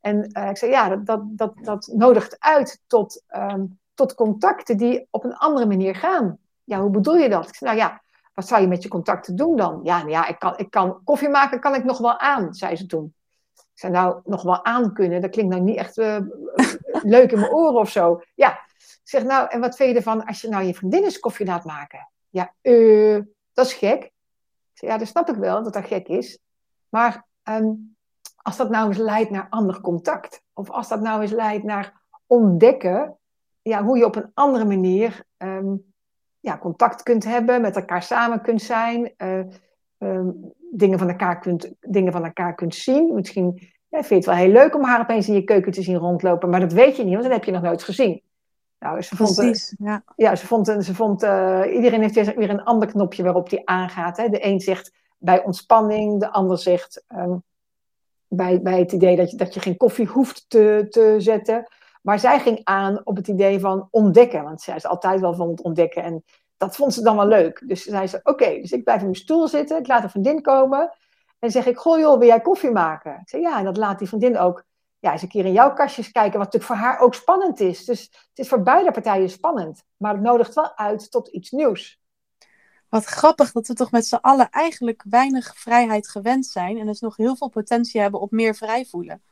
En 0.00 0.24
ik 0.48 0.56
zei, 0.56 0.70
ja, 0.70 0.88
dat, 0.88 1.06
dat, 1.06 1.22
dat, 1.26 1.52
dat 1.62 1.90
nodigt 1.92 2.36
uit 2.40 2.80
tot 2.86 3.22
ehm, 3.26 3.64
tot 3.96 4.14
contacten 4.14 4.76
die 4.76 5.06
op 5.10 5.24
een 5.24 5.36
andere 5.36 5.66
manier 5.66 5.94
gaan. 5.94 6.38
Ja, 6.64 6.80
hoe 6.80 6.90
bedoel 6.90 7.16
je 7.16 7.28
dat? 7.28 7.48
Ik 7.48 7.54
zei, 7.54 7.70
nou 7.70 7.82
ja, 7.82 8.02
wat 8.34 8.46
zou 8.46 8.60
je 8.60 8.68
met 8.68 8.82
je 8.82 8.88
contacten 8.88 9.36
doen 9.36 9.56
dan? 9.56 9.80
Ja, 9.82 9.98
nou 9.98 10.10
ja 10.10 10.26
ik, 10.26 10.38
kan, 10.38 10.58
ik 10.58 10.70
kan 10.70 11.00
koffie 11.04 11.28
maken, 11.28 11.60
kan 11.60 11.74
ik 11.74 11.84
nog 11.84 11.98
wel 11.98 12.18
aan, 12.18 12.54
zei 12.54 12.76
ze 12.76 12.86
toen. 12.86 13.14
Ik 13.82 13.88
nou, 13.90 14.20
nog 14.24 14.42
wel 14.42 14.64
aan 14.64 14.92
kunnen, 14.92 15.20
dat 15.20 15.30
klinkt 15.30 15.52
nou 15.52 15.64
niet 15.64 15.76
echt 15.76 15.98
uh, 15.98 16.18
leuk 17.14 17.32
in 17.32 17.40
mijn 17.40 17.52
oren 17.52 17.80
of 17.80 17.90
zo. 17.90 18.22
Ja, 18.34 18.52
ik 18.78 19.00
zeg, 19.02 19.24
nou, 19.24 19.48
en 19.48 19.60
wat 19.60 19.76
vind 19.76 19.90
je 19.90 19.96
ervan 19.96 20.24
als 20.24 20.40
je 20.40 20.48
nou 20.48 20.64
je 20.64 20.74
vriendin 20.74 21.04
eens 21.04 21.18
koffie 21.18 21.46
laat 21.46 21.64
maken? 21.64 22.10
Ja, 22.28 22.54
uh, 22.62 23.22
dat 23.52 23.66
is 23.66 23.72
gek. 23.72 24.04
Ik 24.04 24.12
zeg, 24.72 24.90
ja, 24.90 24.98
dat 24.98 25.08
snap 25.08 25.28
ik 25.28 25.36
wel, 25.36 25.62
dat 25.62 25.72
dat 25.72 25.86
gek 25.86 26.08
is. 26.08 26.38
Maar 26.88 27.26
um, 27.44 27.96
als 28.36 28.56
dat 28.56 28.70
nou 28.70 28.88
eens 28.88 28.98
leidt 28.98 29.30
naar 29.30 29.46
ander 29.50 29.80
contact, 29.80 30.42
of 30.52 30.70
als 30.70 30.88
dat 30.88 31.00
nou 31.00 31.22
eens 31.22 31.30
leidt 31.30 31.64
naar 31.64 32.00
ontdekken 32.26 33.18
ja, 33.62 33.84
hoe 33.84 33.98
je 33.98 34.04
op 34.04 34.16
een 34.16 34.30
andere 34.34 34.64
manier 34.64 35.24
ehm, 35.36 35.74
ja, 36.40 36.58
contact 36.58 37.02
kunt 37.02 37.24
hebben, 37.24 37.60
met 37.60 37.76
elkaar 37.76 38.02
samen 38.02 38.40
kunt 38.40 38.62
zijn, 38.62 39.14
uh, 39.18 39.40
dingen, 40.76 40.98
van 40.98 41.08
elkaar 41.08 41.38
kunt, 41.38 41.72
dingen 41.80 42.12
van 42.12 42.24
elkaar 42.24 42.54
kunt 42.54 42.74
zien. 42.74 43.14
Misschien 43.14 43.60
ja, 43.88 43.98
vind 44.02 44.08
je 44.08 44.14
het 44.14 44.24
wel 44.24 44.34
heel 44.34 44.52
leuk 44.52 44.74
om 44.74 44.84
haar 44.84 45.00
opeens 45.00 45.28
in 45.28 45.34
je 45.34 45.44
keuken 45.44 45.72
te 45.72 45.82
zien 45.82 45.96
rondlopen, 45.96 46.50
maar 46.50 46.60
dat 46.60 46.72
weet 46.72 46.96
je 46.96 47.04
niet, 47.04 47.12
want 47.12 47.24
dat 47.24 47.32
heb 47.32 47.44
je 47.44 47.52
nog 47.52 47.62
nooit 47.62 47.82
gezien. 47.82 48.22
Nou, 48.78 49.02
ze 49.02 49.16
vond, 49.16 49.34
Precies, 49.34 49.74
ja. 49.78 50.02
ja. 50.16 50.36
ze 50.36 50.46
vond, 50.46 50.66
ze 50.66 50.94
vond 50.94 51.22
uh, 51.22 51.62
iedereen 51.72 52.00
heeft 52.00 52.34
weer 52.34 52.50
een 52.50 52.64
ander 52.64 52.88
knopje 52.88 53.22
waarop 53.22 53.50
die 53.50 53.68
aangaat. 53.68 54.16
Hè. 54.16 54.28
De 54.28 54.46
een 54.46 54.60
zegt 54.60 54.92
bij 55.18 55.44
ontspanning, 55.44 56.20
de 56.20 56.32
ander 56.32 56.58
zegt 56.58 57.04
um, 57.16 57.42
bij, 58.28 58.62
bij 58.62 58.78
het 58.78 58.92
idee 58.92 59.16
dat 59.16 59.30
je, 59.30 59.36
dat 59.36 59.54
je 59.54 59.60
geen 59.60 59.76
koffie 59.76 60.06
hoeft 60.06 60.44
te, 60.48 60.86
te 60.90 61.14
zetten. 61.18 61.66
Maar 62.02 62.18
zij 62.18 62.40
ging 62.40 62.60
aan 62.64 63.00
op 63.04 63.16
het 63.16 63.28
idee 63.28 63.60
van 63.60 63.88
ontdekken. 63.90 64.42
Want 64.42 64.60
zij 64.60 64.76
is 64.76 64.86
altijd 64.86 65.20
wel 65.20 65.34
van 65.34 65.48
het 65.48 65.62
ontdekken. 65.62 66.02
En 66.02 66.24
dat 66.56 66.76
vond 66.76 66.94
ze 66.94 67.02
dan 67.02 67.16
wel 67.16 67.26
leuk. 67.26 67.62
Dus 67.66 67.84
zei 67.84 68.06
ze, 68.06 68.20
oké, 68.22 68.60
dus 68.60 68.72
ik 68.72 68.84
blijf 68.84 68.98
in 68.98 69.04
mijn 69.06 69.16
stoel 69.16 69.48
zitten. 69.48 69.78
Ik 69.78 69.86
laat 69.86 70.02
een 70.02 70.10
vriendin 70.10 70.42
komen. 70.42 70.96
En 71.38 71.50
zeg 71.50 71.66
ik, 71.66 71.76
goh 71.76 71.98
joh, 71.98 72.18
wil 72.18 72.28
jij 72.28 72.40
koffie 72.40 72.70
maken? 72.70 73.12
Ik 73.12 73.28
zei, 73.28 73.42
ja, 73.42 73.58
en 73.58 73.64
dat 73.64 73.76
laat 73.76 73.98
die 73.98 74.08
vriendin 74.08 74.38
ook 74.38 74.64
ja, 74.98 75.12
eens 75.12 75.22
een 75.22 75.28
keer 75.28 75.44
in 75.44 75.52
jouw 75.52 75.72
kastjes 75.72 76.12
kijken. 76.12 76.38
Wat 76.38 76.52
natuurlijk 76.52 76.72
voor 76.72 76.88
haar 76.88 77.00
ook 77.00 77.14
spannend 77.14 77.60
is. 77.60 77.84
Dus 77.84 78.02
het 78.02 78.38
is 78.38 78.48
voor 78.48 78.62
beide 78.62 78.90
partijen 78.90 79.30
spannend. 79.30 79.84
Maar 79.96 80.12
het 80.12 80.22
nodigt 80.22 80.54
wel 80.54 80.76
uit 80.76 81.10
tot 81.10 81.28
iets 81.28 81.50
nieuws. 81.50 82.00
Wat 82.88 83.04
grappig 83.04 83.52
dat 83.52 83.66
we 83.66 83.74
toch 83.74 83.90
met 83.90 84.06
z'n 84.06 84.14
allen 84.14 84.50
eigenlijk 84.50 85.04
weinig 85.08 85.56
vrijheid 85.56 86.08
gewend 86.08 86.46
zijn. 86.46 86.78
En 86.78 86.86
dus 86.86 87.00
nog 87.00 87.16
heel 87.16 87.36
veel 87.36 87.48
potentie 87.48 88.00
hebben 88.00 88.20
op 88.20 88.30
meer 88.30 88.54
vrij 88.54 88.84
voelen. 88.84 89.22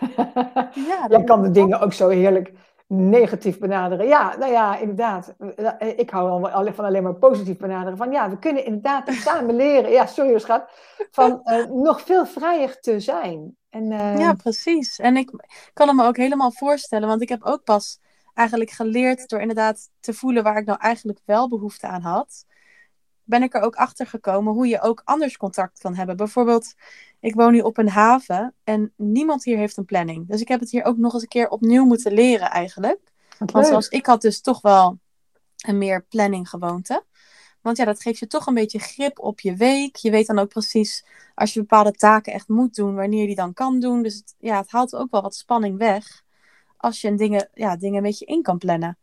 Ja, 0.88 1.06
Jij 1.08 1.24
kan 1.24 1.42
de 1.42 1.50
dingen 1.50 1.80
ook 1.80 1.92
zo 1.92 2.08
heerlijk 2.08 2.52
negatief 2.88 3.58
benaderen. 3.58 4.06
Ja, 4.06 4.36
nou 4.36 4.52
ja, 4.52 4.78
inderdaad. 4.78 5.34
Ik 5.96 6.10
hou 6.10 6.50
van 6.74 6.84
alleen 6.84 7.02
maar 7.02 7.14
positief 7.14 7.56
benaderen. 7.56 7.96
Van 7.96 8.10
ja, 8.10 8.30
we 8.30 8.38
kunnen 8.38 8.64
inderdaad 8.64 9.12
samen 9.26 9.56
leren. 9.56 9.90
Ja, 9.90 10.06
sorry 10.06 10.38
schat. 10.38 10.64
Van 11.10 11.40
uh, 11.44 11.64
nog 11.88 12.00
veel 12.00 12.26
vrijer 12.26 12.80
te 12.80 13.00
zijn. 13.00 13.56
En, 13.70 13.90
uh... 13.90 14.18
Ja, 14.18 14.32
precies. 14.34 14.98
En 14.98 15.16
ik 15.16 15.30
kan 15.72 15.88
het 15.88 15.96
me 15.96 16.04
ook 16.04 16.16
helemaal 16.16 16.52
voorstellen. 16.52 17.08
Want 17.08 17.22
ik 17.22 17.28
heb 17.28 17.44
ook 17.44 17.64
pas 17.64 17.98
eigenlijk 18.34 18.70
geleerd 18.70 19.28
door 19.28 19.40
inderdaad 19.40 19.90
te 20.00 20.14
voelen 20.14 20.42
waar 20.42 20.56
ik 20.56 20.66
nou 20.66 20.78
eigenlijk 20.80 21.20
wel 21.24 21.48
behoefte 21.48 21.86
aan 21.86 22.02
had. 22.02 22.44
Ben 23.26 23.42
ik 23.42 23.54
er 23.54 23.60
ook 23.60 23.74
achter 23.74 24.06
gekomen 24.06 24.52
hoe 24.52 24.66
je 24.66 24.80
ook 24.80 25.02
anders 25.04 25.36
contact 25.36 25.80
kan 25.80 25.94
hebben. 25.94 26.16
Bijvoorbeeld, 26.16 26.74
ik 27.20 27.34
woon 27.34 27.52
nu 27.52 27.60
op 27.60 27.78
een 27.78 27.88
haven 27.88 28.54
en 28.64 28.92
niemand 28.96 29.44
hier 29.44 29.56
heeft 29.56 29.76
een 29.76 29.84
planning. 29.84 30.28
Dus 30.28 30.40
ik 30.40 30.48
heb 30.48 30.60
het 30.60 30.70
hier 30.70 30.84
ook 30.84 30.96
nog 30.96 31.12
eens 31.12 31.22
een 31.22 31.28
keer 31.28 31.48
opnieuw 31.48 31.84
moeten 31.84 32.12
leren 32.12 32.50
eigenlijk. 32.50 33.00
Want 33.38 33.66
zoals 33.66 33.88
ik 33.88 34.06
had 34.06 34.20
dus 34.20 34.40
toch 34.40 34.60
wel 34.60 34.98
een 35.56 35.78
meer 35.78 36.04
planning 36.08 36.48
gewoonte. 36.48 37.04
Want 37.60 37.78
ja, 37.78 37.84
dat 37.84 38.02
geeft 38.02 38.18
je 38.18 38.26
toch 38.26 38.46
een 38.46 38.54
beetje 38.54 38.78
grip 38.78 39.18
op 39.18 39.40
je 39.40 39.54
week. 39.56 39.96
Je 39.96 40.10
weet 40.10 40.26
dan 40.26 40.38
ook 40.38 40.48
precies 40.48 41.04
als 41.34 41.54
je 41.54 41.60
bepaalde 41.60 41.92
taken 41.92 42.32
echt 42.32 42.48
moet 42.48 42.74
doen, 42.74 42.94
wanneer 42.94 43.20
je 43.20 43.26
die 43.26 43.36
dan 43.36 43.52
kan 43.52 43.80
doen. 43.80 44.02
Dus 44.02 44.14
het, 44.14 44.34
ja, 44.38 44.60
het 44.60 44.70
haalt 44.70 44.94
ook 44.94 45.10
wel 45.10 45.22
wat 45.22 45.34
spanning 45.34 45.78
weg 45.78 46.24
als 46.76 47.00
je 47.00 47.14
dingen, 47.14 47.48
ja, 47.54 47.76
dingen 47.76 47.96
een 47.96 48.02
beetje 48.02 48.26
in 48.26 48.42
kan 48.42 48.58
plannen. 48.58 48.98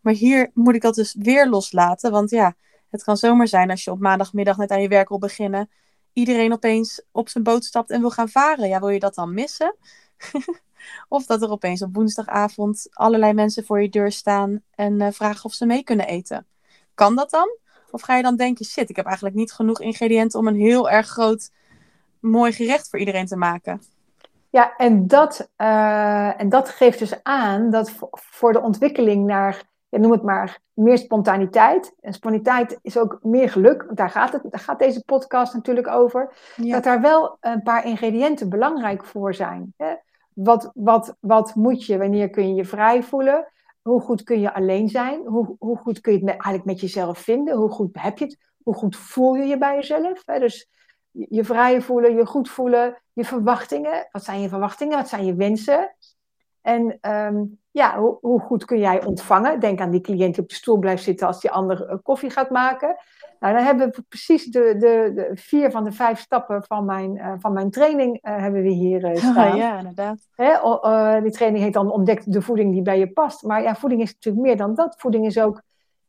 Maar 0.00 0.12
hier 0.12 0.50
moet 0.54 0.74
ik 0.74 0.80
dat 0.80 0.94
dus 0.94 1.14
weer 1.18 1.48
loslaten. 1.48 2.10
Want 2.10 2.30
ja, 2.30 2.56
het 2.94 3.04
kan 3.04 3.16
zomaar 3.16 3.48
zijn 3.48 3.70
als 3.70 3.84
je 3.84 3.90
op 3.90 4.00
maandagmiddag 4.00 4.56
net 4.56 4.70
aan 4.70 4.82
je 4.82 4.88
werk 4.88 5.08
wil 5.08 5.18
beginnen 5.18 5.70
iedereen 6.12 6.52
opeens 6.52 7.02
op 7.10 7.28
zijn 7.28 7.44
boot 7.44 7.64
stapt 7.64 7.90
en 7.90 8.00
wil 8.00 8.10
gaan 8.10 8.28
varen. 8.28 8.68
Ja, 8.68 8.80
wil 8.80 8.88
je 8.88 8.98
dat 8.98 9.14
dan 9.14 9.34
missen? 9.34 9.76
of 11.08 11.26
dat 11.26 11.42
er 11.42 11.50
opeens 11.50 11.82
op 11.82 11.94
woensdagavond 11.94 12.86
allerlei 12.90 13.32
mensen 13.32 13.64
voor 13.64 13.82
je 13.82 13.88
deur 13.88 14.12
staan 14.12 14.62
en 14.74 15.00
uh, 15.00 15.08
vragen 15.10 15.44
of 15.44 15.52
ze 15.52 15.66
mee 15.66 15.82
kunnen 15.82 16.06
eten. 16.06 16.46
Kan 16.94 17.16
dat 17.16 17.30
dan? 17.30 17.58
Of 17.90 18.00
ga 18.00 18.16
je 18.16 18.22
dan 18.22 18.36
denken, 18.36 18.64
shit, 18.64 18.90
ik 18.90 18.96
heb 18.96 19.06
eigenlijk 19.06 19.36
niet 19.36 19.52
genoeg 19.52 19.80
ingrediënten 19.80 20.38
om 20.38 20.46
een 20.46 20.56
heel 20.56 20.90
erg 20.90 21.06
groot, 21.06 21.50
mooi 22.20 22.52
gerecht 22.52 22.88
voor 22.88 22.98
iedereen 22.98 23.26
te 23.26 23.36
maken? 23.36 23.82
Ja, 24.50 24.76
en 24.76 25.06
dat, 25.06 25.50
uh, 25.56 26.40
en 26.40 26.48
dat 26.48 26.68
geeft 26.68 26.98
dus 26.98 27.22
aan 27.22 27.70
dat 27.70 27.92
voor 28.12 28.52
de 28.52 28.60
ontwikkeling 28.60 29.26
naar 29.26 29.62
noem 30.00 30.12
het 30.12 30.22
maar, 30.22 30.60
meer 30.72 30.98
spontaniteit. 30.98 31.94
En 32.00 32.12
spontaniteit 32.12 32.78
is 32.82 32.98
ook 32.98 33.18
meer 33.22 33.50
geluk, 33.50 33.82
want 33.82 33.96
daar 33.96 34.10
gaat, 34.10 34.32
het, 34.32 34.42
daar 34.42 34.60
gaat 34.60 34.78
deze 34.78 35.04
podcast 35.04 35.54
natuurlijk 35.54 35.88
over. 35.88 36.34
Dat 36.56 36.84
daar 36.84 37.00
wel 37.00 37.36
een 37.40 37.62
paar 37.62 37.86
ingrediënten 37.86 38.48
belangrijk 38.48 39.04
voor 39.04 39.34
zijn. 39.34 39.74
Hè? 39.76 39.94
Wat, 40.32 40.70
wat, 40.74 41.16
wat 41.20 41.54
moet 41.54 41.86
je, 41.86 41.98
wanneer 41.98 42.30
kun 42.30 42.48
je 42.48 42.54
je 42.54 42.64
vrij 42.64 43.02
voelen? 43.02 43.52
Hoe 43.82 44.00
goed 44.00 44.22
kun 44.22 44.40
je 44.40 44.54
alleen 44.54 44.88
zijn? 44.88 45.26
Hoe, 45.26 45.56
hoe 45.58 45.76
goed 45.76 46.00
kun 46.00 46.12
je 46.12 46.18
het 46.18 46.26
met, 46.26 46.34
eigenlijk 46.34 46.64
met 46.64 46.80
jezelf 46.80 47.18
vinden? 47.18 47.56
Hoe 47.56 47.70
goed 47.70 47.88
heb 47.92 48.18
je 48.18 48.24
het? 48.24 48.38
Hoe 48.62 48.74
goed 48.74 48.96
voel 48.96 49.34
je 49.34 49.44
je 49.44 49.58
bij 49.58 49.74
jezelf? 49.74 50.22
Hè? 50.24 50.38
Dus 50.38 50.68
je 51.10 51.44
vrij 51.44 51.80
voelen, 51.80 52.16
je 52.16 52.26
goed 52.26 52.48
voelen, 52.48 53.02
je 53.12 53.24
verwachtingen. 53.24 54.08
Wat 54.10 54.24
zijn 54.24 54.40
je 54.40 54.48
verwachtingen? 54.48 54.96
Wat 54.96 55.08
zijn 55.08 55.24
je 55.24 55.34
wensen? 55.34 55.96
En 56.60 56.98
ehm, 57.00 57.42
ja, 57.74 57.98
hoe, 57.98 58.18
hoe, 58.20 58.40
goed 58.40 58.64
kun 58.64 58.78
jij 58.78 59.04
ontvangen? 59.04 59.60
Denk 59.60 59.80
aan 59.80 59.90
die 59.90 60.00
cliënt 60.00 60.34
die 60.34 60.42
op 60.42 60.48
de 60.48 60.54
stoel 60.54 60.78
blijft 60.78 61.02
zitten 61.02 61.26
als 61.26 61.40
die 61.40 61.50
ander 61.50 61.86
eh, 61.86 61.96
koffie 62.02 62.30
gaat 62.30 62.50
maken. 62.50 62.96
Nou, 63.40 63.54
dan 63.54 63.64
hebben 63.64 63.90
we 63.90 64.02
precies 64.08 64.44
de, 64.44 64.74
de, 64.78 65.12
de 65.14 65.30
vier 65.34 65.70
van 65.70 65.84
de 65.84 65.92
vijf 65.92 66.20
stappen 66.20 66.64
van 66.64 66.84
mijn, 66.84 67.16
uh, 67.16 67.32
van 67.38 67.52
mijn 67.52 67.70
training 67.70 68.14
uh, 68.14 68.36
hebben 68.36 68.62
we 68.62 68.68
hier 68.68 69.04
uh, 69.04 69.16
staan. 69.16 69.56
ja, 69.56 69.78
inderdaad. 69.78 70.28
Hè, 70.34 70.52
die 71.22 71.32
training 71.32 71.64
heet 71.64 71.72
dan 71.72 71.90
Ontdek 71.90 72.32
de 72.32 72.42
voeding 72.42 72.72
die 72.72 72.82
bij 72.82 72.98
je 72.98 73.12
past. 73.12 73.42
Maar 73.42 73.62
ja, 73.62 73.74
voeding 73.74 74.02
is 74.02 74.12
natuurlijk 74.12 74.46
meer 74.46 74.56
dan 74.56 74.74
dat. 74.74 74.94
Voeding 74.98 75.26
is 75.26 75.38
ook, 75.38 75.62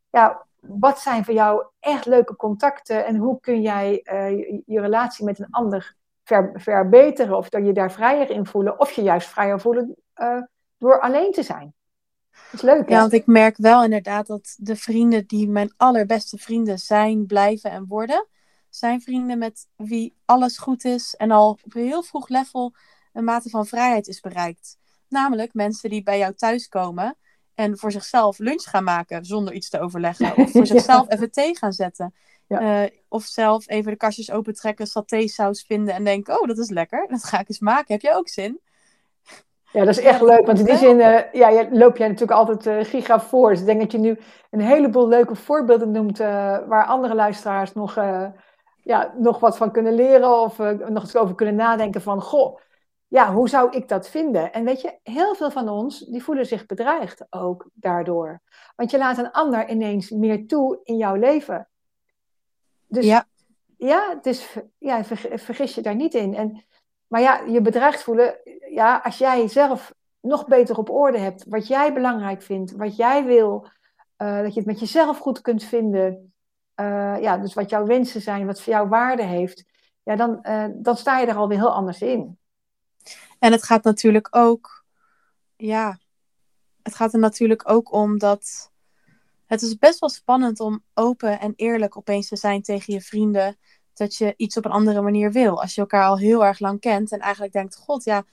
ja, 0.10 0.46
wat 0.60 1.00
zijn 1.00 1.26
voor 1.26 1.34
jou 1.34 1.64
echt 1.80 2.06
leuke 2.06 2.36
contacten 2.36 3.06
en 3.06 3.16
hoe 3.16 3.40
kun 3.40 3.62
jij 3.62 4.02
je, 4.04 4.62
je, 4.66 4.80
relatie 4.80 5.26
met 5.26 5.40
een 5.40 5.52
ander 5.52 5.96
ver, 6.24 6.52
verbeteren 6.54 7.38
of 7.38 7.50
dat 7.50 7.66
je 7.66 7.74
daar 7.74 7.92
vrijer 7.92 8.30
in 8.30 8.46
voelen 8.46 8.80
of 8.80 8.92
je 8.92 9.02
juist 9.02 9.28
vrijer 9.28 9.60
voelen 9.60 9.96
door 10.86 11.00
alleen 11.00 11.32
te 11.32 11.44
zijn. 11.44 11.74
Dat 12.32 12.54
is 12.54 12.62
leuk, 12.62 12.90
hè? 12.90 12.96
Ja, 12.96 13.00
want 13.00 13.14
ik 13.14 13.26
merk 13.26 13.58
wel 13.58 13.84
inderdaad 13.84 14.28
dat 14.28 14.56
de 14.60 14.76
vrienden 14.76 15.28
die 15.28 15.48
mijn 15.48 15.74
allerbeste 15.78 16.38
vrienden 16.38 16.80
zijn, 16.80 17.26
blijven 17.26 17.72
en 17.72 17.86
worden, 17.88 18.28
zijn 18.70 19.02
vrienden 19.02 19.38
met 19.38 19.68
wie 19.76 20.16
alles 20.26 20.58
goed 20.58 20.84
is 20.86 21.16
en 21.16 21.32
al 21.32 21.50
op 21.50 21.62
een 21.76 21.88
heel 21.88 22.04
vroeg 22.04 22.28
level 22.30 22.74
een 23.14 23.24
mate 23.24 23.50
van 23.50 23.66
vrijheid 23.66 24.08
is 24.08 24.20
bereikt. 24.20 24.78
Namelijk 25.10 25.54
mensen 25.54 25.90
die 25.90 26.04
bij 26.04 26.18
jou 26.18 26.34
thuiskomen 26.34 27.18
en 27.54 27.78
voor 27.78 27.92
zichzelf 27.92 28.38
lunch 28.38 28.64
gaan 28.64 28.84
maken 28.84 29.26
zonder 29.26 29.54
iets 29.54 29.70
te 29.70 29.80
overleggen. 29.80 30.38
Of 30.38 30.52
voor 30.52 30.68
zichzelf 30.76 31.10
even 31.10 31.32
thee 31.32 31.58
gaan 31.58 31.74
zetten. 31.74 32.14
Ja. 32.48 32.84
Uh, 32.84 32.90
of 33.08 33.24
zelf 33.24 33.70
even 33.70 33.92
de 33.92 33.98
kastjes 33.98 34.32
opentrekken, 34.32 34.88
satésaus 34.88 35.64
vinden 35.64 35.94
en 35.94 36.04
denken, 36.04 36.42
oh 36.42 36.48
dat 36.48 36.58
is 36.58 36.70
lekker, 36.70 37.08
dat 37.08 37.24
ga 37.24 37.40
ik 37.40 37.50
eens 37.50 37.60
maken. 37.60 37.94
Heb 37.94 38.02
je 38.02 38.16
ook 38.16 38.30
zin? 38.30 38.60
Ja, 39.72 39.86
dat 39.86 39.98
is 39.98 40.04
echt 40.04 40.22
leuk. 40.22 40.46
Want 40.46 40.60
in 40.60 40.66
die 40.66 40.78
zin 40.78 41.00
uh, 41.00 41.32
ja, 41.32 41.68
loop 41.72 41.98
jij 41.98 42.08
natuurlijk 42.08 42.38
altijd 42.40 42.66
uh, 42.66 42.92
giga 42.92 43.20
voor. 43.20 43.50
Dus 43.50 43.60
ik 43.60 43.66
denk 43.66 43.80
dat 43.80 43.92
je 43.92 43.98
nu 43.98 44.20
een 44.52 44.62
heleboel 44.62 45.08
leuke 45.08 45.36
voorbeelden 45.36 45.92
noemt 45.92 46.20
uh, 46.20 46.28
waar 46.68 46.86
andere 46.86 47.16
luisteraars 47.16 47.74
nog, 47.74 47.96
ja, 48.84 49.14
nog 49.18 49.40
wat 49.40 49.58
van 49.58 49.72
kunnen 49.72 49.94
leren 49.94 50.42
of 50.42 50.58
nog 50.90 51.02
eens 51.02 51.16
over 51.16 51.36
kunnen 51.36 51.56
nadenken 51.56 52.02
van, 52.02 52.22
goh, 52.22 52.60
ja, 53.08 53.34
hoe 53.34 53.50
zou 53.50 53.72
ik 53.72 53.88
dat 53.88 54.10
vinden? 54.10 54.54
En 54.54 54.64
weet 54.64 54.82
je, 54.82 55.00
heel 55.04 55.36
veel 55.36 55.52
van 55.52 55.70
ons, 55.70 56.00
die 56.00 56.24
voelen 56.24 56.46
zich 56.46 56.66
bedreigd 56.66 57.26
ook 57.30 57.70
daardoor. 57.74 58.42
Want 58.76 58.92
je 58.92 58.98
laat 58.98 59.18
een 59.18 59.32
ander 59.32 59.70
ineens 59.70 60.10
meer 60.10 60.48
toe 60.48 60.80
in 60.84 60.98
jouw 60.98 61.16
leven. 61.16 61.70
Dus 62.88 63.06
ja, 63.06 63.26
ja 63.78 64.16
dus 64.22 64.58
ja, 64.78 65.04
vergis 65.04 65.76
je 65.76 65.82
daar 65.82 65.96
niet 65.96 66.14
in. 66.14 66.36
En, 66.36 66.66
maar 67.08 67.22
ja, 67.22 67.42
je 67.42 67.62
bedreigd 67.62 68.04
voelen, 68.04 68.40
ja, 68.70 69.02
als 69.04 69.18
jij 69.18 69.48
zelf 69.48 69.94
nog 70.22 70.48
beter 70.48 70.78
op 70.78 70.90
orde 70.90 71.18
hebt, 71.18 71.46
wat 71.48 71.68
jij 71.68 71.94
belangrijk 71.94 72.42
vindt, 72.42 72.72
wat 72.72 72.96
jij 72.96 73.26
wil, 73.26 73.68
uh, 74.18 74.42
dat 74.42 74.54
je 74.54 74.60
het 74.60 74.70
met 74.70 74.80
jezelf 74.80 75.18
goed 75.18 75.42
kunt 75.42 75.64
vinden, 75.64 76.34
uh, 76.76 77.22
ja, 77.22 77.38
dus 77.38 77.54
wat 77.54 77.70
jouw 77.70 77.86
wensen 77.86 78.22
zijn, 78.22 78.46
wat 78.46 78.62
voor 78.62 78.74
jou 78.74 78.90
waarde 78.90 79.24
heeft, 79.24 79.64
ja, 80.04 80.16
dan, 80.16 80.40
uh, 80.42 80.66
dan 80.74 80.98
sta 80.98 81.20
je 81.20 81.28
er 81.28 81.36
alweer 81.36 81.58
heel 81.58 81.74
anders 81.74 82.02
in. 82.02 82.38
En 83.40 83.52
het 83.52 83.64
gaat 83.64 83.84
natuurlijk 83.84 84.28
ook, 84.32 84.86
ja, 85.56 86.00
het 86.84 86.96
gaat 86.96 87.14
er 87.14 87.20
natuurlijk 87.20 87.70
ook 87.70 87.92
om 87.92 88.18
dat 88.18 88.72
het 89.46 89.62
is 89.62 89.78
best 89.78 90.00
wel 90.00 90.10
spannend 90.10 90.60
om 90.60 90.84
open 90.94 91.40
en 91.40 91.54
eerlijk 91.56 91.98
opeens 91.98 92.28
te 92.28 92.36
zijn 92.36 92.62
tegen 92.62 92.94
je 92.94 93.02
vrienden 93.02 93.58
dat 93.98 94.16
je 94.16 94.34
iets 94.38 94.58
op 94.58 94.66
een 94.66 94.72
andere 94.72 95.02
manier 95.02 95.32
wil. 95.32 95.62
Als 95.62 95.76
je 95.76 95.82
elkaar 95.82 96.06
al 96.06 96.18
heel 96.18 96.46
erg 96.46 96.60
lang 96.60 96.80
kent 96.80 97.12
en 97.12 97.20
eigenlijk 97.20 97.54
denkt, 97.54 97.76
god 97.76 98.04
ja, 98.04 98.24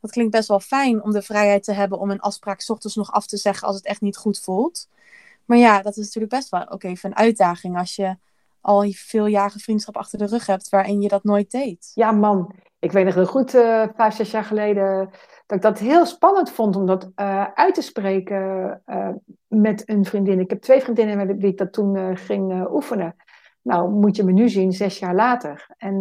dat 0.00 0.10
klinkt 0.10 0.32
best 0.32 0.48
wel 0.48 0.60
fijn 0.60 1.02
om 1.02 1.12
de 1.12 1.22
vrijheid 1.22 1.64
te 1.64 1.72
hebben 1.72 1.98
om 1.98 2.10
een 2.10 2.20
afspraak 2.20 2.64
ochtends 2.66 2.96
nog 2.96 3.12
af 3.12 3.26
te 3.26 3.36
zeggen 3.36 3.66
als 3.66 3.76
het 3.76 3.86
echt 3.86 4.00
niet 4.00 4.16
goed 4.16 4.40
voelt. 4.40 4.88
Maar 5.44 5.58
ja, 5.58 5.82
dat 5.82 5.96
is 5.96 6.04
natuurlijk 6.04 6.32
best 6.32 6.48
wel 6.48 6.70
ook 6.70 6.82
even 6.82 7.10
een 7.10 7.16
uitdaging 7.16 7.78
als 7.78 7.96
je 7.96 8.16
al 8.60 8.84
veel 8.90 9.26
jaren 9.26 9.60
vriendschap 9.60 9.96
achter 9.96 10.18
de 10.18 10.26
rug 10.26 10.46
hebt 10.46 10.68
waarin 10.68 11.00
je 11.00 11.08
dat 11.08 11.24
nooit 11.24 11.50
deed. 11.50 11.90
Ja, 11.94 12.12
man. 12.12 12.54
Ik 12.78 12.92
weet 12.92 13.04
nog 13.04 13.14
heel 13.14 13.26
goed, 13.26 13.54
uh, 13.54 14.10
zes 14.10 14.30
jaar 14.30 14.44
geleden, 14.44 15.10
dat 15.46 15.56
ik 15.56 15.62
dat 15.62 15.78
heel 15.78 16.06
spannend 16.06 16.50
vond 16.50 16.76
om 16.76 16.86
dat 16.86 17.10
uh, 17.16 17.46
uit 17.54 17.74
te 17.74 17.82
spreken 17.82 18.82
uh, 18.86 19.08
met 19.48 19.88
een 19.88 20.04
vriendin. 20.04 20.40
Ik 20.40 20.50
heb 20.50 20.60
twee 20.60 20.80
vriendinnen 20.80 21.16
met 21.16 21.38
wie 21.38 21.50
ik 21.50 21.58
dat 21.58 21.72
toen 21.72 22.16
ging 22.16 22.68
oefenen. 22.70 23.16
Nou, 23.62 23.90
moet 23.90 24.16
je 24.16 24.24
me 24.24 24.32
nu 24.32 24.48
zien, 24.48 24.72
zes 24.72 24.98
jaar 24.98 25.14
later. 25.14 25.66
En 25.76 26.00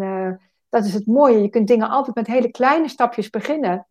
dat 0.70 0.86
is 0.86 0.94
het 0.94 1.06
mooie. 1.06 1.42
Je 1.42 1.50
kunt 1.50 1.68
dingen 1.68 1.90
altijd 1.90 2.16
met 2.16 2.28
hele 2.28 2.52
kleine 2.52 2.88
stapjes 2.88 3.30
beginnen. 3.30 3.88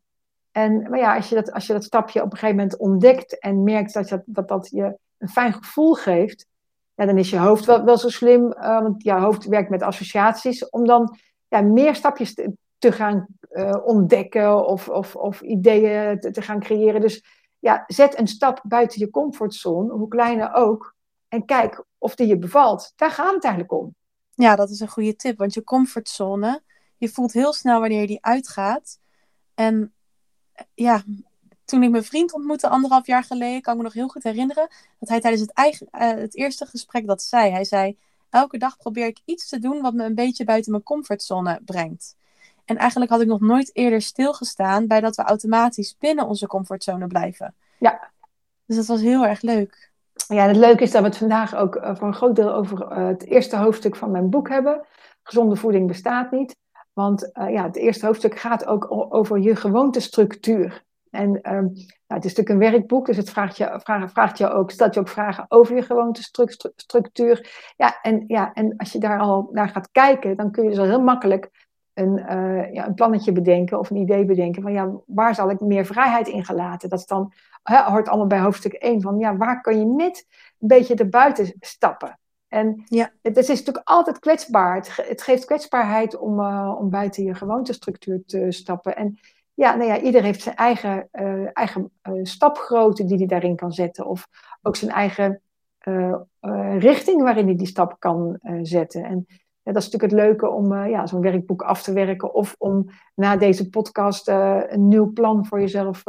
En 0.53 0.91
maar 0.91 0.99
ja, 0.99 1.17
als 1.17 1.29
je 1.29 1.35
dat, 1.35 1.53
als 1.53 1.67
je 1.67 1.73
dat 1.73 1.85
stapje 1.85 2.23
op 2.23 2.33
een 2.33 2.39
gegeven 2.39 2.57
moment 2.57 2.77
ontdekt 2.77 3.39
en 3.39 3.63
merkt 3.63 3.93
dat 3.93 4.21
dat, 4.25 4.49
dat, 4.49 4.69
je 4.71 4.97
een 5.19 5.29
fijn 5.29 5.53
gevoel 5.53 5.95
geeft, 5.95 6.47
ja, 6.95 7.07
dan 7.07 7.19
is 7.19 7.31
je 7.31 7.39
hoofd 7.39 7.65
wel, 7.65 7.85
wel 7.85 7.99
zo 7.99 8.09
slim, 8.09 8.45
uh, 8.45 8.81
want 8.81 9.03
je 9.03 9.13
hoofd 9.13 9.45
werkt 9.45 9.71
met 9.71 9.83
associaties, 9.83 10.69
om 10.69 10.87
dan 10.87 11.17
ja, 11.49 11.61
meer 11.61 11.95
stapjes 11.95 12.35
te, 12.35 12.53
te 12.79 12.93
gaan 12.93 13.27
uh, 13.53 13.77
ontdekken 13.85 14.67
of, 14.67 14.89
of, 14.89 15.17
of 15.17 15.41
ideeën 15.41 16.21
te, 16.21 16.31
te, 16.31 16.43
gaan 16.43 16.61
creëren. 16.61 17.01
Dus 17.01 17.25
ja, 17.59 17.85
zet 17.87 18.19
een 18.19 18.29
stap 18.29 18.61
buiten 18.65 19.01
je 19.01 19.11
comfortzone, 19.11 19.93
hoe 19.93 20.09
kleiner 20.09 20.55
ook, 20.55 20.95
en 21.31 21.45
kijk 21.45 21.85
of 21.99 22.15
die 22.15 22.27
je 22.27 22.39
bevalt. 22.39 22.93
Daar 22.97 23.11
gaat 23.11 23.35
het 23.35 23.45
eigenlijk 23.45 23.73
om. 23.73 23.95
Ja, 24.35 24.57
dat 24.57 24.71
is 24.71 24.81
een 24.81 24.89
goede 24.89 25.17
tip, 25.17 25.39
want 25.39 25.55
je 25.55 25.65
comfortzone, 25.65 26.63
je 26.97 27.09
voelt 27.09 27.33
heel 27.33 27.53
snel 27.53 27.81
wanneer 27.81 28.01
je 28.01 28.07
die 28.07 28.25
uitgaat. 28.25 28.99
En 29.55 29.95
ja, 30.75 31.03
toen 31.65 31.83
ik 31.83 31.91
mijn 31.91 32.05
vriend 32.05 32.33
ontmoette 32.33 32.69
anderhalf 32.69 33.07
jaar 33.07 33.25
geleden, 33.25 33.63
kan 33.63 33.73
ik 33.73 33.79
me 33.79 33.85
nog 33.85 33.95
heel 33.95 34.09
goed 34.09 34.23
herinneren 34.23 34.69
dat 34.99 35.09
hij 35.09 35.21
tijdens 35.21 35.43
het, 35.43 35.53
eigen, 35.53 35.89
uh, 35.93 36.01
het 36.01 36.37
eerste 36.37 36.67
gesprek 36.67 37.07
dat 37.07 37.23
zei. 37.23 37.51
Hij 37.51 37.65
zei: 37.65 37.99
Elke 38.31 38.59
dag 38.59 38.77
probeer 38.77 39.07
ik 39.07 39.21
iets 39.25 39.49
te 39.49 39.59
doen 39.59 39.81
wat 39.81 39.95
me 39.95 40.05
een 40.05 40.15
beetje 40.15 40.45
buiten 40.45 40.71
mijn 40.71 40.83
comfortzone 40.83 41.61
brengt. 41.65 42.17
En 42.65 42.77
eigenlijk 42.77 43.11
had 43.11 43.21
ik 43.21 43.27
nog 43.27 43.41
nooit 43.41 43.71
eerder 43.77 44.03
stilgestaan 44.03 44.87
bij 44.87 45.01
dat 45.01 45.17
we 45.17 45.23
automatisch 45.23 45.97
binnen 45.99 46.27
onze 46.27 46.47
comfortzone 46.47 47.07
blijven. 47.07 47.55
Ja. 47.79 48.11
Dus 48.67 48.77
dat 48.77 48.87
was 48.87 49.01
heel 49.01 49.27
erg 49.27 49.41
leuk. 49.41 49.90
Ja, 50.27 50.47
het 50.47 50.57
leuke 50.57 50.83
is 50.83 50.91
dat 50.91 51.03
we 51.03 51.09
het 51.09 51.17
vandaag 51.17 51.57
ook 51.57 51.77
uh, 51.77 51.95
voor 51.95 52.07
een 52.07 52.15
groot 52.15 52.37
deel 52.37 52.55
over 52.55 52.93
uh, 52.93 53.07
het 53.07 53.27
eerste 53.27 53.57
hoofdstuk 53.57 53.97
van 53.97 54.11
mijn 54.11 54.31
boek 54.31 54.49
hebben. 54.49 54.87
Gezonde 55.23 55.57
voeding 55.57 55.87
bestaat 55.87 56.31
niet. 56.31 56.57
Want 56.93 57.31
uh, 57.35 57.51
ja, 57.51 57.63
het 57.63 57.77
eerste 57.77 58.07
hoofdstuk 58.07 58.39
gaat 58.39 58.67
ook 58.67 58.87
over 59.15 59.39
je 59.39 59.57
gewoontestructuur. 59.57 60.85
En 61.11 61.29
um, 61.29 61.73
nou, 61.73 62.21
het 62.21 62.25
is 62.25 62.35
natuurlijk 62.35 62.49
een 62.49 62.71
werkboek, 62.71 63.07
dus 63.07 63.17
het 63.17 63.31
vraagt 63.31 63.57
je, 63.57 63.81
vraagt, 63.83 64.13
vraagt 64.13 64.39
je 64.39 64.51
ook, 64.51 64.71
stelt 64.71 64.95
je 64.95 65.01
ook 65.01 65.09
vragen 65.09 65.45
over 65.49 65.77
je 65.77 65.83
gewoontestructuur. 65.83 67.49
Ja, 67.77 68.01
en, 68.03 68.25
ja, 68.27 68.53
en 68.53 68.77
als 68.77 68.93
je 68.93 68.99
daar 68.99 69.19
al 69.21 69.49
naar 69.53 69.69
gaat 69.69 69.91
kijken, 69.91 70.37
dan 70.37 70.51
kun 70.51 70.63
je 70.63 70.71
dus 70.71 70.79
al 70.79 70.85
heel 70.85 71.03
makkelijk 71.03 71.69
een, 71.95 72.19
uh, 72.19 72.73
ja, 72.73 72.87
een 72.87 72.95
plannetje 72.95 73.33
bedenken 73.33 73.79
of 73.79 73.91
een 73.91 73.97
idee 73.97 74.25
bedenken 74.25 74.63
van 74.63 74.73
ja, 74.73 74.91
waar 75.07 75.35
zal 75.35 75.51
ik 75.51 75.61
meer 75.61 75.87
vrijheid 75.87 76.29
in 76.29 76.45
gelaten? 76.45 76.89
Dat 76.89 76.99
is 76.99 77.07
dan, 77.07 77.33
hè, 77.63 77.83
hoort 77.83 78.09
allemaal 78.09 78.27
bij 78.27 78.41
hoofdstuk 78.41 78.73
1 78.73 79.01
van 79.01 79.19
ja, 79.19 79.37
waar 79.37 79.61
kan 79.61 79.79
je 79.79 79.85
net 79.85 80.27
een 80.59 80.69
beetje 80.69 80.95
erbuiten 80.95 81.55
stappen? 81.61 82.19
En 82.49 82.83
ja. 82.85 83.13
het, 83.23 83.37
het, 83.37 83.49
is 83.49 83.59
natuurlijk 83.59 83.89
altijd 83.89 84.19
kwetsbaar. 84.19 84.75
Het, 84.75 84.97
het 84.97 85.23
geeft 85.23 85.45
kwetsbaarheid 85.45 86.19
om, 86.19 86.41
uh, 86.41 86.77
om 86.79 86.91
buiten 86.91 87.25
je 87.25 87.35
gewoontestructuur 87.35 88.23
te 88.27 88.47
stappen. 88.49 88.97
En 88.97 89.19
ja, 89.55 89.75
nou 89.75 89.89
ja, 89.89 90.01
ieder 90.01 90.23
heeft 90.23 90.43
zijn 90.43 90.57
eigen, 90.57 91.09
uh, 91.13 91.49
eigen 91.53 91.93
stapgrootte 92.23 93.05
die 93.05 93.17
hij 93.17 93.27
daarin 93.27 93.57
kan 93.57 93.73
zetten. 93.73 94.07
Of 94.07 94.29
ook 94.63 94.77
zijn 94.77 94.91
eigen 94.91 95.43
richting 96.79 97.23
waarin 97.23 97.47
hij 97.47 97.57
die 97.57 97.67
stap 97.67 97.97
kan 97.99 98.39
zetten. 98.63 99.05
En 99.05 99.27
dat 99.73 99.83
is 99.83 99.91
natuurlijk 99.91 100.13
het 100.13 100.21
leuke 100.21 100.49
om 100.49 100.75
ja, 100.75 101.07
zo'n 101.07 101.21
werkboek 101.21 101.63
af 101.63 101.83
te 101.83 101.93
werken. 101.93 102.35
Of 102.35 102.55
om 102.59 102.91
na 103.15 103.37
deze 103.37 103.69
podcast 103.69 104.29
een 104.29 104.89
nieuw 104.89 105.13
plan 105.13 105.47
voor 105.47 105.61
jezelf 105.61 106.05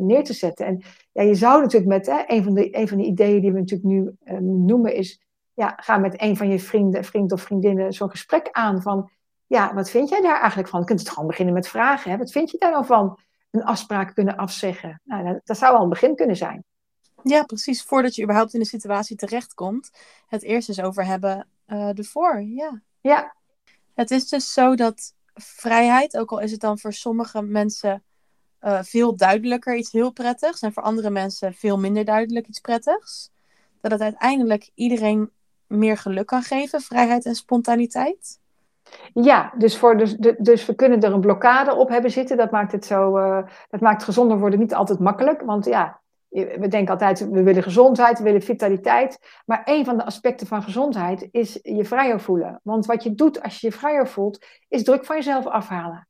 neer 0.00 0.24
te 0.24 0.32
zetten. 0.32 0.66
En 0.66 0.82
ja, 1.12 1.22
je 1.22 1.34
zou 1.34 1.60
natuurlijk 1.60 1.90
met 1.90 2.06
hè, 2.06 2.22
een, 2.26 2.44
van 2.44 2.54
de, 2.54 2.76
een 2.76 2.88
van 2.88 2.98
de 2.98 3.04
ideeën 3.04 3.40
die 3.40 3.52
we 3.52 3.58
natuurlijk 3.58 3.88
nu 3.88 4.16
noemen 4.40 4.94
is 4.94 5.28
ja, 5.60 5.74
ga 5.76 5.98
met 5.98 6.20
een 6.20 6.36
van 6.36 6.48
je 6.48 6.58
vrienden, 6.58 7.04
vriend 7.04 7.32
of 7.32 7.42
vriendinnen 7.42 7.92
zo'n 7.92 8.10
gesprek 8.10 8.48
aan 8.50 8.82
van, 8.82 9.10
ja, 9.46 9.74
wat 9.74 9.90
vind 9.90 10.08
jij 10.08 10.20
daar 10.20 10.40
eigenlijk 10.40 10.68
van? 10.68 10.80
Je 10.80 10.86
kunt 10.86 11.00
het 11.00 11.08
gewoon 11.08 11.26
beginnen 11.26 11.54
met 11.54 11.68
vragen. 11.68 12.10
Hè? 12.10 12.16
Wat 12.16 12.32
vind 12.32 12.50
je 12.50 12.58
daar 12.58 12.70
nou 12.70 12.84
van? 12.84 13.18
Een 13.50 13.64
afspraak 13.64 14.14
kunnen 14.14 14.36
afzeggen. 14.36 15.00
Nou, 15.04 15.40
dat, 15.44 15.58
zou 15.58 15.76
al 15.76 15.82
een 15.82 15.88
begin 15.88 16.14
kunnen 16.14 16.36
zijn. 16.36 16.64
Ja, 17.22 17.42
precies. 17.42 17.82
Voordat 17.82 18.14
je 18.14 18.22
überhaupt 18.22 18.54
in 18.54 18.60
de 18.60 18.66
situatie 18.66 19.16
terechtkomt, 19.16 19.90
het 20.26 20.42
eerst 20.42 20.68
eens 20.68 20.80
over 20.80 21.04
hebben 21.04 21.48
uh, 21.66 21.98
ervoor. 21.98 22.42
Ja. 22.42 22.82
Ja. 23.00 23.34
Het 23.94 24.10
is 24.10 24.28
dus 24.28 24.52
zo 24.52 24.74
dat 24.74 25.14
vrijheid, 25.34 26.16
ook 26.16 26.30
al 26.30 26.40
is 26.40 26.50
het 26.50 26.60
dan 26.60 26.78
voor 26.78 26.92
sommige 26.92 27.42
mensen 27.42 28.02
uh, 28.60 28.82
veel 28.82 29.16
duidelijker 29.16 29.76
iets 29.76 29.92
heel 29.92 30.12
prettigs 30.12 30.60
en 30.62 30.72
voor 30.72 30.82
andere 30.82 31.10
mensen 31.10 31.54
veel 31.54 31.78
minder 31.78 32.04
duidelijk 32.04 32.46
iets 32.46 32.60
prettigs, 32.60 33.30
dat 33.80 33.90
het 33.90 34.00
uiteindelijk 34.00 34.70
iedereen 34.74 35.30
meer 35.66 35.96
geluk 35.96 36.26
kan 36.26 36.42
geven, 36.42 36.80
vrijheid 36.80 37.26
en 37.26 37.34
spontaniteit? 37.34 38.38
Ja, 39.14 39.52
dus, 39.58 39.78
voor, 39.78 39.96
dus, 39.96 40.16
dus 40.38 40.66
we 40.66 40.74
kunnen 40.74 41.00
er 41.00 41.12
een 41.12 41.20
blokkade 41.20 41.74
op 41.74 41.88
hebben 41.88 42.10
zitten. 42.10 42.36
Dat 42.36 42.50
maakt 42.50 42.72
het 42.72 42.84
zo, 42.84 43.18
uh, 43.18 43.46
dat 43.70 43.80
maakt 43.80 44.02
gezonder 44.02 44.38
worden 44.38 44.58
niet 44.58 44.74
altijd 44.74 44.98
makkelijk. 44.98 45.42
Want 45.42 45.64
ja, 45.64 45.99
we 46.30 46.68
denken 46.68 46.92
altijd, 46.92 47.28
we 47.30 47.42
willen 47.42 47.62
gezondheid, 47.62 48.18
we 48.18 48.24
willen 48.24 48.42
vitaliteit. 48.42 49.18
Maar 49.46 49.62
een 49.64 49.84
van 49.84 49.96
de 49.96 50.04
aspecten 50.04 50.46
van 50.46 50.62
gezondheid 50.62 51.28
is 51.30 51.58
je 51.62 51.84
vrijer 51.84 52.20
voelen. 52.20 52.60
Want 52.62 52.86
wat 52.86 53.02
je 53.02 53.14
doet 53.14 53.42
als 53.42 53.60
je 53.60 53.66
je 53.66 53.72
vrijer 53.72 54.08
voelt, 54.08 54.46
is 54.68 54.84
druk 54.84 55.04
van 55.04 55.16
jezelf 55.16 55.46
afhalen. 55.46 56.08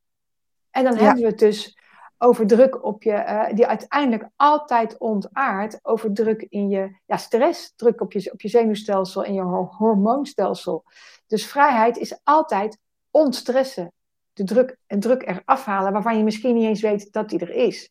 En 0.71 0.85
dan 0.85 0.97
hebben 0.97 1.23
we 1.23 1.29
het 1.29 1.39
dus 1.39 1.79
over 2.19 2.47
druk 2.47 2.85
op 2.85 3.03
je, 3.03 3.13
uh, 3.13 3.55
die 3.55 3.67
uiteindelijk 3.67 4.29
altijd 4.37 4.99
ontaart 4.99 5.79
over 5.83 6.13
druk 6.13 6.47
in 6.49 6.69
je 6.69 6.97
ja, 7.07 7.17
stress, 7.17 7.73
druk 7.77 8.01
op 8.01 8.13
je, 8.13 8.33
op 8.33 8.41
je 8.41 8.49
zenuwstelsel 8.49 9.25
en 9.25 9.35
je 9.35 9.43
hormoonstelsel. 9.43 10.85
Dus 11.27 11.47
vrijheid 11.47 11.97
is 11.97 12.21
altijd 12.25 12.79
ontstressen. 13.11 13.93
De 14.33 14.45
druk, 14.45 14.77
en 14.87 15.01
druk 15.01 15.23
eraf 15.23 15.65
halen 15.65 15.93
waarvan 15.93 16.17
je 16.17 16.25
misschien 16.25 16.55
niet 16.55 16.65
eens 16.65 16.81
weet 16.81 17.13
dat 17.13 17.29
die 17.29 17.39
er 17.39 17.51
is. 17.51 17.91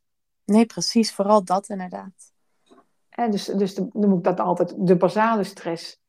Nee, 0.50 0.66
precies. 0.66 1.14
Vooral 1.14 1.44
dat 1.44 1.70
inderdaad. 1.70 2.32
Dus, 3.30 3.46
dus 3.46 3.76
de, 3.76 3.88
noem 3.94 4.18
ik 4.18 4.24
dat 4.24 4.40
altijd 4.40 4.76
de 4.78 4.96
basale 4.98 5.44
stress. 5.44 6.00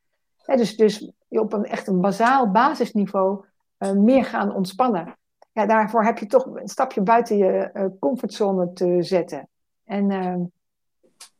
dus, 0.45 0.77
dus 0.77 1.13
op 1.29 1.53
een 1.53 1.65
echt 1.65 1.87
een 1.87 2.01
bazaal 2.01 2.51
basisniveau 2.51 3.45
uh, 3.79 3.93
meer 3.93 4.25
gaan 4.25 4.55
ontspannen 4.55 5.19
ja, 5.53 5.67
daarvoor 5.67 6.05
heb 6.05 6.19
je 6.19 6.27
toch 6.27 6.47
een 6.47 6.69
stapje 6.69 7.01
buiten 7.01 7.37
je 7.37 7.71
uh, 7.75 7.85
comfortzone 8.01 8.73
te 8.73 8.97
zetten. 9.03 9.49
En 9.85 10.11
uh, 10.11 10.35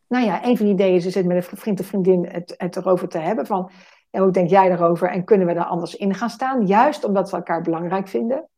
nou 0.07 0.25
ja, 0.25 0.45
een 0.45 0.57
van 0.57 0.67
de 0.67 0.73
ideeën 0.73 0.95
is 0.95 1.15
het 1.15 1.27
met 1.27 1.51
een 1.51 1.57
vriend 1.57 1.81
of 1.81 1.87
vriendin 1.87 2.27
het, 2.27 2.55
het 2.57 2.77
erover 2.77 3.09
te 3.09 3.19
hebben 3.19 3.47
van, 3.47 3.71
hoe 4.11 4.31
denk 4.31 4.51
jij 4.51 4.71
erover 4.71 5.11
en 5.11 5.25
kunnen 5.25 5.47
we 5.47 5.55
daar 5.55 5.65
anders 5.65 5.95
in 5.97 6.15
gaan 6.15 6.31
staan? 6.31 6.67
Juist 6.67 7.05
omdat 7.05 7.31
we 7.31 7.37
elkaar 7.37 7.63
belangrijk 7.63 8.09
vinden. 8.09 8.49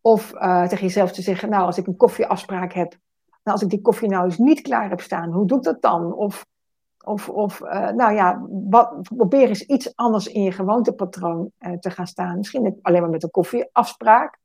Of 0.00 0.30
tegen 0.30 0.78
jezelf 0.78 1.12
te 1.12 1.22
zeggen, 1.22 1.50
nou, 1.50 1.64
als 1.64 1.78
ik 1.78 1.86
een 1.86 1.96
koffieafspraak 1.96 2.72
heb, 2.72 2.96
nou, 3.44 3.56
als 3.56 3.62
ik 3.62 3.70
die 3.70 3.80
koffie 3.80 4.08
nou 4.08 4.24
eens 4.24 4.38
niet 4.38 4.60
klaar 4.60 4.88
heb 4.88 5.00
staan, 5.00 5.32
hoe 5.32 5.46
doe 5.46 5.58
ik 5.58 5.64
dat 5.64 5.82
dan? 5.82 6.14
Of, 6.14 6.46
of, 7.04 7.28
of 7.28 7.60
uh, 7.60 7.90
nou 7.90 8.14
ja, 8.14 8.46
wat, 8.48 9.02
probeer 9.16 9.48
eens 9.48 9.62
iets 9.62 9.96
anders 9.96 10.26
in 10.26 10.42
je 10.42 10.52
gewoontepatroon 10.52 11.52
uh, 11.58 11.72
te 11.72 11.90
gaan 11.90 12.06
staan. 12.06 12.36
Misschien 12.36 12.78
alleen 12.82 13.00
maar 13.00 13.10
met 13.10 13.22
een 13.22 13.30
koffieafspraak. 13.30 14.38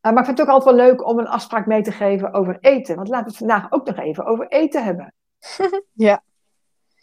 maar 0.00 0.18
ik 0.18 0.24
vind 0.24 0.38
het 0.38 0.40
ook 0.40 0.54
altijd 0.54 0.76
wel 0.76 0.86
leuk 0.86 1.06
om 1.06 1.18
een 1.18 1.28
afspraak 1.28 1.66
mee 1.66 1.82
te 1.82 1.92
geven 1.92 2.32
over 2.32 2.58
eten. 2.60 2.96
Want 2.96 3.08
laten 3.08 3.24
we 3.24 3.30
het 3.30 3.38
vandaag 3.38 3.72
ook 3.72 3.86
nog 3.86 3.96
even 3.96 4.24
over 4.24 4.48
eten 4.48 4.84
hebben. 4.84 5.14
ja. 5.92 6.22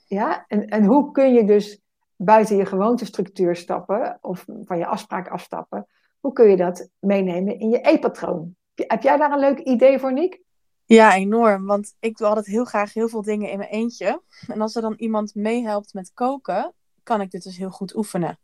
Ja, 0.08 0.46
en, 0.48 0.68
en 0.68 0.86
hoe 0.86 1.12
kun 1.12 1.34
je 1.34 1.46
dus 1.46 1.80
buiten 2.16 2.56
je 2.56 2.66
gewoontestructuur 2.66 3.56
stappen 3.56 4.18
of 4.22 4.46
van 4.64 4.78
je 4.78 4.86
afspraak 4.86 5.28
afstappen? 5.28 5.88
Hoe 6.20 6.34
kun 6.34 6.50
je 6.50 6.58
dat 6.58 6.90
meenemen 7.00 7.60
in 7.60 7.70
je 7.70 7.82
eetpatroon? 7.82 8.56
Heb 8.76 9.02
jij 9.02 9.18
daar 9.18 9.32
een 9.32 9.40
leuk 9.40 9.60
idee 9.60 10.00
voor, 10.00 10.14
Nick? 10.14 10.42
Ja, 10.90 11.16
enorm. 11.16 11.66
Want 11.66 11.96
ik 12.00 12.18
doe 12.18 12.28
altijd 12.28 12.46
heel 12.46 12.66
graag 12.66 12.94
heel 12.94 13.10
veel 13.10 13.22
dingen 13.22 13.50
in 13.50 13.58
mijn 13.58 13.70
eentje. 13.70 14.22
En 14.48 14.62
als 14.62 14.76
er 14.76 14.82
dan 14.82 14.94
iemand 14.98 15.36
meehelpt 15.36 15.94
met 15.94 16.12
koken, 16.14 16.74
kan 17.04 17.22
ik 17.22 17.32
dit 17.32 17.44
dus 17.44 17.58
heel 17.58 17.70
goed 17.70 17.96
oefenen. 17.96 18.40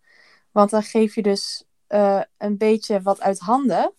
Want 0.52 0.70
dan 0.70 0.84
geef 0.84 1.16
je 1.16 1.22
dus 1.22 1.66
uh, 1.90 2.22
een 2.38 2.58
beetje 2.58 3.02
wat 3.02 3.22
uit 3.22 3.40
handen. 3.40 3.94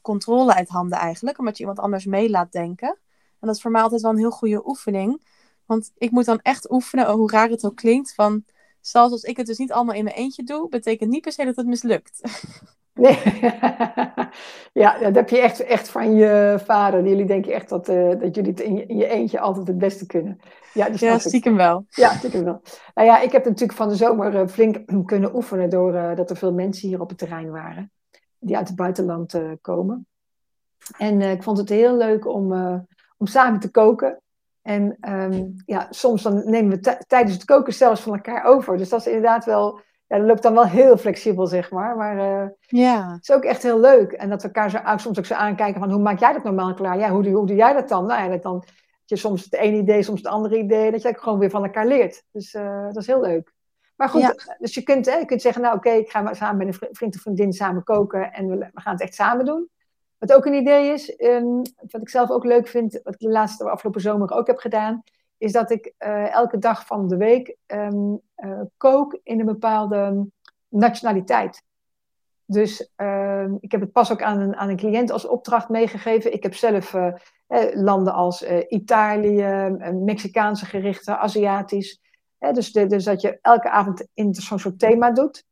Controle 0.00 0.54
uit 0.54 0.68
handen 0.68 0.98
eigenlijk, 0.98 1.38
omdat 1.38 1.56
je 1.56 1.60
iemand 1.60 1.80
anders 1.80 2.04
mee 2.04 2.30
laat 2.30 2.52
denken. 2.52 2.88
En 3.40 3.46
dat 3.46 3.54
is 3.56 3.62
voor 3.62 3.70
mij 3.70 3.82
altijd 3.82 4.02
wel 4.02 4.10
een 4.10 4.18
heel 4.18 4.30
goede 4.30 4.68
oefening. 4.68 5.26
Want 5.66 5.92
ik 5.98 6.10
moet 6.10 6.24
dan 6.24 6.40
echt 6.40 6.70
oefenen, 6.70 7.10
hoe 7.10 7.30
raar 7.30 7.48
het 7.48 7.64
ook 7.64 7.76
klinkt, 7.76 8.14
van... 8.14 8.44
Zelfs 8.80 9.12
als 9.12 9.22
ik 9.22 9.36
het 9.36 9.46
dus 9.46 9.58
niet 9.58 9.72
allemaal 9.72 9.94
in 9.94 10.04
mijn 10.04 10.16
eentje 10.16 10.42
doe, 10.42 10.68
betekent 10.68 11.10
niet 11.10 11.22
per 11.22 11.32
se 11.32 11.44
dat 11.44 11.56
het 11.56 11.66
mislukt. 11.66 12.20
Nee, 12.94 13.18
ja, 14.82 14.98
dat 14.98 15.14
heb 15.14 15.28
je 15.28 15.38
echt, 15.38 15.60
echt 15.60 15.88
van 15.88 16.14
je 16.14 16.60
vader. 16.64 17.06
Jullie 17.06 17.26
denken 17.26 17.52
echt 17.52 17.68
dat, 17.68 17.88
uh, 17.88 18.20
dat 18.20 18.34
jullie 18.34 18.50
het 18.50 18.60
in 18.60 18.76
je, 18.76 18.86
in 18.86 18.96
je, 18.96 19.06
eentje 19.06 19.40
altijd 19.40 19.66
het 19.66 19.78
beste 19.78 20.06
kunnen. 20.06 20.40
Ja, 20.74 20.88
die 20.88 21.04
ja 21.04 21.18
stiekem 21.18 21.56
wel. 21.56 21.86
Ja, 21.88 22.12
stiekem 22.12 22.44
wel. 22.44 22.60
Nou 22.94 23.08
ja, 23.08 23.20
ik 23.20 23.32
heb 23.32 23.44
natuurlijk 23.44 23.78
van 23.78 23.88
de 23.88 23.94
zomer 23.94 24.34
uh, 24.34 24.46
flink 24.46 24.80
kunnen 25.06 25.34
oefenen 25.34 25.70
doordat 25.70 26.10
uh, 26.10 26.16
dat 26.16 26.30
er 26.30 26.36
veel 26.36 26.52
mensen 26.52 26.88
hier 26.88 27.00
op 27.00 27.08
het 27.08 27.18
terrein 27.18 27.50
waren. 27.50 27.90
Die 28.38 28.56
uit 28.56 28.68
het 28.68 28.76
buitenland 28.76 29.40
komen. 29.60 30.06
En 30.98 31.20
ik 31.20 31.42
vond 31.42 31.58
het 31.58 31.68
heel 31.68 31.96
leuk 31.96 32.26
om, 32.26 32.52
om 33.16 33.26
samen 33.26 33.60
te 33.60 33.70
koken. 33.70 34.22
En 34.62 34.96
um, 35.08 35.54
ja, 35.66 35.86
soms 35.90 36.22
dan 36.22 36.42
nemen 36.44 36.80
we 36.80 36.96
tijdens 37.06 37.34
het 37.34 37.44
koken 37.44 37.74
zelfs 37.74 38.00
van 38.00 38.14
elkaar 38.14 38.44
over. 38.44 38.76
Dus 38.76 38.88
dat 38.88 39.00
is 39.00 39.06
inderdaad 39.06 39.44
wel 39.44 39.80
ja, 40.12 40.18
dat 40.18 40.26
loopt 40.26 40.42
dan 40.42 40.54
wel 40.54 40.66
heel 40.66 40.96
flexibel, 40.96 41.46
zeg 41.46 41.70
maar. 41.70 41.96
Maar 41.96 42.16
uh, 42.16 42.48
ja. 42.66 43.12
het 43.12 43.22
is 43.22 43.34
ook 43.34 43.44
echt 43.44 43.62
heel 43.62 43.80
leuk. 43.80 44.12
En 44.12 44.30
dat 44.30 44.42
we 44.42 44.48
elkaar 44.48 44.70
zo, 44.70 44.78
soms 44.96 45.18
ook 45.18 45.26
zo 45.26 45.34
aankijken 45.34 45.80
van 45.80 45.90
hoe 45.90 46.02
maak 46.02 46.18
jij 46.18 46.32
dat 46.32 46.42
normaal 46.42 46.74
klaar? 46.74 46.98
Ja, 46.98 47.10
hoe, 47.10 47.28
hoe 47.28 47.46
doe 47.46 47.56
jij 47.56 47.72
dat 47.72 47.88
dan? 47.88 48.06
Nou 48.06 48.22
ja, 48.22 48.28
dat 48.28 48.42
dan 48.42 48.58
dat 48.58 48.68
je 49.04 49.16
soms 49.16 49.44
het 49.44 49.54
ene 49.54 49.76
idee, 49.76 50.02
soms 50.02 50.22
het 50.22 50.32
andere 50.32 50.58
idee. 50.58 50.90
Dat 50.90 51.02
je 51.02 51.08
ook 51.08 51.20
gewoon 51.20 51.38
weer 51.38 51.50
van 51.50 51.64
elkaar 51.64 51.86
leert. 51.86 52.24
Dus 52.32 52.54
uh, 52.54 52.84
dat 52.84 52.96
is 52.96 53.06
heel 53.06 53.20
leuk. 53.20 53.52
Maar 53.96 54.08
goed, 54.08 54.56
dus 54.58 54.74
je 54.74 54.82
kunt, 54.82 55.06
hè, 55.06 55.16
je 55.16 55.24
kunt 55.24 55.42
zeggen, 55.42 55.62
nou 55.62 55.76
oké, 55.76 55.88
okay, 55.88 56.00
ik 56.00 56.10
ga 56.10 56.34
samen 56.34 56.66
met 56.66 56.82
een 56.82 56.88
vriend 56.90 57.14
of 57.14 57.20
vriendin 57.20 57.52
samen 57.52 57.84
koken 57.84 58.32
en 58.32 58.48
we, 58.48 58.56
we, 58.56 58.80
gaan 58.80 58.92
het 58.92 59.02
echt 59.02 59.14
samen 59.14 59.44
doen. 59.44 59.68
Wat 60.18 60.32
ook 60.32 60.46
een 60.46 60.54
idee 60.54 60.92
is, 60.92 61.20
um, 61.20 61.62
wat 61.90 62.00
ik 62.00 62.08
zelf 62.08 62.30
ook 62.30 62.44
leuk 62.44 62.68
vind, 62.68 63.00
wat 63.02 63.14
ik 63.14 63.20
de 63.20 63.28
laatste 63.28 63.70
afgelopen 63.70 64.00
zomer 64.00 64.32
ook 64.32 64.46
heb 64.46 64.58
gedaan, 64.58 65.02
is 65.42 65.52
dat 65.52 65.70
ik 65.70 65.92
uh, 65.98 66.34
elke 66.34 66.58
dag 66.58 66.86
van 66.86 67.08
de 67.08 67.16
week 67.16 67.56
um, 67.66 68.20
uh, 68.36 68.60
kook 68.76 69.18
in 69.22 69.40
een 69.40 69.46
bepaalde 69.46 70.26
nationaliteit. 70.68 71.62
Dus 72.44 72.90
uh, 72.96 73.44
ik 73.60 73.72
heb 73.72 73.80
het 73.80 73.92
pas 73.92 74.12
ook 74.12 74.22
aan 74.22 74.40
een, 74.40 74.56
aan 74.56 74.68
een 74.68 74.76
cliënt 74.76 75.10
als 75.10 75.26
opdracht 75.26 75.68
meegegeven. 75.68 76.32
Ik 76.32 76.42
heb 76.42 76.54
zelf 76.54 76.92
uh, 76.92 77.12
landen 77.72 78.12
als 78.12 78.44
Italië, 78.68 79.76
Mexicaanse 79.92 80.66
gerichten, 80.66 81.18
Aziatisch. 81.18 82.00
dus, 82.38 82.72
dus 82.72 83.04
dat 83.04 83.20
je 83.20 83.38
elke 83.40 83.70
avond 83.70 84.06
in 84.14 84.34
zo'n 84.34 84.58
soort 84.58 84.78
thema 84.78 85.10
doet. 85.10 85.44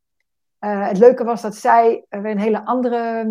het 0.59 0.99
leuke 0.99 1.25
was 1.25 1.43
dat 1.43 1.55
zij 1.57 2.05
een 2.09 2.39
hele 2.39 2.65
andere, 2.65 3.27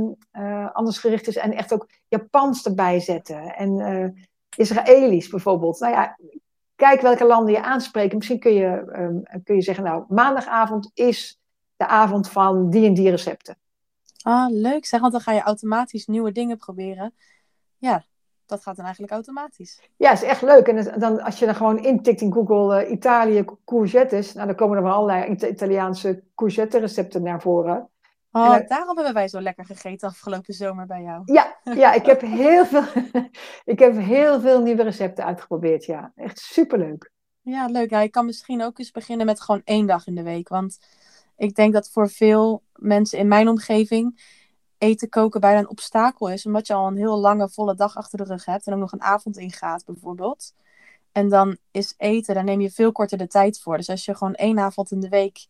anders 0.73 0.97
gericht 0.97 1.27
is 1.27 1.37
en 1.37 1.53
echt 1.53 1.73
ook 1.73 1.89
Japans 2.07 2.65
erbij 2.65 2.99
zetten. 2.99 3.55
En 3.55 3.77
Israëlisch 4.57 5.29
bijvoorbeeld. 5.29 5.79
Nou 5.79 5.93
ja, 5.93 6.17
kijk 6.79 7.01
welke 7.01 7.25
landen 7.25 7.53
je 7.53 7.63
aanspreekt. 7.63 8.13
Misschien 8.13 8.39
kun 8.39 8.53
je, 8.53 8.83
um, 8.95 9.23
kun 9.43 9.55
je 9.55 9.61
zeggen, 9.61 9.83
nou, 9.83 10.03
maandagavond 10.07 10.91
is 10.93 11.39
de 11.75 11.87
avond 11.87 12.29
van 12.29 12.69
die 12.69 12.85
en 12.85 12.93
die 12.93 13.09
recepten. 13.09 13.57
Ah, 14.21 14.49
leuk 14.49 14.85
zeg, 14.85 14.99
want 14.99 15.11
dan 15.11 15.21
ga 15.21 15.31
je 15.31 15.41
automatisch 15.41 16.05
nieuwe 16.05 16.31
dingen 16.31 16.57
proberen. 16.57 17.13
Ja, 17.77 18.03
dat 18.45 18.61
gaat 18.61 18.75
dan 18.75 18.85
eigenlijk 18.85 19.13
automatisch. 19.13 19.81
Ja, 19.97 20.11
is 20.11 20.23
echt 20.23 20.41
leuk. 20.41 20.67
En 20.67 20.99
dan, 20.99 21.21
als 21.21 21.39
je 21.39 21.45
dan 21.45 21.55
gewoon 21.55 21.83
intikt 21.83 22.21
in 22.21 22.33
Google 22.33 22.85
uh, 22.85 22.91
Italië 22.91 23.45
courgettes, 23.65 24.33
nou, 24.33 24.47
dan 24.47 24.55
komen 24.55 24.77
er 24.77 24.83
wel 24.83 24.93
allerlei 24.93 25.35
Italiaanse 25.49 26.23
courgette 26.35 26.79
recepten 26.79 27.23
naar 27.23 27.41
voren. 27.41 27.89
Oh, 28.31 28.67
daarom 28.67 28.95
hebben 28.95 29.13
wij 29.13 29.27
zo 29.27 29.41
lekker 29.41 29.65
gegeten 29.65 30.07
afgelopen 30.07 30.53
zomer 30.53 30.85
bij 30.85 31.01
jou. 31.01 31.21
Ja, 31.25 31.59
ja 31.63 31.93
ik, 31.93 32.05
heb 32.05 32.21
heel 32.45 32.65
veel, 32.65 32.83
ik 33.73 33.79
heb 33.79 33.97
heel 33.97 34.39
veel 34.41 34.61
nieuwe 34.61 34.83
recepten 34.83 35.25
uitgeprobeerd. 35.25 35.85
Ja, 35.85 36.11
echt 36.15 36.39
superleuk. 36.39 37.11
Ja, 37.41 37.65
leuk. 37.65 37.89
Ja, 37.89 37.99
ik 37.99 38.11
kan 38.11 38.25
misschien 38.25 38.63
ook 38.63 38.79
eens 38.79 38.91
beginnen 38.91 39.25
met 39.25 39.41
gewoon 39.41 39.61
één 39.63 39.87
dag 39.87 40.07
in 40.07 40.15
de 40.15 40.23
week. 40.23 40.49
Want 40.49 40.79
ik 41.37 41.55
denk 41.55 41.73
dat 41.73 41.89
voor 41.89 42.09
veel 42.09 42.63
mensen 42.73 43.19
in 43.19 43.27
mijn 43.27 43.47
omgeving 43.47 44.21
eten 44.77 45.09
koken 45.09 45.39
bijna 45.39 45.59
een 45.59 45.69
obstakel 45.69 46.29
is. 46.29 46.45
Omdat 46.45 46.67
je 46.67 46.73
al 46.73 46.87
een 46.87 46.97
heel 46.97 47.19
lange, 47.19 47.49
volle 47.49 47.75
dag 47.75 47.95
achter 47.95 48.17
de 48.17 48.23
rug 48.23 48.45
hebt. 48.45 48.67
En 48.67 48.73
ook 48.73 48.79
nog 48.79 48.91
een 48.91 49.01
avond 49.01 49.37
ingaat 49.37 49.85
bijvoorbeeld. 49.85 50.53
En 51.11 51.29
dan 51.29 51.57
is 51.71 51.93
eten, 51.97 52.35
daar 52.35 52.43
neem 52.43 52.61
je 52.61 52.71
veel 52.71 52.91
korter 52.91 53.17
de 53.17 53.27
tijd 53.27 53.59
voor. 53.59 53.77
Dus 53.77 53.89
als 53.89 54.05
je 54.05 54.15
gewoon 54.15 54.33
één 54.33 54.59
avond 54.59 54.91
in 54.91 54.99
de 54.99 55.09
week 55.09 55.47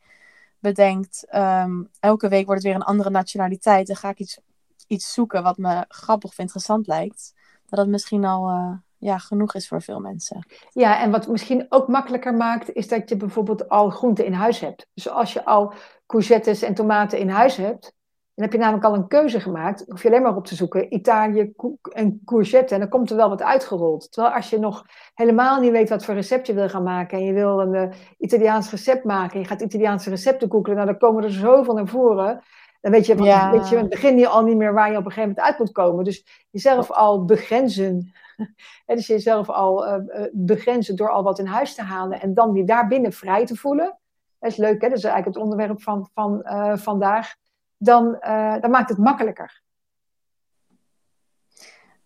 bedenkt, 0.60 1.28
um, 1.36 1.90
elke 2.00 2.28
week 2.28 2.46
wordt 2.46 2.64
het 2.64 2.72
weer 2.72 2.82
een 2.82 2.88
andere 2.88 3.10
nationaliteit. 3.10 3.88
Dan 3.88 3.96
ga 3.96 4.10
ik 4.10 4.20
iets, 4.20 4.40
iets 4.88 5.14
zoeken 5.14 5.44
wat 5.44 5.58
me 5.58 5.86
grappig 5.88 6.30
of 6.30 6.38
interessant 6.38 6.88
lijkt. 6.88 7.34
Dat 7.66 7.80
dat 7.80 7.88
misschien 7.88 8.26
al 8.26 8.50
uh, 8.50 8.74
ja, 8.98 9.18
genoeg 9.18 9.56
is 9.56 9.68
voor 9.68 9.82
veel 9.82 10.00
mensen. 10.00 10.46
Ja, 10.72 11.02
en 11.02 11.12
wat 11.12 11.28
misschien 11.28 11.66
ook 11.70 11.88
makkelijker 11.88 12.34
maakt, 12.34 12.74
is 12.74 12.88
dat 12.88 13.10
je 13.10 13.18
bijvoorbeeld 13.18 13.70
al 13.70 13.90
groenten 13.90 14.26
in 14.26 14.34
huis 14.34 14.60
hebt. 14.60 14.88
Dus 14.94 15.10
als 15.10 15.34
je 15.34 15.46
al 15.46 15.74
courgettes 16.06 16.62
en 16.62 16.74
tomaten 16.74 17.20
in 17.20 17.30
huis 17.30 17.56
hebt, 17.56 17.94
dan 18.40 18.48
heb 18.48 18.58
je 18.58 18.64
namelijk 18.64 18.86
al 18.86 18.96
een 18.96 19.08
keuze 19.08 19.40
gemaakt. 19.40 19.84
Hoef 19.88 20.02
je 20.02 20.08
alleen 20.10 20.22
maar 20.22 20.36
op 20.36 20.46
te 20.46 20.56
zoeken 20.56 20.94
Italië 20.94 21.54
en 21.94 22.22
courgette. 22.26 22.74
En 22.74 22.80
dan 22.80 22.90
komt 22.90 23.10
er 23.10 23.16
wel 23.16 23.30
wat 23.30 23.42
uitgerold. 23.42 24.12
Terwijl 24.12 24.36
als 24.36 24.50
je 24.50 24.60
nog 24.60 24.86
helemaal 25.14 25.60
niet 25.62 25.72
weet 25.72 25.90
wat 25.90 26.06
voor 26.06 26.14
recept 26.14 26.48
je 26.48 26.54
wil 26.54 26.70
gaan 26.70 26.84
maken. 26.84 27.18
En 27.18 27.24
je 27.24 27.34
wil 27.34 27.60
een 27.60 27.74
uh, 27.74 27.96
Italiaans 28.18 28.72
recept 28.72 29.04
maken. 29.04 29.34
En 29.34 29.40
je 29.40 29.46
gaat 29.46 29.62
Italiaanse 29.62 30.10
recepten 30.10 30.52
googlen. 30.52 30.76
Nou, 30.76 30.88
dan 30.88 30.98
komen 30.98 31.24
er 31.24 31.32
zoveel 31.32 31.74
naar 31.74 31.88
voren. 31.88 32.44
Dan 32.82 32.92
weet 32.92 33.06
je, 33.06 33.16
van, 33.18 33.26
ja. 33.26 33.52
weet 33.52 33.70
je 33.70 33.76
in 33.76 33.82
het 33.82 33.90
begin 33.90 34.28
al 34.28 34.44
niet 34.44 34.58
meer 34.58 34.74
waar 34.74 34.92
je 34.92 34.98
op 34.98 35.06
een 35.06 35.12
gegeven 35.12 35.30
moment 35.30 35.48
uit 35.48 35.60
moet 35.60 35.72
komen. 35.72 36.04
Dus 36.04 36.46
jezelf 36.50 36.92
al 36.92 37.26
begrenzen. 37.26 38.14
dus 38.86 39.08
jezelf 39.08 39.50
al 39.50 39.88
uh, 39.88 39.96
begrenzen 40.32 40.96
door 40.96 41.10
al 41.10 41.24
wat 41.24 41.40
in 41.40 41.46
huis 41.46 41.76
te 41.76 41.84
halen. 41.84 42.22
En 42.22 42.34
dan 42.34 42.54
die 42.54 42.66
daar 42.66 42.88
binnen 42.88 43.14
vrij 43.14 43.46
te 43.46 43.56
voelen. 43.56 43.98
Dat 44.40 44.52
is 44.52 44.58
leuk, 44.58 44.82
hè? 44.82 44.90
Dat 44.90 44.98
is 44.98 45.04
eigenlijk 45.04 45.36
het 45.36 45.44
onderwerp 45.44 45.82
van, 45.82 46.10
van 46.14 46.42
uh, 46.44 46.78
vandaag 46.78 47.36
dan, 47.80 48.18
uh, 48.22 48.60
dan 48.60 48.72
maakt 48.72 48.90
het 48.90 48.98
makkelijker. 48.98 49.62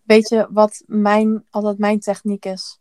Weet 0.02 0.28
je 0.28 0.48
wat 0.50 0.82
mijn, 0.86 1.44
altijd 1.50 1.78
mijn 1.78 2.00
techniek 2.00 2.44
is? 2.44 2.80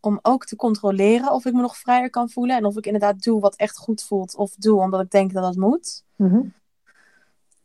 Om 0.00 0.18
ook 0.22 0.44
te 0.44 0.56
controleren 0.56 1.32
of 1.32 1.44
ik 1.44 1.52
me 1.52 1.60
nog 1.60 1.76
vrijer 1.76 2.10
kan 2.10 2.30
voelen. 2.30 2.56
En 2.56 2.64
of 2.64 2.76
ik 2.76 2.86
inderdaad 2.86 3.22
doe 3.22 3.40
wat 3.40 3.56
echt 3.56 3.78
goed 3.78 4.02
voelt. 4.02 4.36
Of 4.36 4.54
doe 4.54 4.80
omdat 4.80 5.00
ik 5.00 5.10
denk 5.10 5.32
dat 5.32 5.42
dat 5.42 5.56
moet. 5.56 6.04
Mm-hmm. 6.16 6.54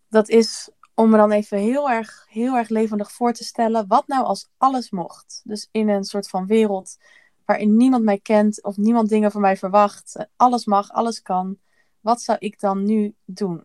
Dat 0.10 0.30
is 0.30 0.70
om 0.94 1.10
me 1.10 1.18
dan 1.18 1.32
even 1.32 1.58
heel 1.58 1.90
erg, 1.90 2.26
heel 2.30 2.56
erg 2.56 2.70
levendig 2.70 3.12
voor 3.12 3.34
te 3.34 3.44
stellen. 3.44 3.88
Wat 3.88 4.08
nou 4.08 4.26
als 4.26 4.50
alles 4.58 4.92
mocht? 4.92 5.42
Dus 5.44 5.70
in 5.72 5.90
een 5.90 6.04
soort 6.04 6.30
van 6.30 6.46
wereld 6.46 6.98
waarin 7.46 7.78
niemand 7.78 8.04
mij 8.04 8.20
kent. 8.20 8.64
Of 8.64 8.78
niemand 8.78 9.10
dingen 9.10 9.32
van 9.32 9.42
mij 9.42 9.58
verwacht. 9.58 10.28
Alles 10.36 10.66
mag, 10.66 10.92
alles 10.92 11.22
kan. 11.22 11.58
Wat 12.00 12.22
zou 12.22 12.38
ik 12.42 12.60
dan 12.60 12.86
nu 12.86 13.16
doen? 13.26 13.64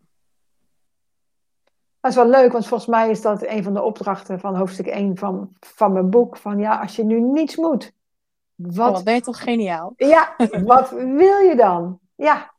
Dat 2.05 2.13
is 2.13 2.19
wel 2.19 2.29
leuk, 2.29 2.53
want 2.53 2.67
volgens 2.67 2.89
mij 2.89 3.11
is 3.11 3.21
dat 3.21 3.47
een 3.47 3.63
van 3.63 3.75
de 3.75 3.83
opdrachten 3.83 4.41
van 4.41 4.57
hoofdstuk 4.57 4.87
1 4.87 5.17
van, 5.17 5.57
van 5.61 5.93
mijn 5.93 6.11
boek. 6.11 6.37
Van 6.37 6.59
ja, 6.59 6.81
als 6.81 6.97
je 6.97 7.05
nu 7.05 7.21
niets 7.21 7.57
moet. 7.57 7.93
Wat, 8.55 8.89
oh, 8.89 8.93
wat 8.93 9.05
ben 9.05 9.15
je 9.15 9.21
toch 9.21 9.43
geniaal? 9.43 9.93
Ja, 9.97 10.35
wat 10.65 10.91
wil 10.91 11.39
je 11.39 11.55
dan? 11.57 11.99
Ja. 12.15 12.53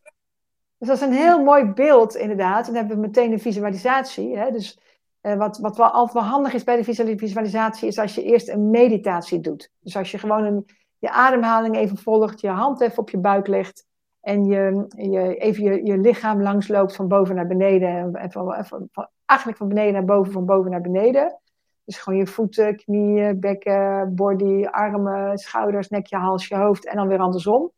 Dus 0.77 0.87
dat 0.87 0.97
is 0.97 1.03
een 1.03 1.13
heel 1.13 1.43
mooi 1.43 1.65
beeld 1.65 2.15
inderdaad. 2.15 2.67
En 2.67 2.73
dan 2.73 2.75
hebben 2.75 2.95
we 2.95 3.07
meteen 3.07 3.31
een 3.31 3.39
visualisatie. 3.39 4.37
Hè? 4.37 4.51
Dus 4.51 4.79
eh, 5.21 5.37
wat, 5.37 5.57
wat 5.57 5.77
wel 5.77 5.89
altijd 5.89 6.13
wel 6.13 6.31
handig 6.31 6.53
is 6.53 6.63
bij 6.63 6.75
de 6.75 7.17
visualisatie, 7.17 7.87
is 7.87 7.99
als 7.99 8.15
je 8.15 8.23
eerst 8.23 8.49
een 8.49 8.69
meditatie 8.69 9.39
doet. 9.39 9.71
Dus 9.79 9.97
als 9.97 10.11
je 10.11 10.17
gewoon 10.17 10.43
een, 10.43 10.65
je 10.97 11.09
ademhaling 11.09 11.75
even 11.75 11.97
volgt, 11.97 12.41
je 12.41 12.49
hand 12.49 12.81
even 12.81 12.97
op 12.97 13.09
je 13.09 13.17
buik 13.17 13.47
legt 13.47 13.85
en 14.21 14.45
je, 14.45 14.85
je 14.87 15.35
even 15.35 15.63
je, 15.63 15.85
je 15.85 15.97
lichaam 15.97 16.41
langsloopt 16.41 16.95
van 16.95 17.07
boven 17.07 17.35
naar 17.35 17.47
beneden. 17.47 18.15
En 18.15 18.31
van, 18.31 18.65
van, 18.65 18.87
van, 18.91 19.07
eigenlijk 19.25 19.59
van 19.59 19.67
beneden 19.67 19.93
naar 19.93 20.05
boven, 20.05 20.31
van 20.31 20.45
boven 20.45 20.71
naar 20.71 20.81
beneden. 20.81 21.39
Dus 21.83 21.97
gewoon 21.97 22.19
je 22.19 22.27
voeten, 22.27 22.75
knieën, 22.75 23.39
bekken, 23.39 24.15
body, 24.15 24.65
armen, 24.65 25.37
schouders, 25.37 25.89
nekje, 25.89 26.17
hals, 26.17 26.47
je 26.47 26.55
hoofd 26.55 26.85
en 26.85 26.95
dan 26.95 27.07
weer 27.07 27.19
andersom. 27.19 27.71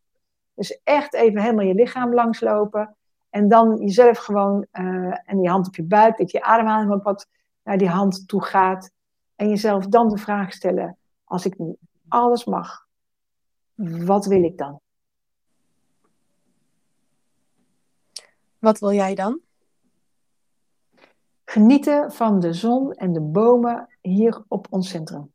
Dus 0.53 0.81
echt 0.83 1.13
even 1.13 1.41
helemaal 1.41 1.65
je 1.65 1.73
lichaam 1.73 2.13
langslopen. 2.13 2.95
En 3.29 3.47
dan 3.47 3.77
jezelf 3.77 4.17
gewoon, 4.17 4.65
uh, 4.73 5.17
en 5.23 5.41
je 5.41 5.49
hand 5.49 5.67
op 5.67 5.75
je 5.75 5.83
buik, 5.83 6.17
dat 6.17 6.31
je 6.31 6.43
ademhaling 6.43 6.91
ook 6.91 7.03
wat 7.03 7.27
naar 7.63 7.77
die 7.77 7.89
hand 7.89 8.27
toe 8.27 8.43
gaat. 8.43 8.91
En 9.35 9.49
jezelf 9.49 9.87
dan 9.87 10.09
de 10.09 10.17
vraag 10.17 10.53
stellen: 10.53 10.97
als 11.23 11.45
ik 11.45 11.57
nu 11.57 11.75
alles 12.07 12.45
mag, 12.45 12.87
wat 14.05 14.25
wil 14.25 14.43
ik 14.43 14.57
dan? 14.57 14.79
Wat 18.59 18.79
wil 18.79 18.91
jij 18.91 19.15
dan? 19.15 19.39
Genieten 21.49 22.11
van 22.11 22.39
de 22.39 22.53
zon 22.53 22.93
en 22.93 23.13
de 23.13 23.21
bomen 23.21 23.97
hier 24.01 24.43
op 24.47 24.67
ons 24.69 24.89
centrum. 24.89 25.31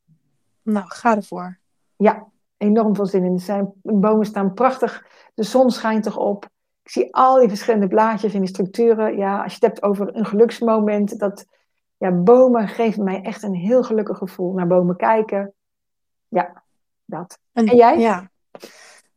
Nou, 0.62 0.86
ga 0.88 1.16
ervoor. 1.16 1.58
Ja, 1.96 2.26
enorm 2.56 2.94
veel 2.94 3.06
zin 3.06 3.24
in. 3.24 3.38
Zijn, 3.38 3.72
de 3.82 3.92
bomen 3.92 4.26
staan 4.26 4.54
prachtig. 4.54 5.06
De 5.34 5.42
zon 5.42 5.70
schijnt 5.70 6.06
erop. 6.06 6.44
Ik 6.82 6.90
zie 6.90 7.14
al 7.14 7.38
die 7.38 7.48
verschillende 7.48 7.88
blaadjes 7.88 8.34
en 8.34 8.40
die 8.40 8.48
structuren. 8.48 9.16
Ja, 9.16 9.42
als 9.42 9.52
je 9.54 9.58
het 9.60 9.68
hebt 9.68 9.82
over 9.82 10.16
een 10.16 10.26
geluksmoment. 10.26 11.18
Dat, 11.18 11.46
ja, 11.96 12.10
bomen 12.10 12.68
geven 12.68 13.04
mij 13.04 13.22
echt 13.22 13.42
een 13.42 13.54
heel 13.54 13.82
gelukkig 13.82 14.18
gevoel. 14.18 14.52
Naar 14.52 14.66
bomen 14.66 14.96
kijken. 14.96 15.54
Ja, 16.28 16.62
dat. 17.04 17.38
En, 17.52 17.64
jij? 17.64 17.98
Ja. 17.98 18.30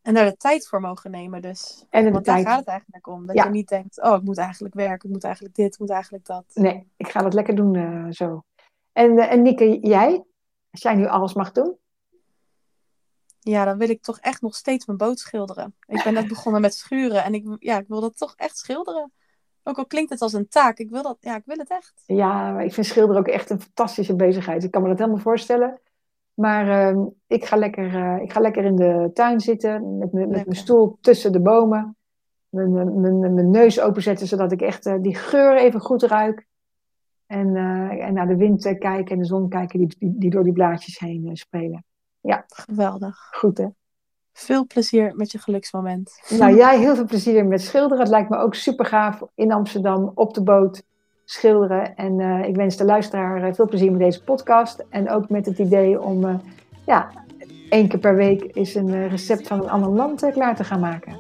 En 0.05 0.15
er 0.15 0.25
de 0.25 0.37
tijd 0.37 0.67
voor 0.67 0.81
mogen 0.81 1.11
nemen 1.11 1.41
dus. 1.41 1.85
En 1.89 2.11
Want 2.11 2.25
daar 2.25 2.39
gaat 2.39 2.59
het 2.59 2.67
eigenlijk 2.67 3.07
om. 3.07 3.25
Dat 3.25 3.35
je 3.35 3.49
niet 3.49 3.67
denkt, 3.67 4.01
oh, 4.01 4.15
ik 4.15 4.21
moet 4.21 4.37
eigenlijk 4.37 4.73
werken. 4.73 5.07
Ik 5.07 5.13
moet 5.13 5.23
eigenlijk 5.23 5.55
dit, 5.55 5.73
ik 5.73 5.79
moet 5.79 5.89
eigenlijk 5.89 6.25
dat. 6.25 6.43
Nee, 6.53 6.87
ik 6.97 7.07
ga 7.07 7.21
dat 7.21 7.33
lekker 7.33 7.55
doen 7.55 7.73
uh, 7.73 8.11
zo. 8.11 8.43
En, 8.91 9.11
uh, 9.11 9.31
en 9.31 9.41
Nieke, 9.41 9.79
jij? 9.79 10.23
Als 10.71 10.81
jij 10.81 10.95
nu 10.95 11.07
alles 11.07 11.33
mag 11.33 11.51
doen? 11.51 11.77
Ja, 13.39 13.65
dan 13.65 13.77
wil 13.77 13.89
ik 13.89 14.01
toch 14.01 14.19
echt 14.19 14.41
nog 14.41 14.55
steeds 14.55 14.85
mijn 14.85 14.97
boot 14.97 15.19
schilderen. 15.19 15.75
Ik 15.87 16.03
ben 16.03 16.13
net 16.13 16.27
begonnen 16.35 16.61
met 16.61 16.75
schuren 16.75 17.23
en 17.23 17.33
ik, 17.33 17.55
ja, 17.59 17.77
ik 17.77 17.87
wil 17.87 18.01
dat 18.01 18.17
toch 18.17 18.33
echt 18.35 18.57
schilderen. 18.57 19.11
Ook 19.63 19.77
al 19.77 19.85
klinkt 19.85 20.09
het 20.09 20.21
als 20.21 20.33
een 20.33 20.47
taak, 20.47 20.77
ik 20.77 20.89
wil, 20.89 21.03
dat, 21.03 21.17
ja, 21.19 21.35
ik 21.35 21.45
wil 21.45 21.57
het 21.57 21.69
echt. 21.69 21.93
Ja, 22.05 22.59
ik 22.59 22.73
vind 22.73 22.85
schilderen 22.85 23.21
ook 23.21 23.27
echt 23.27 23.49
een 23.49 23.61
fantastische 23.61 24.15
bezigheid. 24.15 24.63
Ik 24.63 24.71
kan 24.71 24.81
me 24.81 24.87
dat 24.87 24.97
helemaal 24.97 25.19
voorstellen. 25.19 25.79
Maar 26.35 26.93
uh, 26.95 27.05
ik, 27.27 27.45
ga 27.45 27.55
lekker, 27.55 27.93
uh, 27.93 28.21
ik 28.21 28.31
ga 28.31 28.39
lekker 28.39 28.63
in 28.63 28.75
de 28.75 29.09
tuin 29.13 29.39
zitten 29.39 29.97
met, 29.97 30.11
met 30.11 30.29
mijn 30.29 30.55
stoel 30.55 30.97
tussen 31.01 31.31
de 31.31 31.41
bomen. 31.41 31.97
Mijn, 32.49 32.99
mijn, 33.01 33.33
mijn 33.33 33.49
neus 33.49 33.81
openzetten 33.81 34.27
zodat 34.27 34.51
ik 34.51 34.61
echt 34.61 34.85
uh, 34.85 34.95
die 35.01 35.15
geur 35.15 35.57
even 35.57 35.79
goed 35.79 36.03
ruik. 36.03 36.47
En, 37.25 37.55
en 37.99 38.13
naar 38.13 38.27
de 38.27 38.35
wind 38.35 38.61
kijken 38.61 39.05
en 39.05 39.19
de 39.19 39.25
zon 39.25 39.49
kijken 39.49 39.79
die, 39.79 39.95
die, 39.99 40.13
die 40.17 40.29
door 40.29 40.43
die 40.43 40.53
blaadjes 40.53 40.99
heen 40.99 41.29
spelen. 41.33 41.83
Ja. 42.21 42.43
Geweldig. 42.47 43.17
Goed 43.31 43.57
hè? 43.57 43.67
Veel 44.37 44.65
plezier 44.65 45.15
met 45.15 45.31
je 45.31 45.37
geluksmoment. 45.37 46.21
Nou, 46.29 46.55
jij 46.55 46.79
heel 46.79 46.95
veel 46.95 47.05
plezier 47.05 47.45
met 47.45 47.61
schilderen. 47.61 47.99
Het 47.99 48.09
lijkt 48.09 48.29
me 48.29 48.37
ook 48.37 48.55
super 48.55 48.85
gaaf 48.85 49.23
in 49.35 49.51
Amsterdam 49.51 50.11
op 50.15 50.33
de 50.33 50.43
boot 50.43 50.83
schilderen. 51.25 51.95
En 51.95 52.19
uh, 52.19 52.47
ik 52.47 52.55
wens 52.55 52.77
de 52.77 52.85
luisteraar 52.85 53.43
eh, 53.43 53.53
veel 53.53 53.67
plezier 53.67 53.91
met 53.91 53.99
deze 53.99 54.23
podcast. 54.23 54.85
En 54.89 55.09
ook 55.09 55.29
met 55.29 55.45
het 55.45 55.57
idee 55.57 56.01
om 56.01 56.25
uh, 56.25 56.33
ja, 56.85 57.09
één 57.69 57.87
keer 57.87 57.99
per 57.99 58.15
week 58.15 58.43
is 58.43 58.75
een 58.75 59.07
recept 59.07 59.47
van 59.47 59.59
een 59.59 59.69
ander 59.69 59.89
land 59.89 60.29
klaar 60.33 60.55
te 60.55 60.63
gaan 60.63 60.79
maken. 60.79 61.19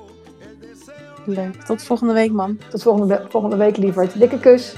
Leuk. 1.25 1.55
Tot 1.63 1.83
volgende 1.83 2.13
week, 2.13 2.31
man. 2.31 2.57
Tot 2.69 2.81
volgende, 2.81 3.25
volgende 3.29 3.57
week, 3.57 3.77
lieverd. 3.77 4.19
Dikke 4.19 4.39
kus. 4.39 4.75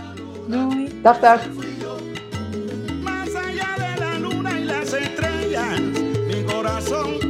Doei. 0.47 1.01
Dag, 1.01 1.19
dag. 1.19 1.47
corazón 6.57 7.26